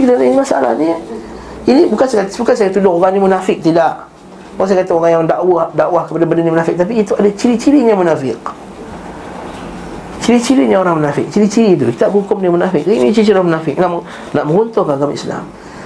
kita 0.03 0.19
ini 0.19 0.35
masalah 0.35 0.75
ni 0.75 0.91
ini 1.63 1.87
bukan 1.87 2.03
saya 2.03 2.27
bukan 2.27 2.55
saya 2.55 2.69
tuduh 2.71 2.99
orang 2.99 3.15
ni 3.15 3.19
munafik 3.23 3.63
tidak. 3.63 4.11
Bukan 4.59 4.67
saya 4.67 4.77
kata 4.83 4.91
orang 4.93 5.11
yang 5.15 5.23
dakwah 5.23 5.71
dakwah 5.71 6.03
kepada 6.03 6.23
benda 6.27 6.41
ni 6.43 6.51
munafik 6.51 6.75
tapi 6.75 6.99
itu 6.99 7.15
ada 7.15 7.29
ciri-cirinya 7.31 7.95
munafik. 7.95 8.35
Ciri-cirinya 10.19 10.83
orang 10.83 10.99
munafik 10.99 11.31
ciri-ciri 11.31 11.79
itu. 11.79 11.83
Kita 11.95 12.11
hukum 12.11 12.43
dia 12.43 12.51
munafik. 12.51 12.83
Ini 12.83 13.15
ciri-ciri 13.15 13.39
orang 13.39 13.55
munafik. 13.55 13.79
Nak 13.79 14.03
nak 14.35 14.43
meruntuhkan 14.43 14.99
agama 14.99 15.15
Islam. 15.15 15.43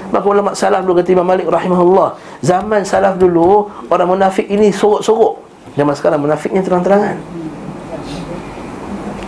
Maka 0.09 0.25
ulama 0.25 0.49
salaf 0.57 0.81
dulu 0.81 1.03
kata 1.03 1.09
Imam 1.13 1.27
Malik 1.27 1.45
rahimahullah 1.51 2.15
zaman 2.39 2.81
salaf 2.87 3.19
dulu 3.19 3.69
orang 3.93 4.07
munafik 4.09 4.49
ini 4.49 4.73
sorok-sorok. 4.73 5.45
Zaman 5.77 5.93
sekarang 5.93 6.19
munafiknya 6.25 6.65
terang-terangan. 6.65 7.21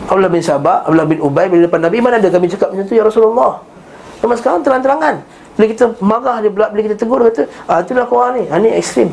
Abdullah 0.09 0.33
bin 0.33 0.41
Sabah, 0.41 0.89
Abdullah 0.89 1.05
bin 1.05 1.21
Ubay 1.21 1.45
bila 1.45 1.69
depan 1.69 1.85
Nabi 1.85 2.01
mana 2.01 2.17
ada 2.17 2.25
kami 2.33 2.49
cakap 2.49 2.73
macam 2.73 2.89
tu 2.89 2.97
ya 2.97 3.05
Rasulullah 3.05 3.68
Cuma 4.19 4.35
sekarang 4.35 4.61
terang-terangan. 4.63 5.23
Bila 5.55 5.65
kita 5.71 5.85
marah 5.99 6.39
dia 6.43 6.51
pula 6.51 6.67
Bila 6.71 6.81
kita 6.87 6.95
tegur 6.99 7.19
dia 7.23 7.31
kata 7.31 7.43
Ah 7.67 7.83
itulah 7.83 8.07
korang 8.07 8.39
ni. 8.39 8.43
Ah 8.51 8.59
ni 8.59 8.69
ekstrim. 8.71 9.11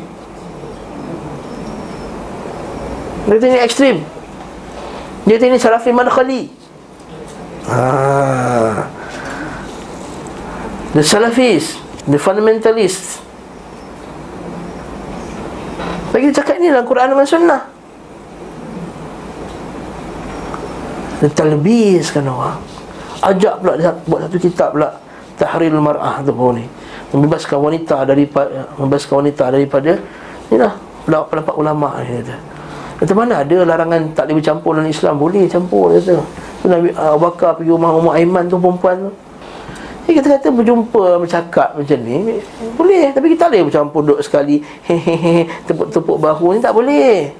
Dia 3.27 3.33
kata 3.35 3.45
ni 3.47 3.59
ekstrim. 3.59 3.97
Dia 5.27 5.35
kata 5.39 5.45
ni 5.51 5.59
salafi 5.59 5.91
madkhali 5.91 6.41
Ah, 7.67 8.87
The 10.95 11.03
salafis 11.03 11.75
The 12.07 12.15
fundamentalist 12.15 13.19
Bagi 16.15 16.31
dia 16.31 16.39
cakap 16.39 16.55
ni 16.63 16.71
dalam 16.71 16.87
Quran 16.87 17.11
dan 17.11 17.27
Sunnah. 17.27 17.61
Dia 21.19 21.29
talbiskan 21.33 22.25
orang 22.25 22.63
Ajak 23.21 23.61
pula 23.61 23.73
buat 24.05 24.19
satu 24.27 24.37
kitab 24.37 24.77
pula 24.77 24.89
Tahrirul 25.37 25.81
Mar'ah 25.81 26.21
tu 26.25 26.33
pun 26.33 26.57
ni. 26.57 26.65
Membebaskan 27.13 27.57
wanita 27.61 28.03
daripada 28.03 28.67
Membebaskan 28.75 29.25
wanita 29.25 29.43
daripada 29.53 29.91
Inilah 30.49 30.73
pendapat 31.07 31.55
ulama' 31.55 32.03
ni 32.03 32.19
kata. 32.19 32.35
Kata 32.97 33.11
mana 33.13 33.45
ada 33.45 33.57
larangan 33.61 34.01
tak 34.17 34.25
boleh 34.27 34.35
bercampur 34.41 34.71
dalam 34.75 34.89
Islam? 34.89 35.13
Boleh 35.21 35.43
campur 35.45 35.93
kata. 35.95 36.17
Tu 36.59 36.65
Nabi 36.67 36.89
Abu 36.97 37.19
Bakar 37.21 37.55
pergi 37.55 37.71
rumah 37.71 37.93
Umar 37.93 38.17
Aiman 38.17 38.49
tu 38.49 38.57
perempuan 38.57 39.07
tu. 39.07 39.11
Dia 40.07 40.23
kata 40.23 40.39
kata 40.39 40.47
berjumpa 40.55 41.19
bercakap 41.19 41.69
macam 41.75 41.97
ni 41.99 42.39
Boleh. 42.79 43.11
Tapi 43.11 43.27
kita 43.35 43.51
boleh 43.51 43.63
bercampur 43.67 44.01
duduk 44.07 44.23
sekali 44.23 44.63
Hehehe 44.87 45.51
Tepuk-tepuk 45.67 46.17
bahu 46.17 46.55
ni 46.55 46.59
tak 46.63 46.73
boleh. 46.73 47.35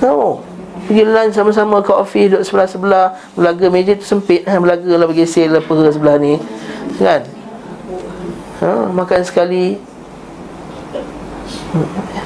Tahu 0.00 0.55
Pergi 0.86 1.02
lunch 1.02 1.34
sama-sama 1.34 1.82
ke 1.82 1.90
office 1.90 2.30
Duduk 2.30 2.42
sebelah-sebelah. 2.46 3.06
Belaga 3.34 3.66
meja 3.66 3.92
tu 3.98 4.06
sempit. 4.06 4.46
Ha, 4.46 4.62
Belaga 4.62 4.92
lah 4.94 5.06
bergeser 5.10 5.50
lah 5.50 5.62
Perah 5.62 5.90
sebelah 5.90 6.16
ni. 6.22 6.38
Kan? 7.02 7.26
Ha, 8.62 8.86
Makan 8.94 9.20
sekali. 9.26 9.82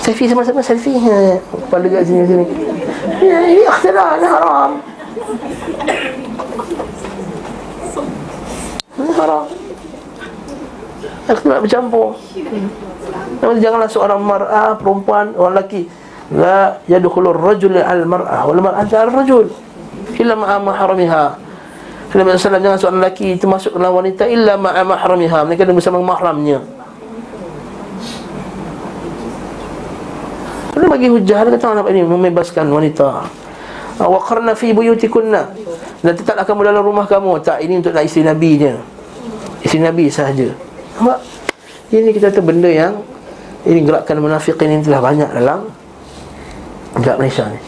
Selfie 0.01 0.29
sama-sama 0.29 0.61
selfie. 0.61 1.01
Ha, 1.01 1.41
Kepala 1.41 1.87
kat 1.89 2.03
sini-sini 2.05 2.45
ya, 3.25 3.39
Ini 3.49 3.65
akhtirah 3.65 4.11
Ini 4.21 4.29
haram. 4.29 4.71
Ini 9.01 9.13
haram. 9.17 9.45
Aku 11.31 11.43
nak 11.47 11.63
bercampur. 11.63 12.19
Janganlah 13.41 13.89
seorang 13.89 14.21
mar'ah 14.21 14.77
Perempuan, 14.77 15.33
orang 15.39 15.57
lelaki 15.57 15.89
La 16.31 16.79
yadkhulur 16.87 17.35
rajul 17.35 17.75
al 17.75 18.07
mar'ah 18.07 18.47
Wal 18.47 18.63
mar'ah 18.63 18.87
al 18.87 19.11
rajul 19.11 19.51
Illa 20.21 20.37
ma'a 20.37 20.61
mahramiha. 20.61 21.25
Nabi 22.11 22.35
SAW 22.37 22.61
jangan 22.61 22.77
seorang 22.77 22.99
lelaki 23.01 23.41
itu 23.41 23.49
masuk 23.49 23.73
dalam 23.79 23.97
wanita 23.97 24.29
Illa 24.29 24.61
ma'a 24.61 24.85
mahramiha. 24.85 25.49
Mereka 25.49 25.65
ada 25.65 25.73
bersama 25.73 25.97
mahramnya. 26.05 26.61
Dia 30.77 30.89
bagi 30.89 31.09
hujah 31.09 31.41
Dia 31.49 31.51
kata 31.57 31.81
apa 31.81 31.89
ini? 31.89 32.05
Membebaskan 32.05 32.69
wanita. 32.69 33.25
Waqarna 33.97 34.53
fi 34.53 34.77
buyutikunna. 34.77 35.57
Dan 36.05 36.13
tetaplah 36.17 36.45
kamu 36.45 36.69
dalam 36.69 36.85
rumah 36.85 37.09
kamu. 37.09 37.41
Tak, 37.41 37.65
ini 37.65 37.81
untuk 37.81 37.97
nak 37.97 38.05
isteri 38.05 38.25
Nabi 38.29 38.51
je 38.57 38.73
Isteri 39.65 39.81
Nabi 39.85 40.05
sahaja. 40.09 40.49
Nampak? 41.01 41.19
Ini 41.91 42.13
kita 42.13 42.29
kata 42.29 42.41
benda 42.45 42.69
yang 42.69 43.01
Ini 43.61 43.85
gerakan 43.85 44.25
munafiqin 44.25 44.73
ini 44.73 44.83
telah 44.85 45.05
banyak 45.05 45.37
dalam 45.37 45.80
Dekat 46.99 47.17
Malaysia 47.23 47.45
ni. 47.47 47.59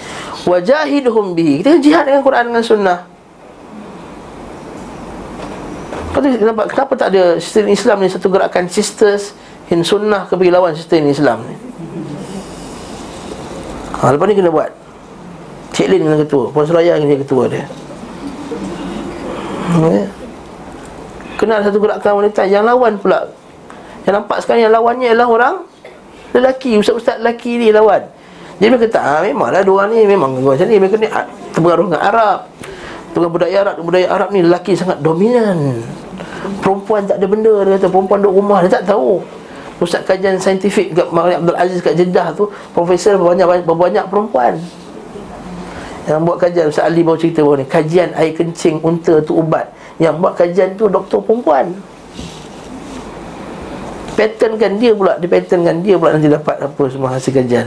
Wajahidhum 0.42 1.38
bihi. 1.38 1.62
Kita 1.62 1.78
jihad 1.78 2.04
dengan 2.10 2.22
Quran 2.26 2.50
dengan 2.50 2.64
sunnah. 2.64 2.98
Kenapa, 6.12 6.68
kenapa 6.68 6.92
tak 6.92 7.08
ada 7.16 7.40
sistem 7.40 7.72
Islam 7.72 8.04
ni 8.04 8.08
Satu 8.12 8.28
gerakan 8.28 8.68
sisters 8.68 9.32
In 9.72 9.80
sunnah 9.80 10.28
ke 10.28 10.36
pergi 10.36 10.52
lawan 10.52 10.76
sistem 10.76 11.08
Islam 11.08 11.40
ni. 11.48 11.56
Ha, 13.96 14.12
Lepas 14.12 14.26
ni 14.28 14.34
kena 14.36 14.52
buat. 14.52 14.68
Cik 15.72 15.88
Lin 15.88 16.04
kena 16.04 16.18
ketua 16.20 16.52
Puan 16.52 16.68
Suraya 16.68 17.00
kena 17.00 17.16
ketua 17.16 17.48
dia. 17.48 17.64
Ya. 19.72 20.04
Kena 21.40 21.64
satu 21.64 21.80
gerakan 21.80 22.20
wanita 22.20 22.44
Yang 22.44 22.64
lawan 22.68 22.92
pula. 23.00 23.32
Yang 24.04 24.14
nampak 24.20 24.38
sekarang 24.44 24.68
yang 24.68 24.74
lawannya 24.74 25.08
adalah 25.14 25.28
orang 25.30 25.54
Lelaki, 26.32 26.76
ustaz-ustaz 26.80 27.20
lelaki 27.20 27.60
ni 27.60 27.72
lawan 27.72 28.08
Jadi 28.62 28.78
mereka 28.78 28.94
kata, 28.94 29.00
ah, 29.02 29.20
memanglah 29.26 29.66
dua 29.66 29.90
ni 29.90 30.06
Memang 30.06 30.38
macam 30.38 30.66
ni, 30.70 30.78
mereka 30.78 30.94
ni 30.94 31.10
ah, 31.10 31.26
terpengaruh 31.50 31.90
dengan 31.90 31.98
Arab. 31.98 32.38
Dengan 33.10 33.30
budaya 33.34 33.56
Arab 33.66 33.74
Budaya 33.82 34.06
Arab 34.06 34.28
ni 34.30 34.38
lelaki 34.38 34.78
sangat 34.78 35.02
dominan. 35.02 35.82
Perempuan 36.62 37.02
tak 37.02 37.18
ada 37.18 37.26
benda 37.26 37.50
Dia 37.66 37.74
kata 37.74 37.90
perempuan 37.90 38.22
duduk 38.22 38.38
rumah 38.38 38.62
Dia 38.62 38.78
tak 38.78 38.94
tahu. 38.94 39.18
Pusat 39.82 40.06
kajian 40.06 40.38
saintifik 40.38 40.94
kat 40.94 41.10
Malik 41.10 41.42
Abdul 41.42 41.58
Aziz 41.58 41.82
kat 41.82 41.98
Jeddah 41.98 42.30
tu 42.38 42.54
Profesor 42.70 43.18
berbanyak, 43.18 43.66
berbanyak 43.66 44.06
perempuan. 44.06 44.54
Yang 46.06 46.22
buat 46.22 46.38
kajian 46.38 46.66
Ustaz 46.70 46.86
Ali 46.86 47.02
baru 47.02 47.18
cerita 47.18 47.42
baru 47.42 47.58
ni 47.58 47.66
Kajian 47.66 48.14
air 48.14 48.30
kencing 48.30 48.78
unta 48.78 49.18
tu 49.26 49.42
ubat. 49.42 49.74
Yang 49.98 50.22
buat 50.22 50.38
kajian 50.38 50.78
tu 50.78 50.86
doktor 50.86 51.18
perempuan. 51.18 51.74
Pattern 54.14 54.54
kan 54.54 54.78
dia 54.78 54.94
pula 54.94 55.18
Dia 55.18 55.26
pattern 55.26 55.66
kan 55.66 55.82
dia 55.82 55.98
pula 55.98 56.14
nanti 56.14 56.30
dapat 56.30 56.62
apa 56.62 56.82
semua 56.86 57.10
hasil 57.18 57.34
kajian 57.34 57.66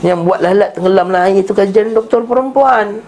Yang 0.00 0.18
buat 0.24 0.40
lalat 0.40 0.70
tenggelam 0.72 1.12
air 1.12 1.44
tu 1.44 1.52
kajian 1.52 1.92
doktor 1.92 2.24
perempuan. 2.24 3.04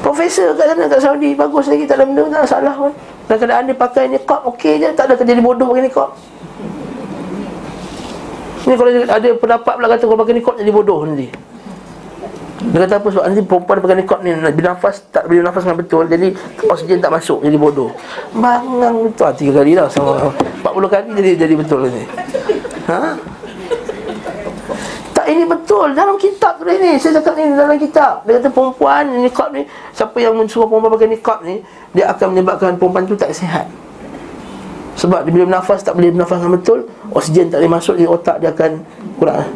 Profesor 0.00 0.56
kat 0.56 0.66
sana 0.72 0.88
kat 0.88 1.00
Saudi 1.00 1.36
Bagus 1.36 1.68
lagi 1.68 1.84
tak 1.84 2.00
ada 2.00 2.04
benda 2.08 2.24
Tak 2.26 2.40
ada 2.42 2.48
salah 2.48 2.74
pun. 2.74 2.92
Dan 3.28 3.36
keadaan 3.36 3.68
dia 3.68 3.76
pakai 3.76 4.04
niqab 4.08 4.40
Okey 4.48 4.80
je 4.80 4.88
Tak 4.96 5.06
ada 5.06 5.14
jadi 5.20 5.44
bodoh 5.44 5.68
pakai 5.70 5.84
niqab 5.86 6.08
Ni 8.64 8.74
kalau 8.76 8.90
ada 8.90 9.28
pendapat 9.36 9.72
pula 9.76 9.86
kata 9.92 10.04
Kalau 10.08 10.18
pakai 10.24 10.34
niqab 10.40 10.54
jadi 10.56 10.72
bodoh 10.72 11.04
nanti. 11.04 11.28
Dia 12.60 12.78
kata 12.84 12.94
apa 13.00 13.08
sebab 13.08 13.24
nanti 13.28 13.42
perempuan 13.44 13.76
pakai 13.80 13.96
niqab 14.02 14.18
ni 14.24 14.30
Bernafas 14.56 14.96
Tak 15.12 15.24
boleh 15.28 15.44
nafas 15.44 15.62
dengan 15.68 15.78
betul 15.84 16.04
Jadi 16.08 16.26
oksigen 16.64 16.98
tak 17.04 17.12
masuk 17.12 17.38
Jadi 17.44 17.56
bodoh. 17.60 17.92
Bangang 18.32 18.96
betul 19.04 19.24
ha, 19.28 19.36
Tiga 19.36 19.52
kali 19.60 19.72
lah 19.76 19.86
sama. 19.92 20.32
40 20.64 20.92
kali 20.92 21.04
jadi 21.16 21.30
jadi 21.44 21.54
betul 21.56 21.88
ni. 21.88 22.04
Ha? 22.88 23.16
Ini 25.30 25.46
betul 25.46 25.94
dalam 25.94 26.18
kitab 26.18 26.58
tu 26.58 26.66
ni. 26.66 26.98
Saya 26.98 27.22
cakap 27.22 27.38
ni 27.38 27.54
dalam 27.54 27.78
kitab. 27.78 28.26
Dia 28.26 28.42
kata 28.42 28.50
perempuan 28.50 29.06
niqab 29.22 29.54
ni 29.54 29.62
siapa 29.94 30.18
yang 30.18 30.34
mensuruh 30.34 30.66
perempuan 30.66 30.90
pakai 30.98 31.08
niqab 31.14 31.38
ni 31.46 31.62
dia 31.94 32.10
akan 32.10 32.34
menyebabkan 32.34 32.74
perempuan 32.74 33.06
tu 33.06 33.14
tak 33.14 33.30
sihat. 33.30 33.70
Sebab 34.98 35.22
dia 35.24 35.30
bila 35.30 35.46
bernafas 35.46 35.86
tak 35.86 35.94
boleh 35.94 36.10
bernafas 36.10 36.42
dengan 36.42 36.58
betul, 36.58 36.78
oksigen 37.14 37.46
tak 37.48 37.62
boleh 37.62 37.72
masuk 37.72 37.94
di 37.94 38.04
otak 38.10 38.42
dia 38.42 38.50
akan 38.50 38.82
kurang. 39.16 39.46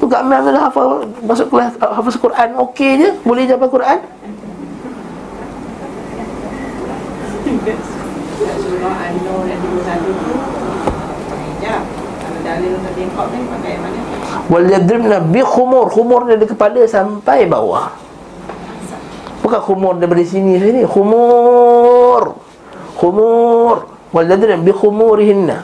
Tu 0.00 0.06
kat 0.08 0.18
Amir 0.24 0.40
adalah 0.40 0.72
hafal 0.72 1.04
masuk 1.20 1.46
kelas 1.52 1.76
hafal 1.78 2.16
Quran 2.16 2.48
okey 2.66 2.90
je, 2.96 3.08
boleh 3.28 3.44
je 3.44 3.52
hafal 3.54 3.70
Quran. 3.70 3.98
21 7.48 8.56
tu 8.64 8.76
pakai 8.80 9.12
hijab. 9.12 10.37
Wal 14.48 14.66
yadribna 14.68 15.20
bi 15.20 15.40
khumur, 15.44 15.92
khumur 15.92 16.24
dari 16.24 16.46
kepala 16.48 16.82
sampai 16.88 17.44
bawah. 17.44 17.92
Bukan 19.44 19.60
khumur 19.60 19.92
daripada 19.96 20.24
sini 20.24 20.56
sini, 20.60 20.82
khumur. 20.88 22.36
Khumur. 22.96 23.88
Wal 24.10 24.26
yadribna 24.26 24.64
bi 24.64 24.72
khumurihinna. 24.72 25.56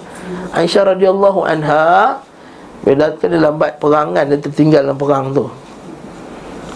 Aisyah 0.55 0.95
radhiyallahu 0.95 1.42
anha 1.45 2.20
bila 2.84 3.16
dia 3.16 3.40
lambat 3.40 3.80
perangan 3.80 4.28
dia 4.28 4.36
tertinggal 4.36 4.84
dalam 4.84 4.99
perang 5.01 5.32
tu. 5.32 5.49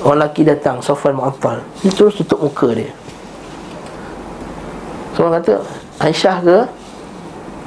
Orang 0.00 0.24
lelaki 0.24 0.46
datang, 0.46 0.80
Safwan 0.80 1.18
Mu'attal. 1.18 1.60
Dia 1.84 1.90
terus 1.90 2.16
tutup 2.16 2.38
muka 2.38 2.70
dia. 2.70 2.88
Orang 5.18 5.42
kata, 5.42 5.58
Aisyah 5.98 6.36
ke? 6.38 6.58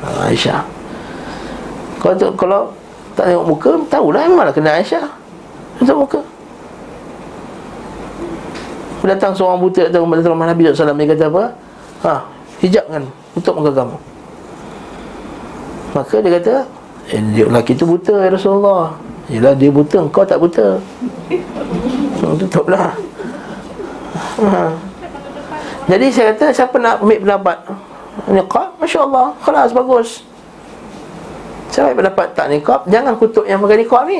Ha, 0.01 0.07
Aisyah. 0.31 0.80
Kalau 2.01 2.13
tu, 2.17 2.27
kalau 2.33 2.61
tak 3.13 3.29
tengok 3.29 3.45
muka 3.45 3.71
Tahulah 3.93 4.25
memanglah 4.25 4.53
kena 4.57 4.81
Aisyah. 4.81 5.05
Tengok 5.77 5.99
muka. 6.01 6.19
Datang 9.01 9.33
seorang 9.33 9.57
buta 9.57 9.89
Datang 9.89 10.05
datang 10.13 10.37
rumah 10.37 10.45
Nabi 10.45 10.69
SAW 10.69 10.93
Dia 10.93 11.09
kata 11.09 11.25
apa? 11.25 11.43
Ha, 12.05 12.13
Hijab 12.61 12.85
kan? 12.85 13.03
Tutup 13.37 13.53
muka 13.57 13.71
kamu. 13.73 13.97
Maka 15.97 16.15
dia 16.21 16.31
kata 16.37 16.53
eh, 17.09 17.21
Dia 17.33 17.45
lelaki 17.49 17.73
tu 17.77 17.85
buta 17.85 18.17
ya 18.25 18.29
Rasulullah. 18.33 18.97
Yelah 19.29 19.53
dia 19.53 19.69
buta. 19.69 20.01
Kau 20.09 20.25
tak 20.25 20.41
buta. 20.41 20.77
Hmm, 22.21 22.37
Tutuplah. 22.37 22.93
Ha. 24.37 24.69
Jadi 25.89 26.13
saya 26.13 26.37
kata 26.37 26.53
Siapa 26.53 26.77
nak 26.77 27.01
ambil 27.01 27.17
pendapat? 27.17 27.57
Niqab? 28.29 28.77
Masya 28.77 29.09
Allah. 29.09 29.33
Kelas 29.41 29.73
bagus 29.73 30.21
Yang 31.71 31.95
pendapat 31.95 32.27
tak 32.35 32.47
niqab 32.51 32.81
Jangan 32.91 33.13
kutuk 33.15 33.45
yang 33.47 33.63
pakai 33.63 33.77
niqab 33.79 34.03
ni. 34.07 34.19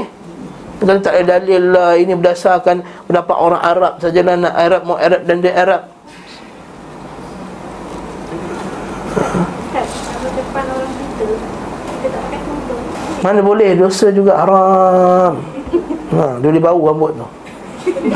Kalau 0.79 0.97
tak 1.03 1.13
ada 1.19 1.37
dalil 1.37 1.63
lah 1.75 1.93
Ini 1.99 2.13
berdasarkan 2.15 2.81
pendapat 3.05 3.35
orang 3.37 3.61
Arab 3.61 3.93
saja 3.99 4.21
lah 4.23 4.35
Nak 4.39 4.55
Arab 4.55 4.81
mau 4.87 4.97
Arab 4.97 5.21
dan 5.27 5.37
dia 5.43 5.53
Arab. 5.55 5.81
Mana 13.21 13.39
boleh 13.45 13.77
dosa 13.77 14.09
juga 14.09 14.33
haram. 14.33 15.37
Ha, 16.09 16.41
Dia 16.41 16.47
boleh 16.49 16.63
bau 16.63 16.81
rambut 16.89 17.11
tu. 17.13 17.27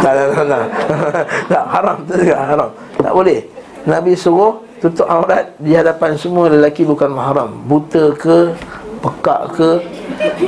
Tak 0.02 0.14
tak 0.18 0.26
tak 0.34 0.46
tak, 0.50 0.62
tak 1.54 1.64
haram 1.70 1.98
tu 2.10 2.14
juga 2.18 2.36
haram. 2.42 2.70
Tak 2.98 3.12
boleh. 3.14 3.40
Nabi 3.86 4.18
suruh 4.18 4.66
tutup 4.82 5.06
aurat 5.06 5.54
Di 5.62 5.78
hadapan 5.78 6.18
semua 6.18 6.50
lelaki 6.50 6.82
bukan 6.84 7.14
mahram 7.14 7.54
Buta 7.70 8.12
ke 8.18 8.58
Pekak 9.06 9.41
ke 9.53 9.70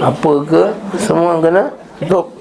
Apa 0.01 0.31
ke 0.49 0.63
Semua 0.97 1.37
kena 1.37 1.69
tutup 2.01 2.33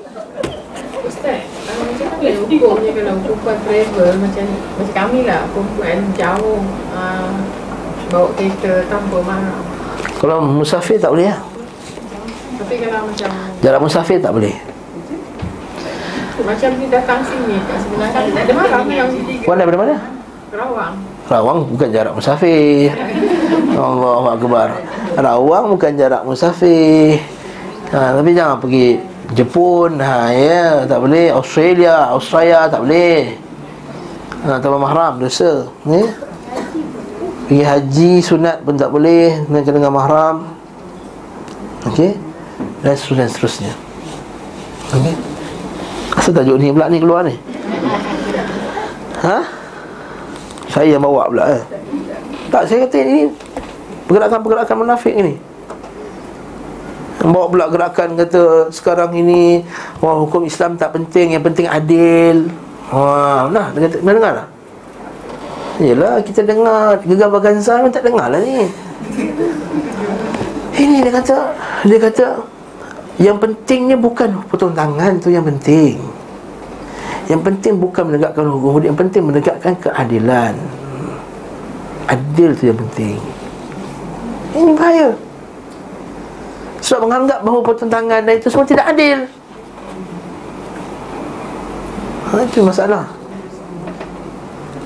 Ustaz, 1.04 1.44
uh, 1.44 1.76
macam 1.86 2.06
mana 2.18 2.30
hukumnya 2.40 2.90
kalau 2.96 3.14
perempuan 3.22 3.56
travel 3.62 4.10
macam 4.18 4.46
macam 4.80 4.94
kami 4.96 5.20
lah, 5.28 5.40
perempuan 5.52 5.98
jauh 6.18 6.60
uh, 6.96 7.30
bawa 8.10 8.28
kereta 8.34 8.82
tanpa 8.90 9.18
mahram. 9.22 9.62
Kalau 10.18 10.42
musafir 10.42 10.98
tak 10.98 11.14
boleh 11.14 11.30
lah 11.30 11.40
Tapi 12.58 12.74
kalau 12.82 13.00
macam 13.06 13.30
Jarak 13.62 13.80
musafir 13.84 14.18
tak 14.18 14.32
boleh 14.34 14.56
macam 16.46 16.70
dia 16.78 16.88
datang 16.94 17.20
sini 17.26 17.58
kat 17.66 17.78
sebenarnya 17.82 18.12
tak 18.30 18.42
ada 18.46 18.52
mahram 18.54 18.86
yang 18.86 19.08
Puan 19.42 19.58
daripada 19.58 19.78
mana? 19.82 19.96
Kerawang. 20.46 20.94
Rawang 21.26 21.58
bukan 21.74 21.88
jarak 21.90 22.12
musafir 22.14 22.94
Allahu 23.74 24.26
Akbar 24.30 24.68
Rawang 25.16 25.72
bukan 25.72 25.96
jarak 25.96 26.22
musafir. 26.28 27.24
Ha, 27.88 28.20
Tapi 28.20 28.30
jangan 28.36 28.60
pergi 28.60 29.00
Jepun. 29.32 29.96
Ha, 29.96 30.28
ya, 30.30 30.84
Tak 30.84 30.98
boleh. 31.00 31.32
Australia 31.32 32.12
Australia 32.12 32.68
tak 32.68 32.84
boleh. 32.84 33.32
Ha, 34.44 34.60
Tanpa 34.60 34.76
mahram 34.76 35.16
Dosa 35.16 35.66
ni 35.88 36.04
Pergi 37.48 37.62
haji 37.62 38.12
sunat 38.20 38.60
pun 38.60 38.76
tak 38.76 38.92
boleh. 38.92 39.40
Dengan 39.48 39.62
dengan 39.64 39.92
mahram. 39.96 40.36
Okey 41.88 42.12
Dan 42.84 42.92
seterusnya, 42.92 43.26
seterusnya. 43.32 43.72
Okey 44.92 45.14
Asal 46.16 46.32
tajuk 46.32 46.56
ni 46.58 46.72
pula 46.74 46.88
ni 46.90 46.98
keluar 46.98 47.22
ni? 47.22 47.36
Ha? 49.22 49.38
Saya 50.66 50.96
yang 50.96 51.04
bawa 51.04 51.28
pula 51.30 51.44
eh. 51.54 51.62
Tak 52.50 52.66
saya 52.66 52.84
kata 52.88 52.96
ini 53.04 53.30
Pergerakan-pergerakan 54.06 54.76
munafik 54.86 55.14
ini 55.14 55.34
Bawa 57.26 57.50
pula 57.50 57.66
gerakan 57.66 58.14
kata 58.14 58.70
Sekarang 58.70 59.10
ini 59.18 59.66
Wah 59.98 60.22
hukum 60.22 60.46
Islam 60.46 60.78
tak 60.78 60.94
penting 60.94 61.34
Yang 61.34 61.44
penting 61.50 61.66
adil. 61.66 62.46
Wah, 62.86 63.50
nah, 63.50 63.74
dia 63.74 63.90
kata, 63.90 63.96
dengar 63.98 64.32
tak? 64.38 64.48
Yelah, 65.82 66.22
kita 66.22 66.46
dengar. 66.46 67.02
Gegar 67.02 67.28
Baganza 67.28 67.82
tak 67.90 68.06
dengar 68.06 68.30
lah 68.30 68.40
ni. 68.40 68.70
Ini 70.78 71.02
dia 71.02 71.12
kata 71.12 71.36
Dia 71.82 71.98
kata 71.98 72.26
Yang 73.18 73.36
pentingnya 73.42 73.98
bukan 73.98 74.46
potong 74.46 74.70
tangan 74.70 75.18
tu 75.18 75.34
yang 75.34 75.42
penting. 75.42 75.98
Yang 77.26 77.42
penting 77.42 77.74
bukan 77.82 78.06
menegakkan 78.06 78.46
hukum 78.46 78.86
Yang 78.86 78.98
penting 79.02 79.22
menegakkan 79.26 79.74
keadilan. 79.82 80.54
Adil 82.06 82.54
tu 82.54 82.70
yang 82.70 82.78
penting 82.78 83.18
Ini 84.54 84.72
bahaya. 84.76 85.08
Sebab 86.84 87.00
menganggap 87.08 87.38
bahawa 87.42 87.60
potong 87.66 87.90
tangan 87.90 88.22
dan 88.22 88.34
itu 88.38 88.46
semua 88.46 88.68
tidak 88.68 88.86
adil. 88.86 89.26
Ha, 92.30 92.42
Itu 92.46 92.62
masalah. 92.62 93.10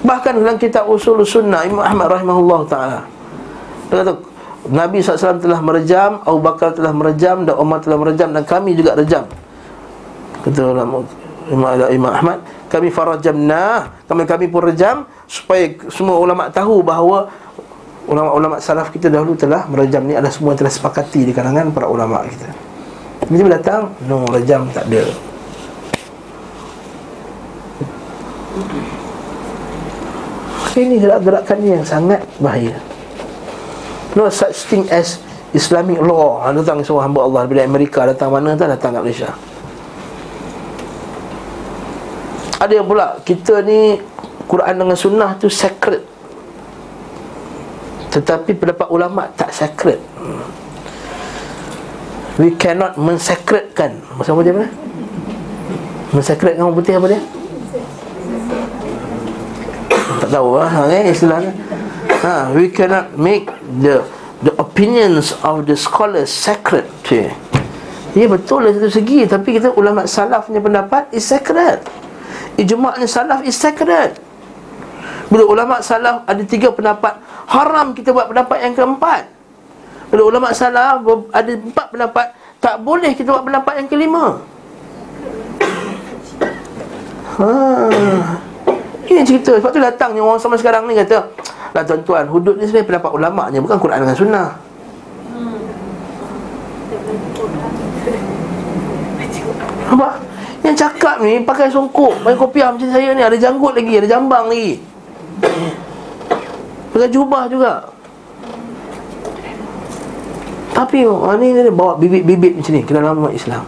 Bahkan 0.01 0.33
dalam 0.41 0.57
kitab 0.57 0.89
usul 0.89 1.21
sunnah 1.29 1.69
Imam 1.69 1.85
Ahmad 1.85 2.09
rahimahullah 2.09 2.61
ta'ala 2.65 3.01
Dia 3.93 4.01
kata 4.01 4.13
Nabi 4.73 5.05
SAW 5.05 5.41
telah 5.41 5.61
merejam 5.61 6.25
Abu 6.25 6.41
Bakar 6.41 6.73
telah 6.73 6.93
merejam 6.93 7.45
Dan 7.45 7.57
Umar 7.61 7.85
telah 7.85 8.01
merejam 8.01 8.33
Dan 8.33 8.45
kami 8.49 8.73
juga 8.73 8.97
rejam. 8.97 9.29
Kata 10.41 10.61
ulama 10.73 11.05
Imam 11.93 12.13
Ahmad 12.13 12.41
Kami 12.73 12.89
farajamna 12.89 13.93
Kami 14.09 14.25
kami 14.25 14.49
pun 14.49 14.65
rejam 14.65 15.05
Supaya 15.29 15.69
semua 15.93 16.17
ulama 16.17 16.49
tahu 16.49 16.81
bahawa 16.81 17.29
Ulama-ulama 18.11 18.59
salaf 18.59 18.91
kita 18.91 19.07
dahulu 19.07 19.39
telah 19.39 19.71
merejam 19.71 20.03
ni 20.03 20.19
adalah 20.19 20.35
semua 20.35 20.59
telah 20.59 20.67
sepakati 20.67 21.23
di 21.23 21.31
kalangan 21.31 21.71
para 21.71 21.87
ulama 21.87 22.27
kita. 22.27 22.51
Bila 23.31 23.55
datang, 23.55 23.95
no 24.11 24.27
rejam 24.27 24.67
tak 24.75 24.91
ada. 24.91 25.07
Ini 30.75 30.97
gerak-gerakan 30.99 31.59
yang 31.63 31.87
sangat 31.87 32.27
bahaya. 32.43 32.75
No 34.19 34.27
such 34.27 34.67
thing 34.67 34.91
as 34.91 35.23
Islamic 35.55 36.03
law. 36.03 36.43
Ha, 36.43 36.51
Datang 36.51 36.83
seorang 36.83 37.15
hamba 37.15 37.31
Allah. 37.31 37.43
Dari 37.47 37.63
Amerika 37.63 38.11
datang 38.11 38.35
mana 38.35 38.59
tak 38.59 38.75
datang 38.75 38.99
kat 38.99 39.03
Malaysia. 39.07 39.31
Ada 42.61 42.77
yang 42.77 42.87
pula 42.91 43.17
Kita 43.25 43.65
ni 43.65 43.97
Quran 44.51 44.75
dengan 44.77 44.99
sunnah 44.99 45.39
tu 45.39 45.47
sacred 45.47 46.20
Tetapi 48.11 48.51
pendapat 48.59 48.89
ulama' 48.91 49.31
tak 49.39 49.55
sacred 49.55 50.03
We 52.41 52.57
cannot 52.59 52.99
mensacredkan 52.99 54.03
Maksud 54.19 54.35
apa 54.35 54.41
dia 54.43 54.55
mana? 54.55 54.69
Mensacredkan 56.11 56.63
orang 56.67 56.77
putih 56.77 56.99
apa 56.99 57.07
dia? 57.07 57.21
tak 60.21 60.37
tahu 60.37 60.61
lah 60.61 60.69
ha, 60.69 60.81
eh, 60.93 61.17
ha, 62.21 62.35
we 62.53 62.69
cannot 62.69 63.09
make 63.17 63.49
the 63.81 64.05
the 64.45 64.53
opinions 64.61 65.33
of 65.41 65.65
the 65.65 65.73
scholars 65.73 66.29
sacred 66.29 66.85
cik. 67.09 67.33
Ya 68.11 68.27
betul 68.27 68.67
dari 68.67 68.75
satu 68.75 68.91
segi 68.91 69.23
Tapi 69.23 69.55
kita 69.55 69.71
ulama 69.79 70.03
salaf 70.03 70.51
punya 70.51 70.59
pendapat 70.59 71.07
is 71.15 71.23
sacred 71.23 71.79
Ijma'nya 72.59 73.07
salaf 73.07 73.47
is 73.47 73.55
sacred 73.55 74.19
Bila 75.31 75.47
ulama 75.47 75.79
salaf 75.79 76.27
ada 76.27 76.43
tiga 76.43 76.75
pendapat 76.75 77.15
Haram 77.51 77.93
kita 77.99 78.15
buat 78.15 78.31
pendapat 78.31 78.59
yang 78.63 78.75
keempat. 78.79 79.23
Bila 80.11 80.23
ulama 80.27 80.55
salaf 80.55 81.07
ada 81.31 81.51
empat 81.55 81.87
pendapat 81.95 82.27
Tak 82.59 82.83
boleh 82.83 83.15
kita 83.15 83.31
buat 83.31 83.47
pendapat 83.47 83.75
yang 83.79 83.89
kelima. 83.91 84.43
Haa 87.39 88.51
ini 89.11 89.27
cerita. 89.27 89.59
Sebab 89.59 89.71
tu 89.75 89.83
datang 89.83 90.15
ni 90.15 90.23
orang 90.23 90.39
sama 90.39 90.55
sekarang 90.55 90.87
ni 90.87 90.95
kata 90.95 91.27
Lah 91.75 91.83
tuan-tuan 91.83 92.31
Hudud 92.31 92.55
ni 92.55 92.65
sebenarnya 92.65 92.89
pendapat 92.95 93.11
ulama' 93.11 93.47
ni 93.51 93.59
Bukan 93.59 93.79
Quran 93.83 93.99
dengan 94.07 94.17
sunnah. 94.17 94.49
Apa? 99.91 100.09
Yang 100.63 100.77
cakap 100.87 101.17
ni 101.19 101.43
pakai 101.43 101.67
songkok 101.67 102.23
Pakai 102.23 102.39
kopiah 102.39 102.71
macam 102.71 102.87
saya 102.87 103.11
ni 103.11 103.23
Ada 103.27 103.35
janggut 103.35 103.75
lagi 103.75 103.99
Ada 103.99 104.07
jambang 104.07 104.47
lagi 104.47 104.79
Pakai 106.91 107.11
jubah 107.11 107.47
juga. 107.47 107.73
Tapi 110.75 111.05
oh, 111.05 111.35
ni 111.37 111.53
dia 111.53 111.69
bawa 111.69 112.01
bibit-bibit 112.01 112.57
macam 112.57 112.73
ni 112.73 112.81
Ke 112.83 112.97
dalam 112.97 113.21
umat 113.21 113.37
Islam. 113.37 113.63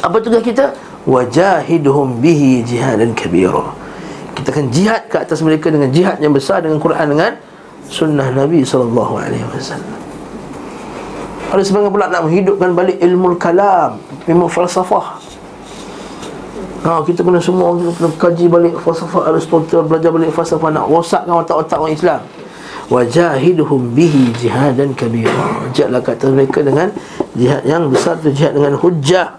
Apa 0.00 0.16
tugas 0.22 0.40
kita? 0.40 0.72
wajahidhum 1.06 2.18
bihi 2.18 2.66
jihadan 2.66 3.14
kabira. 3.14 3.72
Kita 4.34 4.52
akan 4.52 4.66
jihad 4.74 5.06
ke 5.08 5.16
atas 5.22 5.40
mereka 5.40 5.72
dengan 5.72 5.88
jihad 5.94 6.18
yang 6.20 6.34
besar 6.34 6.60
dengan 6.60 6.82
Quran 6.82 7.14
dengan 7.14 7.32
sunnah 7.88 8.28
Nabi 8.34 8.66
wasallam. 8.66 9.98
Ada 11.46 11.62
sebagian 11.62 11.94
pula 11.94 12.10
nak 12.10 12.26
menghidupkan 12.26 12.74
balik 12.74 12.98
ilmu 12.98 13.38
kalam 13.38 14.02
ilmu 14.26 14.50
falsafah 14.50 15.15
Ha, 16.86 17.02
kita 17.02 17.26
kena 17.26 17.42
semua 17.42 17.74
kita 17.74 17.90
kena 17.98 18.08
kaji 18.14 18.44
balik 18.46 18.74
falsafah 18.78 19.34
Aristotle 19.34 19.82
belajar 19.90 20.14
balik 20.14 20.30
falsafah 20.30 20.70
nak 20.70 20.86
rosakkan 20.86 21.34
otak-otak 21.42 21.82
orang 21.82 21.98
Islam. 21.98 22.20
Wajahidhum 22.86 23.90
bihi 23.90 24.30
jihadan 24.38 24.94
kabira. 24.94 25.66
Jihadlah 25.74 25.98
kat 25.98 26.22
atas 26.22 26.30
mereka 26.30 26.62
dengan 26.62 26.94
jihad 27.34 27.66
yang 27.66 27.90
besar 27.90 28.14
tu 28.22 28.30
jihad 28.30 28.54
dengan 28.54 28.78
hujjah. 28.78 29.34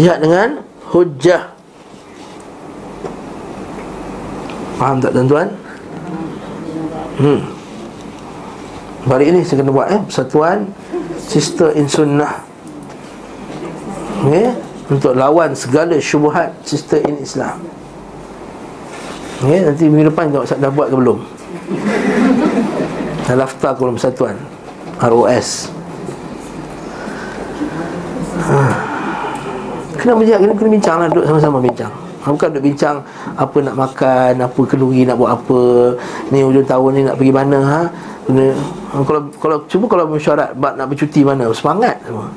Jihad 0.00 0.24
dengan 0.24 0.64
hujjah. 0.88 1.52
Faham 4.80 4.96
tak 5.04 5.12
tuan-tuan? 5.12 5.52
Hmm. 7.20 7.40
Hari 9.04 9.28
ini 9.28 9.44
saya 9.44 9.60
kena 9.60 9.76
buat 9.76 9.92
eh 9.92 10.00
Persatuan 10.08 10.72
Sister 11.20 11.76
in 11.76 11.84
Sunnah 11.84 12.46
okay? 14.26 14.50
Untuk 14.86 15.18
lawan 15.18 15.50
segala 15.58 15.98
syubuhat 15.98 16.54
Sister 16.62 17.02
in 17.02 17.18
Islam. 17.18 17.58
Okay? 19.42 19.60
Nanti 19.66 19.84
minggu 19.90 20.08
depan 20.08 20.32
tengok 20.32 20.46
dah 20.56 20.70
buat 20.72 20.88
ke 20.88 20.96
belum? 20.96 21.18
Dah 23.26 23.36
laftar 23.36 23.74
ke 23.74 23.80
belum 23.82 23.96
persatuan 23.98 24.36
ROS 25.02 25.68
Haa 28.46 28.74
Kena 29.96 30.12
berjihad, 30.14 30.38
kena, 30.44 30.52
kena 30.54 30.70
bincang 30.70 30.96
lah 31.02 31.08
Duduk 31.10 31.26
sama-sama 31.26 31.58
bincang. 31.58 31.90
Ha, 32.22 32.26
Bukan 32.30 32.48
duduk 32.54 32.64
bincang 32.70 33.02
Apa 33.34 33.56
nak 33.64 33.74
makan 33.74 34.32
Apa 34.46 34.60
kenduri 34.62 35.02
nak 35.02 35.18
buat 35.18 35.42
apa 35.42 35.60
Ni 36.30 36.46
hujung 36.46 36.68
tahun 36.68 36.90
ni 36.94 37.00
nak 37.02 37.16
pergi 37.18 37.32
mana 37.34 37.58
ha? 37.66 37.82
Kena, 38.30 38.44
ha, 38.94 38.96
kalau, 39.02 39.20
kalau 39.42 39.56
Cuba 39.66 39.84
kalau 39.90 40.04
mesyuarat 40.06 40.54
Nak 40.54 40.86
bercuti 40.86 41.26
mana? 41.26 41.50
Semangat 41.50 41.98
semua 42.06 42.30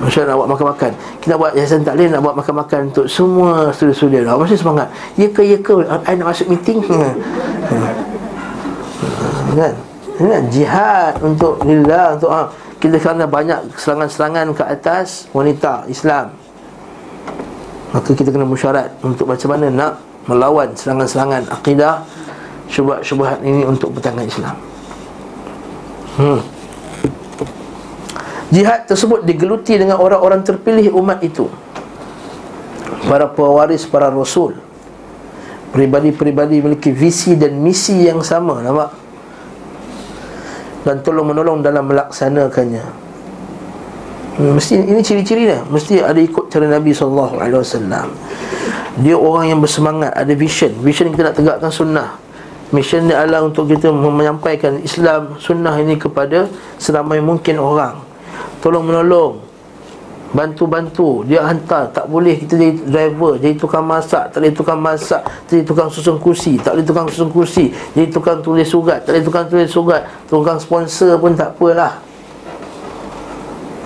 Masyarakat 0.00 0.32
nak 0.32 0.38
buat 0.40 0.50
makan-makan. 0.56 0.92
Kita 1.20 1.34
buat 1.36 1.52
yayasan 1.52 1.84
taklim 1.84 2.08
Nak 2.08 2.24
buat 2.24 2.32
makan-makan 2.32 2.88
Untuk 2.88 3.04
semua 3.04 3.68
studio-studio 3.68 4.24
Nak 4.24 4.40
Mesti 4.40 4.56
semangat? 4.56 4.88
Ya 5.20 5.28
ke 5.28 5.44
ya 5.44 5.60
ke 5.60 5.76
I 6.08 6.16
nak 6.16 6.26
masuk 6.32 6.48
meeting. 6.48 6.80
Ha. 6.88 6.96
Ha. 6.96 7.90
Kan? 9.52 9.72
Kan? 10.16 10.42
Jihad 10.48 11.20
Untuk 11.20 11.60
Lillah 11.68 12.16
Untuk 12.16 12.32
ha 12.32 12.48
kita 12.80 12.96
kerana 12.96 13.28
banyak 13.28 13.76
serangan-serangan 13.76 14.56
ke 14.56 14.64
atas 14.64 15.28
wanita 15.36 15.84
Islam. 15.92 16.32
Maka 17.92 18.10
kita 18.16 18.32
kena 18.32 18.48
musyarat 18.48 18.88
untuk 19.04 19.28
macam 19.28 19.52
mana 19.52 19.66
nak 19.68 19.92
melawan 20.24 20.72
serangan-serangan 20.72 21.44
akidah 21.52 22.00
syubhat-syubhat 22.72 23.44
ini 23.44 23.68
untuk 23.68 23.92
pertahanan 23.92 24.24
Islam. 24.24 24.56
Hmm. 26.16 26.40
Jihad 28.50 28.86
tersebut 28.86 29.22
digeluti 29.26 29.78
dengan 29.78 29.98
orang-orang 29.98 30.42
terpilih 30.42 30.94
umat 30.98 31.22
itu 31.22 31.46
para 33.06 33.30
pewaris 33.30 33.86
para 33.86 34.10
rasul 34.10 34.58
peribadi-peribadi 35.70 36.58
memiliki 36.58 36.90
visi 36.90 37.38
dan 37.38 37.56
misi 37.58 38.06
yang 38.06 38.20
sama 38.20 38.58
nampak 38.62 39.00
dan 40.84 41.04
tolong 41.04 41.28
menolong 41.28 41.60
dalam 41.60 41.84
melaksanakannya. 41.88 42.84
Mesti 44.40 44.80
ini 44.80 45.00
ciri-ciri 45.04 45.52
dia. 45.52 45.60
Mesti 45.68 46.00
ada 46.00 46.16
ikut 46.16 46.48
cara 46.48 46.64
Nabi 46.64 46.96
wasallam. 46.96 48.08
Dia 49.04 49.16
orang 49.16 49.52
yang 49.52 49.60
bersemangat, 49.60 50.16
ada 50.16 50.32
vision. 50.32 50.72
Vision 50.80 51.12
kita 51.12 51.30
nak 51.30 51.36
tegakkan 51.36 51.68
sunnah. 51.72 52.16
Mission 52.72 53.10
dia 53.10 53.20
adalah 53.20 53.44
untuk 53.44 53.68
kita 53.68 53.90
menyampaikan 53.92 54.80
Islam 54.80 55.36
sunnah 55.42 55.74
ini 55.76 55.98
kepada 56.00 56.48
seramai 56.80 57.20
mungkin 57.20 57.60
orang. 57.60 58.09
Tolong 58.60 58.84
menolong. 58.86 59.40
Bantu-bantu. 60.30 61.26
Dia 61.26 61.42
hantar. 61.42 61.90
Tak 61.90 62.06
boleh 62.06 62.38
kita 62.38 62.54
jadi 62.54 62.74
driver 62.86 63.34
Jadi 63.36 63.58
tukang 63.58 63.82
masak. 63.82 64.30
Tak 64.30 64.38
boleh 64.38 64.54
tukang 64.54 64.78
masak 64.78 65.22
Jadi 65.50 65.66
tukang 65.66 65.88
susun 65.90 66.16
kursi. 66.22 66.54
Tak 66.60 66.78
boleh 66.78 66.86
tukang 66.86 67.06
susun 67.10 67.28
kursi 67.34 67.74
Jadi 67.98 68.06
tukang 68.14 68.38
tulis 68.38 68.68
surat. 68.70 69.02
Tak 69.02 69.10
boleh 69.10 69.24
tukang 69.26 69.46
tulis 69.50 69.68
surat. 69.68 70.02
Tukang 70.30 70.58
sponsor 70.62 71.18
pun 71.18 71.34
tak 71.34 71.58
apalah. 71.58 71.98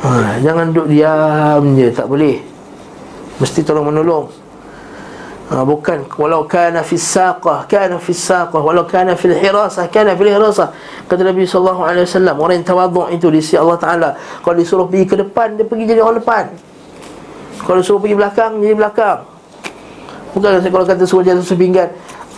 Ha, 0.05 0.37
Jangan 0.45 0.71
duduk 0.71 0.93
diam 0.93 1.65
je. 1.75 1.89
Tak 1.89 2.07
boleh. 2.07 2.37
Mesti 3.41 3.67
tolong 3.67 3.89
menolong 3.89 4.44
ha, 5.51 5.65
Bukan. 5.65 6.09
Walau 6.17 6.49
kana 6.49 6.81
fis 6.81 7.05
saqah 7.05 7.69
Kana 7.69 8.01
fis 8.01 8.21
saqah. 8.21 8.61
Walau 8.61 8.87
kana 8.89 9.13
fil 9.19 9.37
hirasah 9.37 9.91
Kana 9.93 10.17
fil 10.17 10.33
hirasah. 10.33 10.73
Kata 11.05 11.21
Nabi 11.21 11.45
SAW 11.45 11.85
Orang 12.39 12.57
yang 12.57 12.65
tawaduk 12.65 13.13
itu 13.13 13.29
Di 13.29 13.41
sisi 13.45 13.57
Allah 13.61 13.77
Ta'ala. 13.77 14.11
Kalau 14.41 14.57
disuruh 14.57 14.87
pergi 14.89 15.05
ke 15.05 15.17
depan 15.21 15.61
Dia 15.61 15.67
pergi 15.69 15.85
jadi 15.85 16.01
orang 16.01 16.19
depan. 16.23 16.45
Kalau 17.65 17.79
disuruh 17.85 18.01
pergi 18.01 18.17
belakang 18.17 18.53
Jadi 18.63 18.75
belakang. 18.77 19.19
Bukan 20.35 20.51
kalau 20.67 20.87
kata 20.87 21.05
suruh 21.07 21.23
jatuh 21.23 21.47
sepinggan 21.47 21.91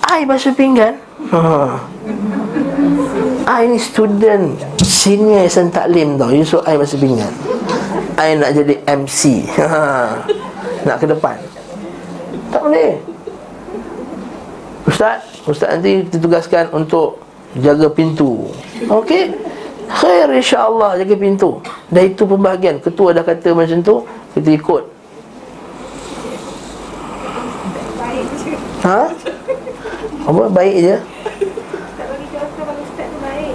I 0.07 0.23
basuh 0.23 0.55
pinggan. 0.55 1.03
Ha. 1.35 1.43
I 3.47 3.67
ni 3.67 3.79
student 3.81 4.55
Senior 4.79 5.43
Yayasan 5.43 5.75
Taklim 5.75 6.15
tau. 6.15 6.31
You 6.31 6.47
suruh 6.47 6.63
I 6.63 6.79
basuh 6.79 7.01
pinggan. 7.01 7.33
I 8.15 8.39
nak 8.39 8.55
jadi 8.55 8.75
MC 8.87 9.45
ha. 9.59 10.23
Nak 10.87 10.97
ke 11.03 11.07
depan 11.11 11.56
Tak 12.57 12.65
boleh 12.65 12.97
Ustaz 14.89 15.29
Ustaz 15.45 15.77
nanti 15.77 16.09
ditugaskan 16.09 16.73
untuk 16.73 17.21
Jaga 17.61 17.93
pintu 17.93 18.49
Okey 18.89 19.37
Khair 19.93 20.33
insyaAllah 20.33 20.97
jaga 20.97 21.21
pintu 21.21 21.61
Dah 21.93 22.01
itu 22.01 22.25
pembahagian 22.25 22.81
Ketua 22.81 23.13
dah 23.13 23.21
kata 23.21 23.53
macam 23.53 23.85
tu 23.85 24.09
Kita 24.33 24.57
ikut. 24.57 24.83
Ha? 28.89 29.01
Apa? 30.25 30.43
Baik 30.49 30.75
je 30.81 30.97
Tak 30.97 32.07
bagi 32.09 32.27
contoh 32.33 32.65
kalau 32.65 32.81
ustaz 32.81 33.05
tu 33.05 33.19
baik. 33.21 33.53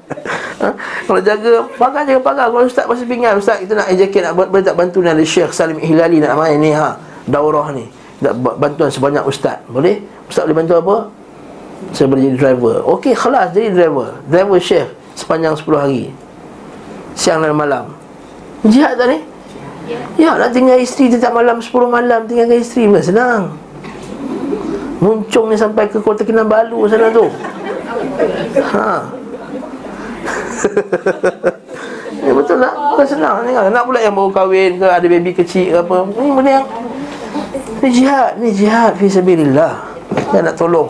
Ha? 0.64 0.70
Kalau 1.04 1.20
jaga 1.20 1.68
Pagar 1.76 2.02
jaga 2.08 2.20
pagar. 2.24 2.46
Kalau 2.48 2.64
ustaz 2.64 2.88
masih 2.88 3.04
pinggan 3.04 3.36
Ustaz 3.36 3.60
kita 3.60 3.76
nak 3.76 3.92
ejaket 3.92 4.24
Nak 4.24 4.32
boleh 4.48 4.64
tak 4.64 4.76
bantu 4.80 5.04
ni 5.04 5.12
Ada 5.12 5.24
Syekh 5.24 5.52
Salim 5.52 5.76
Ihlali 5.76 6.24
Nak 6.24 6.32
main 6.40 6.56
ni 6.56 6.72
ha? 6.72 6.96
Daurah 7.28 7.72
ni. 7.72 7.88
Nak 8.20 8.32
ba- 8.40 8.56
bantuan 8.56 8.92
sebanyak 8.92 9.24
ustaz. 9.24 9.60
Boleh? 9.68 10.00
Ustaz 10.28 10.44
boleh 10.48 10.64
bantu 10.64 10.76
apa? 10.76 10.96
Saya 11.92 12.08
boleh 12.08 12.32
jadi 12.32 12.36
driver. 12.40 12.80
Okey 12.96 13.12
kelas 13.12 13.52
jadi 13.52 13.68
driver. 13.72 14.16
Driver 14.28 14.58
Syekh 14.60 14.88
Sepanjang 15.16 15.56
10 15.56 15.64
hari. 15.76 16.04
Siang 17.14 17.40
dan 17.44 17.54
malam. 17.54 17.92
Jihad 18.64 18.96
tak 18.96 19.08
ni? 19.12 19.18
Ya 20.16 20.32
nak 20.40 20.56
tinggal 20.56 20.80
isteri 20.80 21.12
Tetap 21.12 21.36
malam 21.36 21.60
10 21.60 21.68
malam 21.92 22.24
Tinggalkan 22.24 22.56
isteri 22.56 22.88
Bukan 22.88 23.04
senang. 23.04 23.42
Muncung 24.96 25.52
ni 25.52 25.60
sampai 25.60 25.84
ke 25.92 26.00
Kota 26.00 26.24
Kinabalu 26.24 26.88
sana 26.88 27.12
tu. 27.12 27.28
Ha 28.72 29.23
Ya 32.24 32.32
betul 32.32 32.56
tak? 32.56 32.72
Bukan 32.72 33.06
senang 33.06 33.44
ni 33.44 33.52
kan. 33.52 33.68
Nak 33.68 33.84
pula 33.84 34.00
yang 34.00 34.14
baru 34.16 34.30
kahwin 34.32 34.80
ke 34.80 34.86
Ada 34.88 35.06
baby 35.06 35.30
kecil 35.36 35.76
ke 35.76 35.78
apa. 35.84 35.96
Ni 36.16 36.28
benda 36.32 36.50
yang 36.60 36.66
Ni 37.84 37.88
jihad 37.92 38.30
Ni 38.40 38.48
jihad 38.54 38.92
Fi 38.96 39.06
sabilillah. 39.12 39.74
Yang 40.32 40.44
nak 40.48 40.56
tolong. 40.56 40.88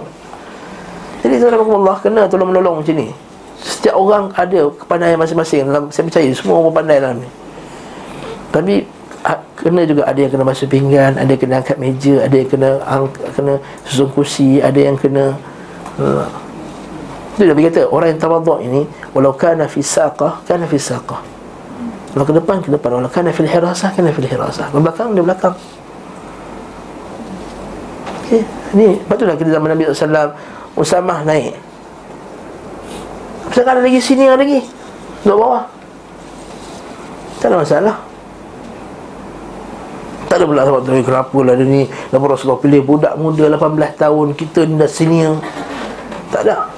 Jadi 1.26 1.34
tuan 1.42 1.58
Allah 1.58 1.96
Kena 1.98 2.22
tolong 2.30 2.54
menolong 2.54 2.76
macam 2.80 2.94
ni. 2.94 3.10
Setiap 3.58 3.98
orang 3.98 4.30
ada 4.38 4.70
Kepandaian 4.78 5.18
masing-masing. 5.18 5.66
Dalam, 5.66 5.90
Saya 5.90 6.04
percaya 6.06 6.30
Semua 6.30 6.62
orang 6.62 6.74
pandai 6.74 7.02
dalam 7.02 7.18
ni. 7.18 7.28
Tapi 8.54 8.74
ha- 9.26 9.42
Kena 9.58 9.82
juga 9.82 10.02
ada 10.06 10.18
yang 10.20 10.30
kena 10.30 10.44
basuh 10.46 10.70
pinggan 10.70 11.18
Ada 11.18 11.30
yang 11.34 11.42
kena 11.42 11.54
angkat 11.58 11.78
meja 11.82 12.14
Ada 12.22 12.36
yang 12.38 12.48
kena 12.52 12.70
ang, 12.86 13.10
Kena 13.10 13.58
susun 13.82 14.06
kursi 14.14 14.62
Ada 14.62 14.92
yang 14.92 14.94
kena 14.94 15.34
uh, 15.98 16.43
itu 17.34 17.50
Nabi 17.50 17.66
kata 17.66 17.90
orang 17.90 18.14
yang 18.14 18.20
tawaduk 18.22 18.58
ini 18.62 18.86
walau 19.10 19.34
kana 19.34 19.66
fi 19.66 19.82
saqah 19.82 20.46
kana 20.46 20.70
fi 20.70 20.78
saqah. 20.78 21.18
Kalau 22.14 22.24
ke 22.30 22.30
depan 22.30 22.62
ke 22.62 22.70
depan 22.70 23.02
walau 23.02 23.10
kana 23.10 23.34
fil 23.34 23.50
hirasah 23.50 23.90
kana 23.90 24.14
fil 24.14 24.30
hirasah. 24.30 24.70
Ke 24.70 24.78
belakang 24.78 25.18
dia 25.18 25.26
belakang. 25.26 25.54
Okey, 28.22 28.42
ni 28.78 29.02
patutlah 29.10 29.34
kita 29.34 29.50
zaman 29.50 29.74
Nabi 29.74 29.90
SAW 29.90 30.30
Usamah 30.78 31.26
naik. 31.26 31.58
Pasal 33.50 33.66
ada 33.66 33.82
lagi 33.82 33.98
sini 33.98 34.30
ada 34.30 34.38
lagi. 34.38 34.62
Duduk 35.26 35.38
bawah. 35.38 35.66
Tak 37.42 37.50
ada 37.50 37.56
masalah. 37.62 37.96
Tak 40.30 40.42
ada 40.42 40.44
pula 40.50 40.66
sebab 40.66 40.80
tu 40.82 40.90
kenapa 41.06 41.38
lah 41.46 41.54
dia 41.54 41.62
ni 41.62 41.86
Kenapa 41.86 42.24
Rasulullah 42.34 42.58
pilih 42.58 42.82
budak 42.82 43.14
muda 43.14 43.46
18 43.54 43.94
tahun 43.94 44.26
Kita 44.34 44.66
ni 44.66 44.74
dah 44.82 44.90
senior 44.90 45.38
Tak 46.34 46.42
ada 46.42 46.73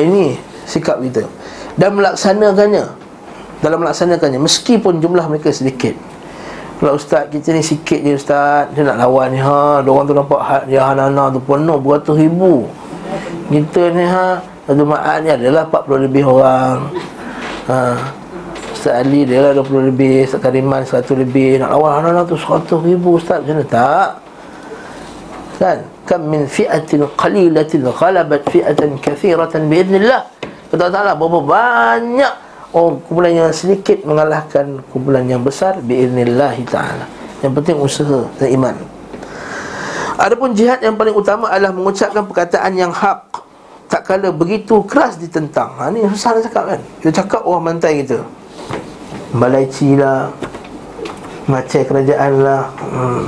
ini 0.00 0.34
sikap 0.64 0.98
kita. 1.00 1.26
Dan 1.74 1.98
melaksanakannya. 1.98 2.84
Dalam 3.64 3.80
melaksanakannya 3.80 4.38
Meskipun 4.42 5.00
jumlah 5.00 5.24
mereka 5.26 5.50
sedikit. 5.50 5.96
Kalau 6.78 6.98
ustaz 6.98 7.30
kita 7.30 7.54
ni 7.54 7.62
sikit 7.64 8.00
je 8.02 8.12
ustaz. 8.18 8.70
Dia 8.74 8.82
nak 8.84 8.98
lawan 9.00 9.32
ni 9.32 9.40
ha. 9.40 9.80
Diorang 9.80 10.04
tu 10.06 10.14
nampak 10.14 10.40
ha, 10.42 10.56
Dia 10.66 10.84
Hanana 10.84 11.30
tu 11.30 11.40
penuh 11.42 11.78
beratus 11.80 12.16
ribu. 12.18 12.68
Kita 13.48 13.82
ni 13.94 14.04
ha 14.04 14.40
Satu 14.64 14.84
ma'at 14.84 15.20
ni 15.22 15.30
adalah 15.32 15.68
40 15.68 16.06
lebih 16.08 16.24
orang. 16.24 16.78
Ha. 17.70 17.78
Ustaz 18.74 19.00
Ali 19.00 19.24
dia 19.24 19.40
lah 19.40 19.52
20 19.56 19.90
lebih. 19.94 20.28
Ustaz 20.28 20.40
Kariman 20.42 20.82
100 20.84 21.06
lebih. 21.24 21.62
Nak 21.62 21.70
lawan 21.72 21.90
Hanana 22.02 22.26
tu 22.26 22.36
100 22.36 22.68
ribu 22.84 23.16
ustaz. 23.16 23.40
Macam 23.40 23.60
mana 23.60 23.66
tak? 23.68 24.08
Kan 25.54 25.93
kam 26.04 26.28
min 26.28 26.44
fi'atin 26.48 27.08
qalilatin 27.16 27.84
ghalabat 27.88 28.44
fi'atan 28.48 29.00
kathiratan 29.00 29.68
biidznillah 29.68 30.28
kata 30.70 30.92
Taala 30.92 31.12
berapa 31.16 31.40
banyak 31.40 32.32
orang 32.74 33.00
kumpulan 33.06 33.32
yang 33.32 33.50
sedikit 33.54 34.02
mengalahkan 34.04 34.82
kumpulan 34.92 35.24
yang 35.24 35.40
besar 35.40 35.78
biidznillah 35.80 36.54
taala 36.68 37.06
yang 37.40 37.52
penting 37.54 37.78
usaha 37.78 38.26
dan 38.36 38.50
iman 38.56 38.76
Adapun 40.14 40.54
jihad 40.54 40.78
yang 40.78 40.94
paling 40.94 41.10
utama 41.10 41.50
adalah 41.50 41.74
mengucapkan 41.74 42.22
perkataan 42.22 42.78
yang 42.78 42.94
hak 42.94 43.34
tak 43.90 44.06
kala 44.06 44.30
begitu 44.30 44.78
keras 44.86 45.18
ditentang. 45.18 45.74
Ha 45.74 45.90
ni 45.90 46.06
susah 46.06 46.38
nak 46.38 46.42
cakap 46.46 46.64
kan. 46.70 46.80
Kita 47.02 47.10
cakap 47.22 47.42
orang 47.42 47.74
mantai 47.74 48.02
kita. 48.06 48.22
Balai 49.34 49.66
lah 49.98 50.30
Macai 51.50 51.82
kerajaan 51.82 52.32
lah 52.46 52.70
hmm. 52.78 53.26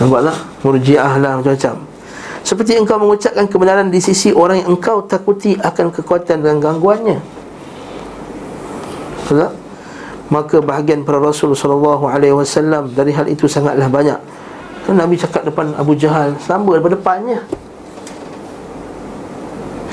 Nampaklah 0.00 0.36
Murjiah 0.64 1.18
lah 1.20 1.40
macam-macam. 1.40 1.74
Seperti 2.42 2.74
engkau 2.74 2.98
mengucapkan 2.98 3.46
kebenaran 3.46 3.86
di 3.92 4.02
sisi 4.02 4.34
orang 4.34 4.64
yang 4.64 4.74
engkau 4.74 5.06
takuti 5.06 5.54
akan 5.58 5.94
kekuatan 5.94 6.42
dan 6.42 6.58
gangguannya. 6.58 7.18
Tak? 9.32 9.52
Maka 10.28 10.60
bahagian 10.60 11.08
para 11.08 11.16
Rasul 11.16 11.56
SAW 11.56 12.04
Dari 12.92 13.12
hal 13.16 13.26
itu 13.32 13.48
sangatlah 13.48 13.88
banyak. 13.88 14.18
Kan 14.84 14.98
Nabi 14.98 15.14
cakap 15.16 15.46
depan 15.46 15.72
Abu 15.78 15.96
Jahal 15.96 16.36
Sama 16.42 16.76
daripada 16.76 16.98
depannya. 16.98 17.40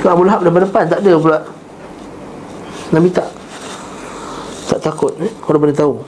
Kalau 0.02 0.12
Abu 0.16 0.24
Lahab 0.28 0.42
daripada 0.44 0.66
depan 0.68 0.84
Tak 0.92 1.00
ada 1.06 1.14
pula. 1.16 1.40
Nabi 2.90 3.08
tak 3.14 3.28
Tak 4.68 4.80
takut 4.82 5.14
eh? 5.22 5.32
Orang 5.48 5.62
boleh 5.64 5.78
tahu. 5.78 6.04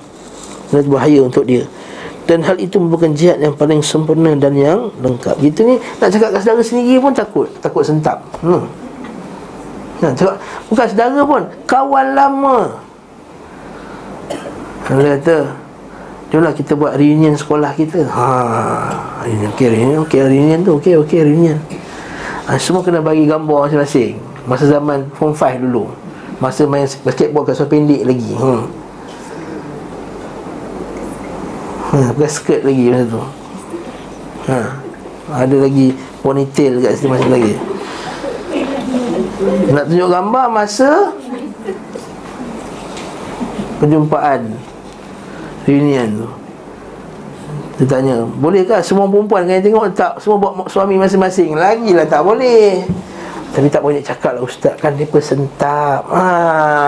Bahaya 0.91 1.19
untuk 1.23 1.47
dia 1.47 1.63
dan 2.31 2.39
hal 2.47 2.55
itu 2.55 2.79
merupakan 2.79 3.11
jihad 3.11 3.43
yang 3.43 3.51
paling 3.51 3.83
sempurna 3.83 4.31
dan 4.39 4.55
yang 4.55 4.87
lengkap. 5.03 5.35
Kita 5.35 5.67
ni 5.67 5.75
nak 5.99 6.07
cakap 6.15 6.31
kat 6.31 6.39
saudara 6.39 6.63
sendiri 6.63 6.95
pun 7.03 7.11
takut, 7.11 7.51
takut 7.59 7.83
sentap. 7.83 8.23
Hmm. 8.39 8.63
Nah, 9.99 10.15
cakap 10.15 10.39
bukan 10.71 10.85
saudara 10.87 11.21
pun, 11.27 11.43
kawan 11.67 12.07
lama. 12.15 12.57
Dia 14.87 15.19
kata, 15.19 15.37
Jomlah 16.31 16.55
kita 16.55 16.79
buat 16.79 16.95
reunion 16.95 17.35
sekolah 17.35 17.75
kita. 17.75 18.07
Ha, 18.07 18.27
reunion, 19.27 19.51
okey 19.51 19.67
reunion, 19.67 19.99
okey 20.07 20.19
reunion 20.23 20.59
tu, 20.63 20.71
okey 20.79 20.95
okey 21.03 21.19
reunion. 21.27 21.59
Ha, 22.47 22.55
semua 22.55 22.79
kena 22.79 23.03
bagi 23.03 23.27
gambar 23.27 23.67
masing-masing. 23.67 24.15
Masa 24.47 24.71
zaman 24.71 25.11
form 25.19 25.35
5 25.35 25.59
dulu. 25.59 25.91
Masa 26.39 26.63
main 26.63 26.87
basketball 27.03 27.43
kat 27.43 27.59
pendek 27.67 28.07
lagi. 28.07 28.31
Hmm. 28.39 28.80
Ha, 31.91 32.15
pakai 32.15 32.31
skirt 32.31 32.63
lagi 32.63 32.87
masa 32.87 33.03
tu. 33.03 33.19
Ha. 34.47 34.59
Ada 35.31 35.55
lagi 35.59 35.91
ponytail 36.23 36.79
kat 36.79 36.91
situ 36.95 37.11
masih 37.11 37.27
lagi. 37.27 37.53
Nak 39.75 39.85
tunjuk 39.91 40.07
gambar 40.07 40.45
masa 40.47 41.11
perjumpaan 43.83 44.55
reunion 45.67 46.09
tu. 46.23 46.29
Dia 47.81 47.97
tanya, 47.97 48.15
bolehkah 48.39 48.79
semua 48.85 49.09
perempuan 49.09 49.49
kena 49.49 49.59
tengok 49.59 49.89
tak 49.97 50.13
semua 50.21 50.37
buat 50.37 50.69
suami 50.69 50.95
masing-masing? 50.95 51.57
Lagilah 51.57 52.05
tak 52.07 52.21
boleh. 52.21 52.85
Tapi 53.51 53.67
tak 53.67 53.83
boleh 53.83 53.99
cakap 53.99 54.39
lah 54.39 54.47
ustaz 54.47 54.79
kan 54.79 54.95
dia 54.95 55.09
sentap. 55.19 56.07
Ha. 56.07 56.87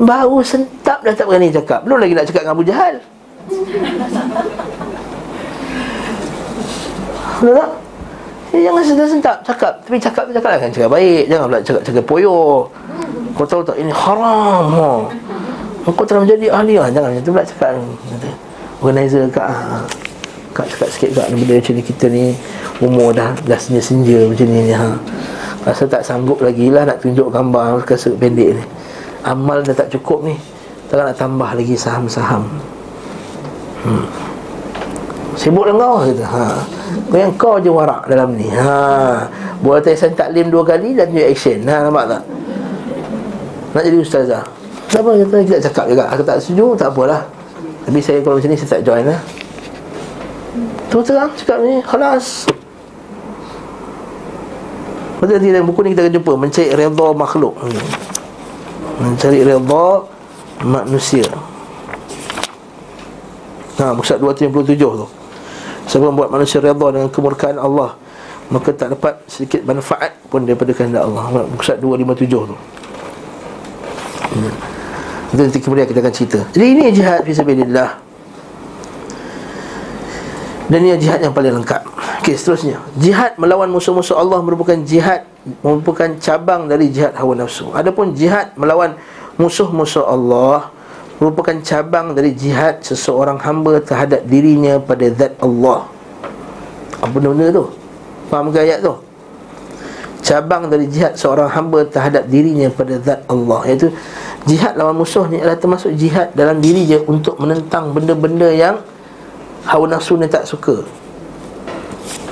Baru 0.00 0.40
sentap 0.40 1.04
dah 1.04 1.12
tak 1.12 1.28
berani 1.28 1.52
cakap. 1.52 1.84
Belum 1.84 2.00
lagi 2.00 2.16
nak 2.16 2.24
cakap 2.24 2.46
dengan 2.46 2.56
Abu 2.56 2.64
Jahal. 2.64 3.15
Betul 7.36 7.52
tak? 7.52 7.70
Eh, 8.56 8.62
jangan 8.64 8.82
sentak-sentak. 8.82 9.36
Cakap. 9.44 9.72
Tapi 9.84 9.96
cakap 10.00 10.22
tu 10.26 10.32
cakap 10.34 10.50
lah. 10.56 10.58
Kan 10.58 10.70
cakap 10.72 10.90
baik. 10.90 11.22
Jangan 11.30 11.46
pula 11.46 11.60
cakap, 11.62 11.82
cakap 11.84 12.04
poyo 12.08 12.66
Kau 13.36 13.44
tahu 13.44 13.60
tak 13.60 13.76
ini 13.76 13.92
haram 13.92 14.64
ha. 14.72 14.90
Engkau 15.86 16.02
telah 16.08 16.24
menjadi 16.24 16.50
ahli 16.50 16.74
lah 16.80 16.88
Jangan 16.90 17.14
macam 17.14 17.22
tu 17.22 17.30
pula 17.36 17.44
cakap. 17.44 17.70
Kata, 17.76 18.30
Organizer 18.80 19.22
kat 19.30 19.46
ah, 19.46 19.84
Kak 20.56 20.66
cakap 20.72 20.88
sikit 20.88 21.10
kat 21.14 21.26
benda 21.30 21.54
macam 21.60 21.72
ni 21.76 21.82
Kita 21.84 22.04
ni 22.08 22.24
umur 22.80 23.12
dah 23.12 23.36
Dah 23.44 23.60
senja-senja 23.60 24.26
macam 24.26 24.46
ni, 24.48 24.72
ni 24.72 24.74
ha. 24.74 24.96
Rasa 25.68 25.84
tak 25.86 26.02
sanggup 26.02 26.40
lagi 26.40 26.72
lah 26.72 26.88
Nak 26.88 27.04
tunjuk 27.04 27.28
gambar 27.28 27.84
Kasut 27.84 28.16
pendek 28.16 28.56
ni. 28.56 28.64
Amal 29.26 29.58
dah 29.66 29.74
tak 29.74 29.90
cukup 29.90 30.22
ni. 30.22 30.38
Takkan 30.86 31.10
nak 31.10 31.18
tambah 31.18 31.50
lagi 31.50 31.74
saham-saham 31.74 32.46
hmm. 33.86 34.06
Sibuk 35.36 35.68
dengan 35.68 35.84
kau 35.84 36.00
kata. 36.00 36.24
Ha. 36.24 36.44
Kau 37.12 37.18
yang 37.20 37.34
kau 37.36 37.54
je 37.60 37.68
warak 37.68 38.08
dalam 38.08 38.32
ni. 38.34 38.48
Ha. 38.48 39.28
Buat 39.60 39.84
tesan 39.84 40.16
taklim 40.16 40.48
dua 40.48 40.64
kali 40.64 40.96
dan 40.96 41.12
tunjuk 41.12 41.28
action. 41.28 41.60
Ha, 41.68 41.84
nampak 41.84 42.04
tak? 42.08 42.22
Nak 43.76 43.82
jadi 43.84 43.98
ustazah. 44.00 44.44
Siapa 44.88 45.12
kata 45.12 45.36
kita 45.44 45.58
cakap 45.68 45.84
juga. 45.92 46.08
Aku 46.08 46.24
tak 46.24 46.40
setuju, 46.40 46.72
tak 46.80 46.88
apalah. 46.96 47.28
Tapi 47.84 48.00
saya 48.00 48.24
kalau 48.24 48.40
macam 48.40 48.48
ni 48.48 48.56
saya 48.56 48.80
tak 48.80 48.82
join 48.88 49.04
lah. 49.04 49.20
Terus 50.88 51.04
terang 51.04 51.30
cakap 51.36 51.58
ni, 51.60 51.84
khalas. 51.84 52.48
Betul 55.16 55.40
nanti 55.40 55.48
dalam 55.48 55.66
buku 55.68 55.80
ni 55.80 55.96
kita 55.96 56.06
akan 56.06 56.12
jumpa 56.12 56.32
Mencari 56.36 56.68
redha 56.76 57.08
makhluk 57.16 57.54
hmm. 57.56 57.84
Mencari 59.00 59.40
redha 59.48 59.86
manusia 60.60 61.24
Nah, 63.76 63.92
Musa 63.92 64.16
257 64.16 64.76
tu. 64.76 65.06
Siapa 65.86 66.04
membuat 66.08 66.34
manusia 66.34 66.58
redha 66.58 66.86
dengan 66.90 67.06
kemurkaan 67.06 67.62
Allah 67.62 67.94
Maka 68.50 68.74
tak 68.74 68.98
dapat 68.98 69.22
sedikit 69.30 69.62
manfaat 69.66 70.14
pun 70.30 70.46
daripada 70.46 70.70
kehendak 70.70 71.02
Allah. 71.02 71.46
Musa 71.50 71.74
257 71.78 72.30
tu. 72.30 72.56
Hmm. 74.36 74.54
Itu 75.34 75.40
nanti 75.42 75.58
kemudian 75.58 75.86
kita 75.90 75.98
akan 75.98 76.14
cerita. 76.14 76.40
Jadi 76.54 76.66
ini 76.66 76.84
jihad 76.94 77.26
fisabilillah 77.26 78.06
dan 80.66 80.82
ini 80.82 80.98
jihad 80.98 81.22
yang 81.22 81.30
paling 81.30 81.62
lengkap. 81.62 81.82
Okey, 82.22 82.34
seterusnya. 82.34 82.82
Jihad 82.98 83.38
melawan 83.38 83.70
musuh-musuh 83.70 84.18
Allah 84.18 84.42
merupakan 84.42 84.74
jihad 84.82 85.26
Merupakan 85.62 86.10
cabang 86.18 86.66
dari 86.66 86.90
jihad 86.90 87.14
hawa 87.14 87.38
nafsu. 87.38 87.70
Adapun 87.70 88.18
jihad 88.18 88.50
melawan 88.58 88.98
musuh-musuh 89.38 90.02
Allah 90.02 90.74
Merupakan 91.16 91.56
cabang 91.64 92.12
dari 92.12 92.36
jihad 92.36 92.84
seseorang 92.84 93.40
hamba 93.40 93.80
terhadap 93.80 94.20
dirinya 94.28 94.76
pada 94.76 95.08
zat 95.16 95.32
Allah 95.40 95.88
Apa 97.00 97.08
benda-benda 97.08 97.56
tu? 97.56 97.64
Faham 98.28 98.52
ke 98.52 98.60
ayat 98.60 98.84
tu? 98.84 98.92
Cabang 100.20 100.68
dari 100.68 100.84
jihad 100.92 101.16
seorang 101.16 101.48
hamba 101.48 101.88
terhadap 101.88 102.28
dirinya 102.28 102.68
pada 102.68 103.00
zat 103.00 103.24
Allah 103.32 103.64
Iaitu 103.64 103.88
jihad 104.44 104.76
lawan 104.76 105.00
musuh 105.00 105.24
ni 105.32 105.40
adalah 105.40 105.56
termasuk 105.56 105.96
jihad 105.96 106.36
dalam 106.36 106.60
diri 106.60 106.84
dia 106.84 107.00
Untuk 107.08 107.40
menentang 107.40 107.96
benda-benda 107.96 108.52
yang 108.52 108.84
hawa 109.64 109.96
nafsu 109.96 110.20
ni 110.20 110.28
tak 110.28 110.44
suka 110.44 110.84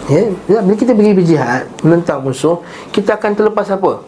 Ya, 0.04 0.28
bila 0.44 0.76
kita 0.76 0.92
pergi 0.92 1.16
berjihad 1.16 1.64
menentang 1.80 2.20
musuh, 2.20 2.60
kita 2.92 3.16
akan 3.16 3.32
terlepas 3.32 3.72
apa? 3.72 4.04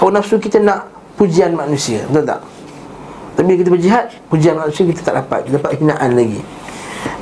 Hawa 0.00 0.08
nafsu 0.16 0.40
kita 0.40 0.56
nak 0.56 0.88
pujian 1.20 1.52
manusia, 1.52 2.00
betul 2.08 2.32
tak? 2.32 2.40
Tapi 3.38 3.54
bila 3.54 3.56
kita 3.62 3.70
berjihad, 3.70 4.04
pujian 4.26 4.58
manusia 4.58 4.82
kita 4.82 5.00
tak 5.06 5.14
dapat, 5.22 5.46
kita 5.46 5.62
dapat 5.62 5.78
hinaan 5.78 6.10
lagi. 6.18 6.42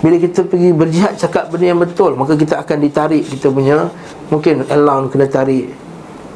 Bila 0.01 0.17
kita 0.17 0.49
pergi 0.49 0.73
berjihad 0.73 1.13
cakap 1.21 1.53
benda 1.53 1.77
yang 1.77 1.81
betul, 1.81 2.17
maka 2.17 2.33
kita 2.33 2.57
akan 2.57 2.81
ditarik 2.81 3.21
kita 3.29 3.53
punya 3.53 3.93
mungkin 4.33 4.65
allowance 4.73 5.13
kena 5.13 5.29
tarik. 5.29 5.69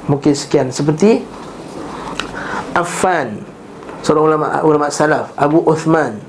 Mungkin 0.05 0.33
sekian 0.37 0.69
seperti 0.69 1.25
Affan 2.77 3.41
seorang 4.05 4.37
ulama 4.37 4.47
ulama 4.69 4.87
salaf 4.93 5.33
Abu 5.39 5.65
Uthman 5.65 6.21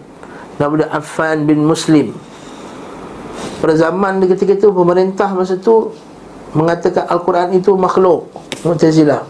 nama 0.55 0.85
Affan 0.89 1.43
bin 1.43 1.65
Muslim 1.65 2.13
pada 3.59 3.77
zaman 3.77 4.21
ketika 4.25 4.57
itu 4.57 4.69
pemerintah 4.73 5.29
masa 5.35 5.59
itu 5.59 5.93
mengatakan 6.55 7.05
Al-Quran 7.07 7.55
itu 7.55 7.75
makhluk 7.77 8.31
Mu'tazilah. 8.61 9.25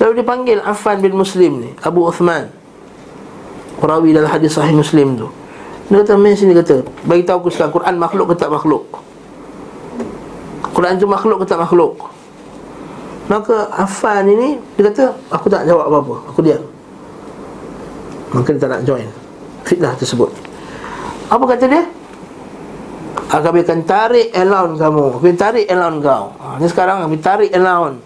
Lalu 0.00 0.24
dipanggil 0.24 0.58
Affan 0.64 1.04
bin 1.04 1.12
Muslim 1.14 1.60
ni, 1.60 1.70
Abu 1.84 2.08
Uthman. 2.08 2.63
Perawi 3.84 4.16
dalam 4.16 4.32
hadis 4.32 4.56
sahih 4.56 4.72
Muslim 4.72 5.20
tu. 5.20 5.28
Dia 5.92 6.00
kata, 6.00 6.16
main 6.16 6.32
sini 6.32 6.56
kata, 6.56 6.80
bagi 7.04 7.28
tahu 7.28 7.44
aku 7.44 7.48
sekarang 7.52 7.76
Quran 7.76 7.94
makhluk 8.00 8.32
ke 8.32 8.34
tak 8.40 8.48
makhluk? 8.48 8.88
Quran 10.72 10.96
itu 10.96 11.04
makhluk 11.04 11.44
ke 11.44 11.46
tak 11.52 11.60
makhluk? 11.60 12.00
Maka 13.28 13.68
Affan 13.76 14.24
ini 14.24 14.56
dia 14.80 14.88
kata, 14.88 15.12
aku 15.28 15.52
tak 15.52 15.68
jawab 15.68 15.92
apa-apa, 15.92 16.32
aku 16.32 16.40
diam. 16.40 16.64
Maka 18.32 18.56
dia 18.56 18.60
tak 18.64 18.70
nak 18.72 18.82
join 18.88 19.04
fitnah 19.68 19.92
tersebut. 20.00 20.32
Apa 21.28 21.44
kata 21.44 21.68
dia? 21.68 21.84
Kami 23.28 23.66
akan 23.66 23.80
tarik 23.82 24.30
allowance 24.30 24.78
kamu 24.78 25.04
Kami 25.18 25.34
tarik 25.34 25.66
allowance 25.66 26.06
kau 26.06 26.24
ha, 26.38 26.54
Ni 26.54 26.66
sekarang 26.70 27.02
kami 27.02 27.18
tarik 27.18 27.50
allowance 27.50 27.98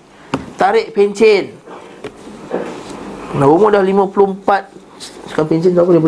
Tarik 0.56 0.96
pencen 0.96 1.52
Nah, 3.36 3.44
umur 3.44 3.68
dah 3.68 3.84
54 3.84 4.87
Sekarang 5.38 5.54
pencen 5.54 5.70
berapa? 5.70 6.02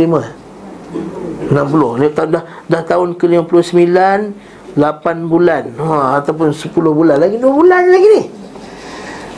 55 1.54 1.54
60 1.54 2.02
Ni 2.02 2.06
dah, 2.10 2.26
dah, 2.26 2.42
dah 2.66 2.82
tahun 2.82 3.14
ke 3.14 3.30
59 3.30 4.74
8 4.74 5.30
bulan. 5.30 5.70
Ha, 5.78 6.18
Ataupun 6.18 6.50
10 6.50 6.74
bulan 6.74 7.14
Lagi. 7.14 7.38
2 7.38 7.46
bulan 7.46 7.94
lagi 7.94 8.08
ni. 8.10 8.22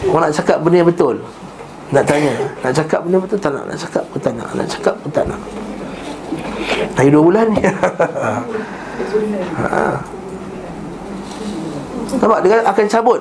Orang 0.09 0.33
nak 0.33 0.33
cakap 0.33 0.65
benda 0.65 0.81
yang 0.81 0.89
betul. 0.89 1.21
Nak 1.93 2.09
tanya 2.09 2.33
Nak 2.65 2.73
cakap 2.73 3.05
benda 3.05 3.21
betul 3.21 3.37
tak 3.37 3.53
nak? 3.53 3.69
Nak 3.69 3.77
cakap 3.85 4.05
pun 4.09 4.19
tak 4.25 4.33
nak. 4.33 4.49
Nak 4.57 4.67
cakap 4.73 4.95
pun 4.97 5.11
tak 5.13 5.25
nak. 5.29 5.41
Lagi 6.97 7.11
2 7.13 7.21
bulan 7.21 7.47
ni. 7.53 7.61
Ha. 9.53 10.01
Nampak? 12.17 12.39
Dia 12.45 12.65
akan 12.65 12.87
cabut. 12.89 13.21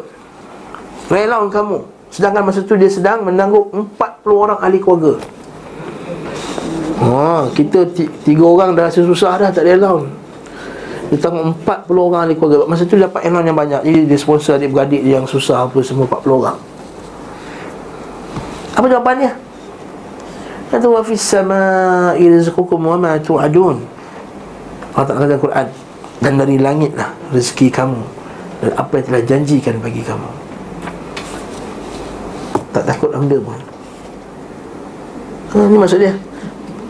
Relaun 1.12 1.48
kamu. 1.52 1.80
Sedangkan 2.12 2.44
masa 2.48 2.64
tu 2.64 2.80
dia 2.80 2.88
sedang 2.88 3.28
menanggung 3.28 3.68
40 3.72 4.32
orang 4.32 4.60
ahli 4.64 4.80
keluarga 4.80 5.20
Ha, 7.02 7.50
kita 7.58 7.90
tiga 8.22 8.46
orang 8.46 8.78
dah 8.78 8.86
rasa 8.86 9.02
susah 9.02 9.42
dah 9.42 9.50
tak 9.50 9.66
ada 9.66 9.74
allowance. 9.74 10.14
Dia 11.10 11.18
tanggung 11.18 11.58
40 11.66 11.92
orang 11.92 12.22
ahli 12.30 12.38
keluarga. 12.38 12.70
Masa 12.70 12.86
tu 12.86 12.96
dapat 12.96 13.26
allowance 13.26 13.50
yang 13.50 13.58
banyak. 13.58 13.82
Jadi 13.82 14.00
dia 14.06 14.20
sponsor 14.22 14.62
adik-beradik 14.62 15.02
dia 15.02 15.18
yang 15.18 15.26
susah 15.26 15.66
apa 15.66 15.82
semua 15.82 16.06
40 16.06 16.30
orang. 16.46 16.58
Apa 18.78 18.86
jawapannya? 18.86 19.32
Kata 20.72 20.86
wa 20.88 21.02
fis 21.04 21.20
sama'i 21.20 22.24
rizqukum 22.32 22.80
wa 22.80 22.96
ma 22.96 23.18
tu'adun. 23.18 23.82
Allah 24.92 25.08
Ta'ala 25.08 25.24
kata 25.24 25.40
Quran 25.40 25.68
Dan 26.20 26.36
dari 26.36 26.60
langit 26.60 26.92
lah 27.00 27.16
rezeki 27.32 27.72
kamu 27.72 28.04
Dan 28.60 28.76
apa 28.76 28.92
yang 29.00 29.06
telah 29.08 29.24
janjikan 29.24 29.76
bagi 29.82 30.04
kamu. 30.06 30.30
Tak 32.72 32.84
takut 32.88 33.10
benda 33.12 33.36
pun. 33.42 33.60
Ha, 35.52 35.66
Ini 35.66 35.78
maksud 35.82 36.00
dia 36.00 36.14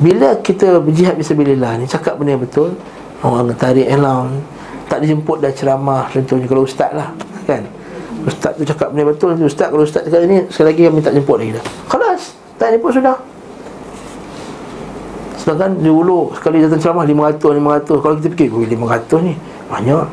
Bila 0.02 0.34
kita 0.42 0.82
berjihad 0.82 1.14
bisabilillah 1.14 1.78
ni 1.78 1.86
Cakap 1.86 2.18
benda 2.18 2.34
yang 2.34 2.42
betul 2.42 2.74
Orang 3.22 3.54
tarik 3.54 3.86
allowance 3.86 4.42
Tak 4.90 5.06
dijemput 5.06 5.46
dah 5.46 5.54
ceramah 5.54 6.10
Contohnya 6.10 6.50
kalau 6.50 6.66
ustaz 6.66 6.90
lah 6.90 7.14
Kan? 7.46 7.70
Ustaz 8.26 8.58
tu 8.58 8.66
cakap 8.66 8.90
benda 8.90 9.14
betul 9.14 9.38
Ustaz 9.46 9.70
kalau 9.70 9.86
ustaz 9.86 10.10
cakap 10.10 10.26
ini 10.26 10.50
Sekali 10.50 10.74
lagi 10.74 10.82
kami 10.90 11.00
tak 11.06 11.14
jemput 11.14 11.38
lagi 11.38 11.54
dah. 11.54 11.66
Kelas 11.86 12.22
Tak 12.58 12.68
jemput 12.74 12.92
sudah. 12.98 13.18
Sedangkan 15.42 15.74
dulu 15.82 16.30
sekali 16.38 16.62
datang 16.62 16.78
ceramah 16.78 17.02
500 17.02 17.42
500 17.42 17.98
kalau 18.06 18.14
kita 18.22 18.30
fikir 18.30 18.54
oh, 18.54 18.62
500 18.62 19.26
ni 19.26 19.34
banyak. 19.74 20.06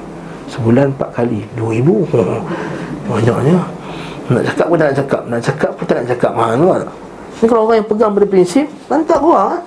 Sebulan 0.48 0.96
4 0.96 1.16
kali 1.20 1.44
2000 1.52 1.84
oh, 1.84 2.40
banyaknya. 3.12 3.60
Nak 4.32 4.44
cakap 4.48 4.66
pun 4.72 4.76
tak 4.80 4.86
nak 4.88 4.96
cakap. 4.96 5.22
Nak 5.28 5.40
cakap 5.44 5.70
pun 5.76 5.84
tak 5.84 5.96
nak 6.00 6.08
cakap. 6.16 6.32
Ha 6.32 6.44
tu 6.56 6.64
ni 7.38 7.46
kalau 7.46 7.70
orang 7.70 7.76
yang 7.78 7.88
pegang 7.88 8.10
pada 8.10 8.26
prinsip 8.26 8.66
lantak 8.90 9.20
gua 9.22 9.62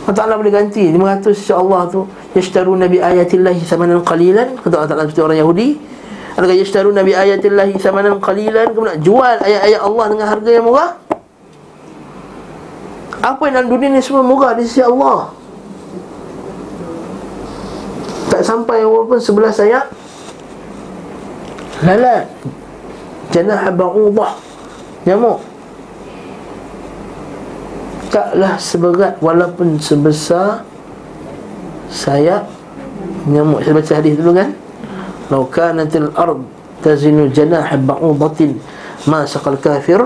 Allah 0.00 0.16
Ta'ala 0.16 0.34
boleh 0.40 0.52
ganti. 0.52 0.88
500 0.88 1.36
insya-Allah 1.36 1.80
tu. 1.92 2.00
Yashtaru 2.32 2.72
nabi 2.72 2.98
ayatillahi 3.04 3.60
thamanan 3.68 4.00
qalilan. 4.00 4.56
Kata 4.56 4.74
Allah 4.80 4.90
Ta'ala 4.90 5.02
seperti 5.04 5.22
orang 5.22 5.38
Yahudi. 5.44 5.68
Adakah 6.40 6.56
yashtaru 6.56 6.88
nabi 6.94 7.12
ayatillahi 7.12 7.74
thamanan 7.76 8.16
qalilan. 8.16 8.72
Kemudian 8.72 8.98
jual 9.04 9.36
ayat-ayat 9.44 9.80
Allah 9.84 10.04
dengan 10.08 10.26
harga 10.30 10.50
yang 10.50 10.64
murah? 10.64 10.90
Apa 13.20 13.42
yang 13.46 13.54
dalam 13.60 13.68
dunia 13.68 13.88
ni 13.92 14.00
semua 14.00 14.24
murah 14.24 14.56
di 14.56 14.64
sisi 14.64 14.80
Allah? 14.80 15.28
Tak 18.32 18.40
sampai 18.40 18.80
walaupun 18.86 19.20
sebelah 19.20 19.52
saya 19.52 19.84
Lalat. 21.80 22.28
Janah 23.32 23.72
ba'udah. 23.72 24.36
Nyamuk 25.08 25.49
Taklah 28.10 28.58
seberat 28.58 29.22
walaupun 29.22 29.78
sebesar 29.78 30.66
Sayap 31.90 32.46
Nyamuk. 33.26 33.62
Saya 33.62 33.74
baca 33.74 33.92
hadis 33.98 34.14
dulu 34.18 34.32
kan? 34.34 34.50
Lau 35.30 35.46
kanatil 35.46 36.10
ard 36.14 36.42
Tazinu 36.82 37.30
janah 37.30 37.70
ba'udatin 37.78 38.58
Ma 39.06 39.22
saqal 39.26 39.58
kafir 39.58 40.02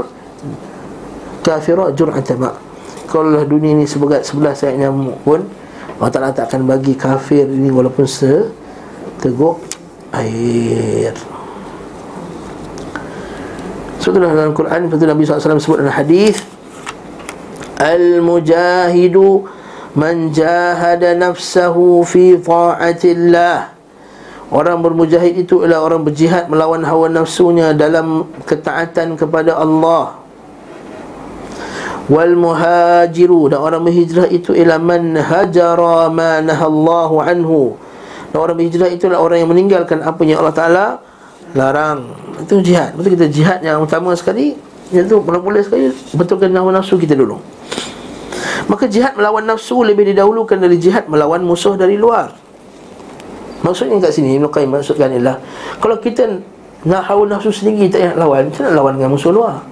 Kafirah 1.45 1.93
jur'ata 1.93 2.37
ma' 2.37 2.57
Kalau 3.09 3.45
dunia 3.45 3.77
ni 3.77 3.85
seberat 3.85 4.25
sebelah 4.25 4.57
sayap 4.57 4.81
nyamuk 4.81 5.21
pun 5.23 5.45
Allah 6.01 6.11
Ta'ala 6.11 6.31
tak 6.35 6.51
akan 6.51 6.67
bagi 6.67 6.99
kafir 6.99 7.47
ini 7.47 7.71
walaupun 7.71 8.03
se 8.03 8.51
teguk 9.23 9.63
air. 10.11 11.15
So 14.03 14.11
itulah 14.13 14.35
dalam 14.35 14.53
Quran 14.53 14.91
Nabi 14.91 15.23
SAW 15.23 15.63
sebut 15.63 15.79
dalam 15.81 15.95
hadis 15.95 16.43
Al-mujahidu 17.79 19.47
Man 19.95 20.35
jahada 20.35 21.15
nafsahu 21.15 22.03
fi 22.03 22.35
ta'atillah 22.35 23.75
Orang 24.55 24.87
bermujahid 24.87 25.35
itu 25.35 25.67
adalah 25.67 25.83
orang 25.83 26.07
berjihad 26.07 26.47
melawan 26.47 26.85
hawa 26.87 27.11
nafsunya 27.11 27.75
dalam 27.75 28.31
ketaatan 28.47 29.19
kepada 29.19 29.57
Allah. 29.59 30.21
Wal 32.07 32.37
muhajiru 32.37 33.49
dan 33.51 33.59
orang 33.65 33.83
berhijrah 33.83 34.29
itu 34.29 34.53
ialah 34.53 34.79
man 34.79 35.17
hajara 35.17 36.07
ma 36.13 36.39
nahallahu 36.45 37.25
anhu. 37.25 37.75
Dan 38.31 38.39
orang 38.45 38.57
berhijrah 38.61 38.95
itu 38.95 39.09
adalah 39.09 39.27
orang 39.27 39.39
yang 39.43 39.51
meninggalkan 39.51 40.05
apa 40.05 40.21
yang 40.23 40.45
Allah 40.45 40.55
Taala 40.55 40.87
larang. 41.57 42.13
Itu 42.45 42.61
jihad. 42.61 42.95
Betul 42.95 43.17
kita 43.17 43.27
jihad 43.33 43.59
yang 43.65 43.81
utama 43.81 44.13
sekali 44.13 44.55
iaitu 44.93 45.19
mula-mula 45.19 45.65
sekali 45.65 45.89
betulkan 46.15 46.53
hawa 46.53 46.77
nafsu 46.77 47.01
kita 47.01 47.17
dulu. 47.17 47.54
Maka 48.67 48.85
jihad 48.89 49.15
melawan 49.15 49.45
nafsu 49.45 49.85
lebih 49.85 50.09
didahulukan 50.09 50.57
dari 50.57 50.77
jihad 50.81 51.07
melawan 51.07 51.45
musuh 51.45 51.77
dari 51.77 52.01
luar. 52.01 52.33
Maksudnya 53.65 53.97
kat 53.97 54.13
sini 54.13 54.37
Ibn 54.37 54.53
Qayyim 54.53 54.77
maksudkan 54.77 55.09
ialah 55.09 55.41
Kalau 55.81 55.97
kita 55.97 56.29
nak 56.85 57.09
hawa 57.09 57.25
nafsu 57.25 57.49
sendiri 57.49 57.89
tak 57.89 58.13
nak 58.13 58.21
lawan 58.21 58.53
Macam 58.53 58.63
nak 58.69 58.75
lawan 58.77 58.93
dengan 59.01 59.11
musuh 59.17 59.33
luar. 59.33 59.65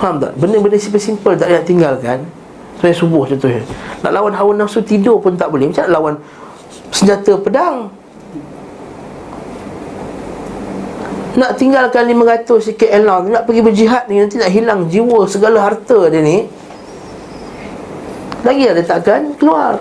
Faham 0.00 0.16
tak? 0.24 0.32
Benda-benda 0.40 0.80
simple-simple 0.80 1.36
tak 1.36 1.52
nak 1.52 1.64
tinggalkan. 1.68 2.18
Saya 2.80 2.92
subuh 2.96 3.28
contohnya. 3.28 3.62
Nak 4.00 4.12
lawan 4.12 4.32
hawa 4.32 4.52
nafsu 4.56 4.80
tidur 4.80 5.20
pun 5.20 5.36
tak 5.36 5.52
boleh. 5.52 5.68
Macam 5.68 5.84
nak 5.86 5.92
lawan 5.92 6.14
senjata 6.90 7.36
pedang? 7.38 7.92
Nak 11.34 11.50
tinggalkan 11.58 12.06
500 12.08 12.78
KL 12.78 13.02
Nak 13.04 13.42
pergi 13.42 13.58
berjihad 13.58 14.06
ni 14.06 14.22
Nanti 14.22 14.38
nak 14.38 14.54
hilang 14.54 14.86
jiwa 14.86 15.26
segala 15.26 15.66
harta 15.66 16.06
dia 16.06 16.22
ni 16.22 16.46
Lagi 18.44 18.62
ada 18.68 18.82
takkan 18.84 19.32
keluar. 19.40 19.80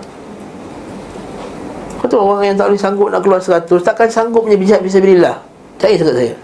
Betul 2.03 2.20
orang 2.20 2.51
yang 2.51 2.57
tak 2.59 2.68
boleh 2.72 2.82
sanggup 2.84 3.07
nak 3.16 3.24
keluar 3.24 3.39
100 3.39 3.64
Takkan 3.80 4.11
sanggup 4.11 4.43
punya 4.43 4.59
bijak 4.59 4.84
bisa 4.84 4.99
bilillah 4.99 5.39
Cari 5.80 5.95
sangat 5.95 6.16
saya. 6.20 6.36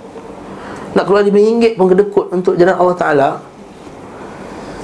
Nak 0.95 1.03
keluar 1.03 1.21
RM5 1.27 1.75
pun 1.75 1.85
kedekut 1.91 2.25
untuk 2.33 2.53
jalan 2.57 2.73
Allah 2.73 2.97
Ta'ala. 2.97 3.29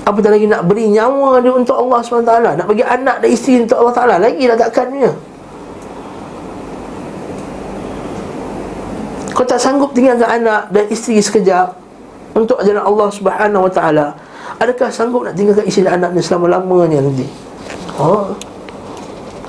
Apatah 0.05 0.29
lagi 0.37 0.45
nak 0.45 0.69
beri 0.69 0.93
nyawa 0.93 1.41
dia 1.41 1.49
untuk 1.49 1.73
Allah 1.73 1.99
SWT 2.05 2.61
Nak 2.61 2.65
bagi 2.69 2.85
anak 2.85 3.25
dan 3.25 3.29
isteri 3.31 3.65
untuk 3.65 3.81
Allah 3.81 3.95
Ta'ala? 3.95 4.15
Lagi 4.21 4.43
dah 4.45 4.57
takkan 4.59 4.85
punya. 4.93 5.11
Kau 9.33 9.43
tak 9.43 9.59
sanggup 9.59 9.91
tinggalkan 9.91 10.29
anak 10.29 10.69
dan 10.71 10.85
isteri 10.87 11.19
sekejap 11.19 11.73
Untuk 12.37 12.61
jalan 12.61 12.83
Allah 12.85 13.07
Subhanahu 13.09 13.65
Wa 13.67 13.71
Ta'ala 13.73 14.07
Adakah 14.55 14.87
sanggup 14.87 15.27
nak 15.27 15.35
tinggalkan 15.35 15.67
isteri 15.67 15.87
dan 15.87 15.99
anak 15.99 16.15
ni 16.15 16.21
selama-lamanya 16.23 17.03
nanti? 17.03 17.27
Oh, 17.99 18.35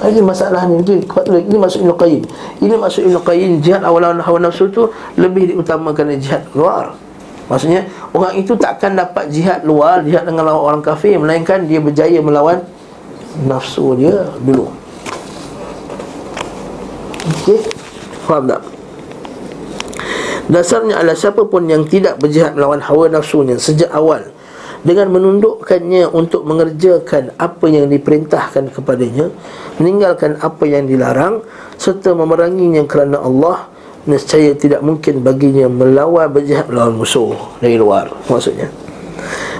ini 0.05 0.21
masalah 0.21 0.69
ni 0.69 0.85
Ini, 0.85 1.01
ini 1.49 1.57
maksud 1.57 1.81
Ibn 1.81 1.93
Qayyim. 1.97 2.23
Ini 2.61 2.75
maksud 2.77 3.01
Ibn 3.09 3.17
Qayyim 3.25 3.65
Jihad 3.65 3.81
awal 3.81 4.05
hawa 4.05 4.39
nafsu 4.39 4.69
tu 4.69 4.93
Lebih 5.17 5.57
diutamakan 5.57 6.13
dari 6.13 6.21
jihad 6.21 6.45
luar. 6.53 6.93
Maksudnya 7.49 7.89
Orang 8.13 8.37
itu 8.37 8.53
takkan 8.61 8.93
dapat 8.93 9.33
jihad 9.33 9.65
luar 9.65 10.05
Jihad 10.05 10.29
dengan 10.29 10.53
lawan 10.53 10.63
orang 10.63 10.83
kafir 10.85 11.17
Melainkan 11.17 11.65
dia 11.65 11.81
berjaya 11.81 12.21
melawan 12.21 12.61
Nafsu 13.49 13.97
dia 13.97 14.33
dulu. 14.45 14.69
Okey? 17.41 17.61
Faham 18.25 18.49
tak? 18.49 18.63
Dasarnya 20.47 21.03
adalah 21.03 21.19
siapa 21.19 21.43
pun 21.45 21.67
yang 21.67 21.85
tidak 21.85 22.23
berjihad 22.23 22.55
melawan 22.55 22.79
hawa 22.85 23.11
nafsunya 23.11 23.59
Sejak 23.59 23.91
awal 23.93 24.36
dengan 24.83 25.09
menundukkannya 25.15 26.11
untuk 26.11 26.45
mengerjakan 26.45 27.33
apa 27.39 27.65
yang 27.71 27.89
diperintahkan 27.89 28.75
kepadanya 28.75 29.33
meninggalkan 29.81 30.37
apa 30.41 30.65
yang 30.69 30.85
dilarang 30.85 31.45
serta 31.77 32.13
memeranginya 32.13 32.85
kerana 32.85 33.21
Allah 33.21 33.69
nescaya 34.07 34.55
tidak 34.55 34.81
mungkin 34.81 35.21
baginya 35.21 35.67
melawan 35.67 36.31
berjihad 36.31 36.71
melawan 36.71 36.95
musuh 36.97 37.35
dari 37.59 37.77
luar 37.77 38.11
maksudnya. 38.31 38.71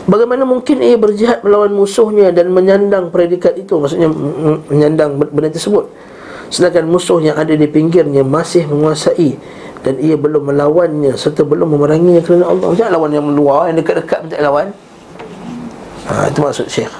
Bagaimana 0.07 0.47
mungkin 0.47 0.79
ia 0.87 0.95
berjihad 0.95 1.43
melawan 1.43 1.75
musuhnya 1.75 2.31
dan 2.31 2.55
menyandang 2.55 3.11
predikat 3.11 3.59
itu 3.59 3.75
Maksudnya 3.83 4.07
menyandang 4.71 5.19
benda 5.19 5.51
tersebut? 5.51 5.91
Sedangkan 6.47 6.87
musuh 6.87 7.19
yang 7.19 7.35
ada 7.35 7.51
di 7.51 7.67
pinggirnya 7.67 8.23
masih 8.23 8.71
menguasai 8.71 9.35
Dan 9.83 9.99
ia 9.99 10.15
belum 10.15 10.55
melawannya 10.55 11.19
serta 11.19 11.43
belum 11.43 11.75
memeranginya 11.75 12.23
kerana 12.23 12.55
Allah. 12.55 12.71
Jangan 12.79 12.93
lawan 12.95 13.11
yang 13.19 13.27
luar, 13.35 13.67
yang 13.67 13.83
dekat-dekat 13.83 14.19
minta 14.31 14.39
lawan 14.47 14.71
ha, 16.07 16.31
Itu 16.31 16.43
maksud 16.43 16.67
Syekh. 16.71 16.93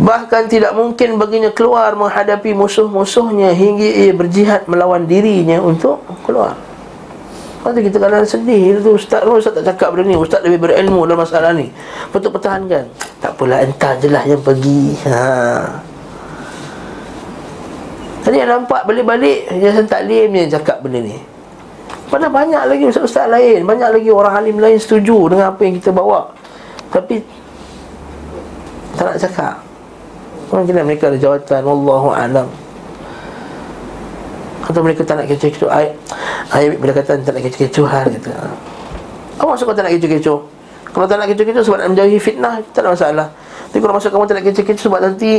Bahkan 0.00 0.48
tidak 0.48 0.72
mungkin 0.72 1.20
baginya 1.20 1.52
keluar 1.52 1.92
menghadapi 1.92 2.56
musuh-musuhnya 2.56 3.52
Hingga 3.52 4.08
ia 4.08 4.12
berjihad 4.16 4.64
melawan 4.64 5.04
dirinya 5.04 5.60
untuk 5.60 6.00
keluar. 6.24 6.56
Lepas 7.60 7.76
kita 7.76 7.98
kadang 8.00 8.24
sedih 8.24 8.80
tu 8.80 8.96
Ustaz, 8.96 9.20
oh, 9.28 9.36
Ustaz 9.36 9.52
tak 9.60 9.76
cakap 9.76 9.92
benda 9.92 10.08
ni 10.08 10.16
Ustaz 10.16 10.40
lebih 10.40 10.64
berilmu 10.64 11.04
dalam 11.04 11.20
masalah 11.20 11.52
ni. 11.52 11.68
Betul 12.08 12.32
pertahankan. 12.32 12.88
Tak 13.20 13.36
pula 13.36 13.60
entah 13.60 13.92
je 14.00 14.08
lah 14.08 14.24
yang 14.24 14.40
pergi. 14.40 14.96
Ha. 15.04 15.20
Tadi 18.24 18.36
yang 18.36 18.52
nampak 18.52 18.84
balik-balik 18.84 19.48
Yang 19.48 19.88
taklim 19.88 20.28
yang 20.32 20.48
cakap 20.48 20.80
benda 20.80 21.04
ni. 21.04 21.16
Padahal 22.08 22.32
banyak 22.32 22.62
lagi 22.66 22.84
ustaz-ustaz 22.90 23.30
lain 23.30 23.62
Banyak 23.62 23.96
lagi 23.96 24.10
orang 24.10 24.34
alim 24.34 24.58
lain 24.58 24.76
setuju 24.82 25.30
Dengan 25.30 25.54
apa 25.54 25.62
yang 25.62 25.78
kita 25.78 25.94
bawa 25.94 26.26
Tapi 26.90 27.16
Tak 28.98 29.04
nak 29.06 29.18
cakap 29.18 29.54
Mungkin 30.50 30.82
mereka 30.82 31.06
ada 31.06 31.18
jawatan 31.18 31.62
Wallahu 31.62 32.10
alam. 32.10 32.50
Atau 34.66 34.82
mereka 34.82 35.06
tak 35.06 35.22
nak 35.22 35.30
kecoh-kecoh 35.30 35.70
Ayat 35.70 35.94
Ayat 36.50 36.74
bila 36.82 36.90
kata 36.90 37.22
tak 37.22 37.32
nak 37.34 37.42
kecoh-kecohan 37.46 38.06
kata. 38.18 38.30
Apa 39.38 39.46
maksud 39.46 39.64
kau 39.70 39.74
tak 39.74 39.86
nak 39.86 39.94
kecoh-kecoh? 39.94 40.40
Kalau 40.90 41.06
tak 41.06 41.16
nak 41.22 41.26
kecoh-kecoh 41.30 41.62
sebab 41.62 41.78
nak 41.78 41.88
menjauhi 41.94 42.18
fitnah 42.18 42.54
Tak 42.74 42.82
ada 42.82 42.90
masalah 42.90 43.28
Tapi 43.70 43.78
kalau 43.78 43.94
maksud 43.94 44.10
kamu 44.10 44.26
tak 44.26 44.36
nak 44.42 44.44
kecoh-kecoh 44.50 44.84
sebab 44.90 45.00
nanti 45.06 45.32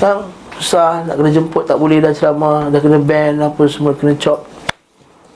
kan, 0.00 0.16
Susah 0.56 1.04
nak 1.04 1.14
kena 1.20 1.30
jemput 1.34 1.68
tak 1.68 1.76
boleh 1.76 2.00
dah 2.00 2.14
ceramah 2.14 2.72
Dah 2.72 2.80
kena 2.80 2.98
ban 3.02 3.36
apa 3.42 3.62
semua 3.68 3.92
kena 3.92 4.16
chop 4.16 4.48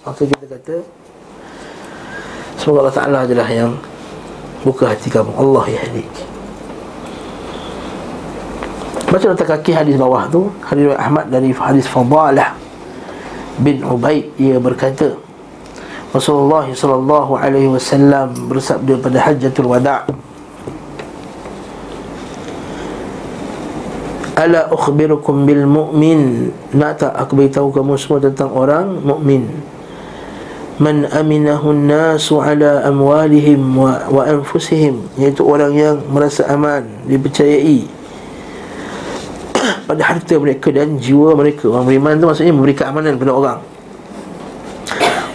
Maka 0.08 0.24
kita 0.24 0.44
kata 0.48 0.76
Semoga 2.56 2.88
Allah 2.88 2.96
Ta'ala 2.96 3.18
adalah 3.28 3.48
yang 3.52 3.76
Buka 4.68 4.92
hati 4.92 5.08
kamu. 5.08 5.32
Allah 5.32 5.64
ya 5.72 5.80
hadik 5.80 6.12
Baca 9.08 9.24
letak 9.32 9.48
kaki 9.48 9.72
hadis 9.72 9.96
bawah 9.96 10.28
tu. 10.28 10.52
Hadis 10.60 10.92
Ahmad 10.92 11.32
dari 11.32 11.56
hadis 11.56 11.88
Fadalah 11.88 12.52
bin 13.64 13.80
Ubaid. 13.80 14.28
Ia 14.36 14.60
berkata 14.60 15.16
Rasulullah 16.12 16.68
sallallahu 16.68 17.40
alaihi 17.40 17.72
wasallam 17.72 18.52
bersabda 18.52 19.00
pada 19.00 19.16
Hajjatul 19.24 19.72
Wada' 19.72 20.04
Ala 24.36 24.68
ukhbirukum 24.68 25.48
bil 25.48 25.64
mu'min? 25.64 26.52
Nak 26.76 26.92
tak 27.00 27.12
aku 27.16 27.40
beritahu 27.40 27.72
kamu 27.72 27.96
semua 27.96 28.20
tentang 28.20 28.52
orang 28.52 29.00
mukmin 29.00 29.48
Man 30.78 31.10
aminahu 31.10 31.74
nasu 31.74 32.38
ala 32.38 32.86
amwalihim 32.86 33.58
wa, 33.74 34.06
wa 34.06 34.22
anfusihim. 34.22 35.10
Iaitu 35.18 35.42
orang 35.42 35.74
yang 35.74 35.96
merasa 36.06 36.46
aman 36.46 36.86
Dipercayai 37.10 37.82
pada 39.90 40.02
harta 40.06 40.38
mereka 40.38 40.70
dan 40.70 40.94
jiwa 41.02 41.34
mereka. 41.34 41.66
Orang 41.66 41.90
beriman 41.90 42.14
tu 42.22 42.30
maksudnya 42.30 42.54
memberikan 42.54 42.94
amanan 42.94 43.18
kepada 43.18 43.34
orang. 43.34 43.60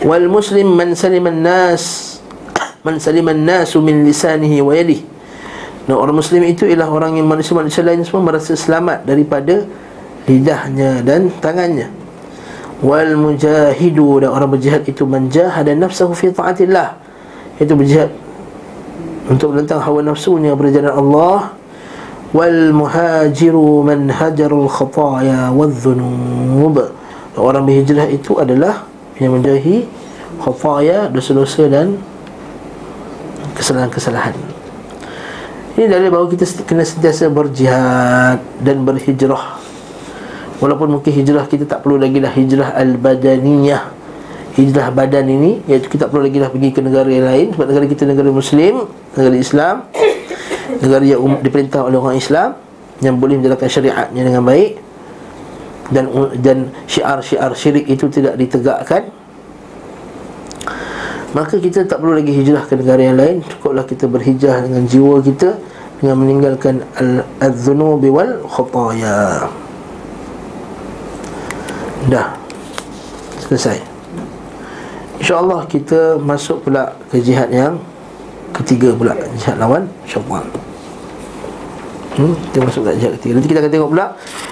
Wal 0.08 0.32
muslim 0.32 0.68
man 0.80 0.96
saliman 0.96 1.44
nas 1.44 2.16
Man 2.88 3.00
saliman 3.00 3.40
nasu 3.40 3.80
min 3.80 4.04
lisanihi 4.04 4.60
wa 4.60 4.76
yadih 4.76 5.00
Dan 5.88 5.96
orang 5.96 6.20
muslim 6.20 6.44
itu 6.44 6.68
ialah 6.68 6.92
orang 6.92 7.16
yang 7.16 7.28
manusia-manusia 7.28 7.84
lain 7.84 8.04
semua 8.04 8.32
merasa 8.32 8.56
selamat 8.56 9.08
daripada 9.08 9.64
lidahnya 10.28 11.04
dan 11.04 11.32
tangannya 11.40 12.03
Wal 12.84 13.16
mujahidu 13.16 14.20
dan 14.20 14.36
orang 14.36 14.60
berjihad 14.60 14.84
itu 14.84 15.08
menjahada 15.08 15.72
nafsahu 15.72 16.12
fi 16.12 16.36
ta'atillah. 16.36 17.00
Itu 17.56 17.80
berjihad 17.80 18.12
untuk 19.32 19.56
menentang 19.56 19.80
hawa 19.80 20.04
nafsunya 20.04 20.52
berjalan 20.52 20.92
Allah. 20.92 21.56
Wal 22.36 22.76
muhajiru 22.76 23.88
man 23.88 24.12
hajarul 24.12 24.68
khataya 24.68 25.54
wadh-dhunub 25.54 26.76
orang 27.40 27.64
berhijrah 27.66 28.10
itu 28.10 28.36
adalah 28.42 28.86
yang 29.22 29.38
menjauhi 29.38 29.86
khataya 30.42 31.08
dosa-dosa 31.08 31.70
dan 31.70 31.96
kesalahan-kesalahan. 33.54 34.34
Ini 35.74 35.90
dalil 35.90 36.10
bahawa 36.14 36.30
kita 36.30 36.46
kena 36.70 36.86
sentiasa 36.86 37.34
berjihad 37.34 38.38
Dan 38.62 38.86
berhijrah 38.86 39.63
Walaupun 40.64 40.96
mungkin 40.96 41.12
hijrah 41.12 41.44
kita 41.52 41.68
tak 41.68 41.84
perlu 41.84 42.00
lagi 42.00 42.24
dah 42.24 42.32
hijrah 42.32 42.72
al-badaniyah. 42.80 43.84
Hijrah 44.54 44.94
badan 44.94 45.26
ini 45.34 45.66
Iaitu 45.66 45.90
kita 45.90 46.06
tak 46.06 46.10
perlu 46.14 46.30
lagi 46.30 46.38
dah 46.38 46.50
pergi 46.54 46.70
ke 46.72 46.80
negara 46.86 47.10
yang 47.10 47.26
lain. 47.26 47.48
Sebab 47.58 47.66
negara 47.74 47.86
kita 47.90 48.04
negara 48.06 48.30
Muslim 48.30 48.86
Negara 49.18 49.36
Islam 49.36 49.76
Negara 50.78 51.04
yang 51.04 51.22
um, 51.26 51.34
diperintah 51.42 51.82
oleh 51.82 51.98
orang 51.98 52.16
Islam 52.22 52.54
Yang 53.02 53.16
boleh 53.18 53.36
menjalankan 53.42 53.70
syariatnya 53.70 54.22
dengan 54.22 54.44
baik. 54.46 54.72
Dan 55.90 56.06
dan 56.40 56.58
syiar-syiar 56.88 57.52
syirik 57.60 57.86
itu 57.92 58.08
tidak 58.08 58.40
ditegakkan. 58.40 59.12
Maka 61.36 61.60
kita 61.60 61.84
tak 61.84 62.00
perlu 62.00 62.16
lagi 62.16 62.32
hijrah 62.32 62.64
ke 62.70 62.80
negara 62.80 63.02
yang 63.04 63.18
lain. 63.20 63.44
Cukuplah 63.44 63.84
kita 63.84 64.08
berhijrah 64.08 64.64
dengan 64.64 64.88
jiwa 64.88 65.20
kita 65.20 65.60
Dengan 66.00 66.16
meninggalkan 66.24 66.88
al-dhunubi 67.42 68.08
wal 68.14 68.48
khutaya 68.48 69.50
Dah. 72.12 72.36
Selesai. 73.44 73.80
InsyaAllah 75.24 75.64
kita 75.72 76.20
masuk 76.20 76.68
pula 76.68 76.92
ke 77.08 77.24
jihad 77.24 77.48
yang 77.54 77.80
Ketiga 78.54 78.94
pula. 78.94 79.18
Jihad 79.34 79.58
lawan 79.58 79.90
syaitan 80.06 80.46
hmm, 82.22 82.36
Kita 82.54 82.60
masuk 82.62 82.82
ke 82.86 82.92
jihad 83.02 83.14
ketiga. 83.18 83.32
Nanti 83.40 83.48
kita 83.50 83.60
akan 83.66 83.72
tengok 83.74 83.90
pula. 83.98 84.06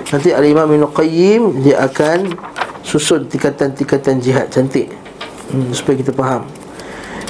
Nanti 0.09 0.29
Al-Imam 0.33 0.67
Ibn 0.73 0.83
Qayyim 0.89 1.41
Dia 1.61 1.85
akan 1.85 2.33
susun 2.81 3.29
tingkatan-tingkatan 3.29 4.17
jihad 4.23 4.49
cantik. 4.49 4.89
Hmm, 5.53 5.69
Supaya 5.75 6.01
kita 6.01 6.11
faham. 6.15 6.49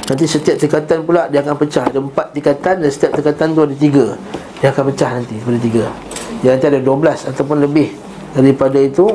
Nanti 0.08 0.24
setiap 0.24 0.56
tingkatan 0.56 1.04
pula 1.04 1.28
dia 1.28 1.44
akan 1.44 1.60
pecah. 1.60 1.84
Ada 1.92 2.00
empat 2.00 2.26
tingkatan 2.32 2.74
dan 2.80 2.90
setiap 2.90 3.12
tingkatan 3.20 3.46
tu 3.52 3.60
ada 3.68 3.76
tiga. 3.76 4.06
Dia 4.64 4.72
akan 4.72 4.82
pecah 4.94 5.10
nanti 5.18 5.34
daripada 5.36 5.58
tiga. 5.60 5.84
Dia 6.40 6.48
nanti 6.56 6.66
ada 6.72 6.80
12 6.80 7.30
ataupun 7.34 7.58
lebih 7.60 7.88
Daripada 8.32 8.80
itu 8.80 9.12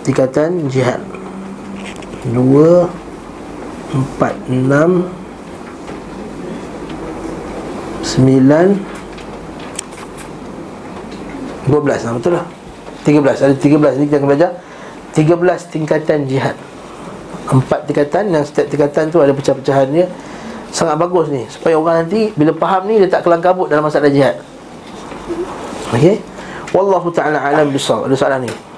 Tingkatan 0.00 0.72
jihad. 0.72 1.00
Dua 2.32 2.88
Empat 3.90 4.34
Enam 4.48 5.08
Sembilan 8.00 8.76
Dua 11.68 11.80
belas. 11.84 12.00
Nah, 12.06 12.16
Betul 12.16 12.40
lah. 12.40 12.46
Tiga 13.04 13.18
belas. 13.20 13.44
Ada 13.44 13.54
tiga 13.60 13.76
belas 13.76 14.00
Ini 14.00 14.08
kita 14.08 14.16
akan 14.24 14.28
belajar. 14.28 14.50
Tiga 15.12 15.34
belas 15.36 15.68
tingkatan 15.68 16.24
jihad. 16.24 16.56
Empat 17.50 17.84
tingkatan 17.84 18.32
Yang 18.32 18.52
setiap 18.52 18.66
tingkatan 18.72 19.04
tu 19.12 19.20
ada 19.20 19.32
pecah-pecahannya. 19.36 20.08
Sangat 20.72 20.96
bagus 20.96 21.28
ni. 21.28 21.44
Supaya 21.52 21.76
orang 21.76 22.06
nanti 22.06 22.32
Bila 22.38 22.56
faham 22.56 22.88
ni 22.88 23.02
Dia 23.04 23.10
tak 23.10 23.28
kelang 23.28 23.44
kabut 23.44 23.68
dalam 23.68 23.84
masalah 23.84 24.08
jihad. 24.08 24.40
Okey? 25.92 26.22
Wallahu 26.70 27.10
ta'ala 27.10 27.42
alam 27.42 27.68
bisawab. 27.74 28.06
Ada 28.06 28.16
soalan 28.16 28.46
ni 28.46 28.69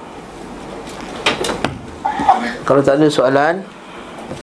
Kalau 2.63 2.81
tak 2.81 3.03
ada 3.03 3.11
soalan 3.11 3.63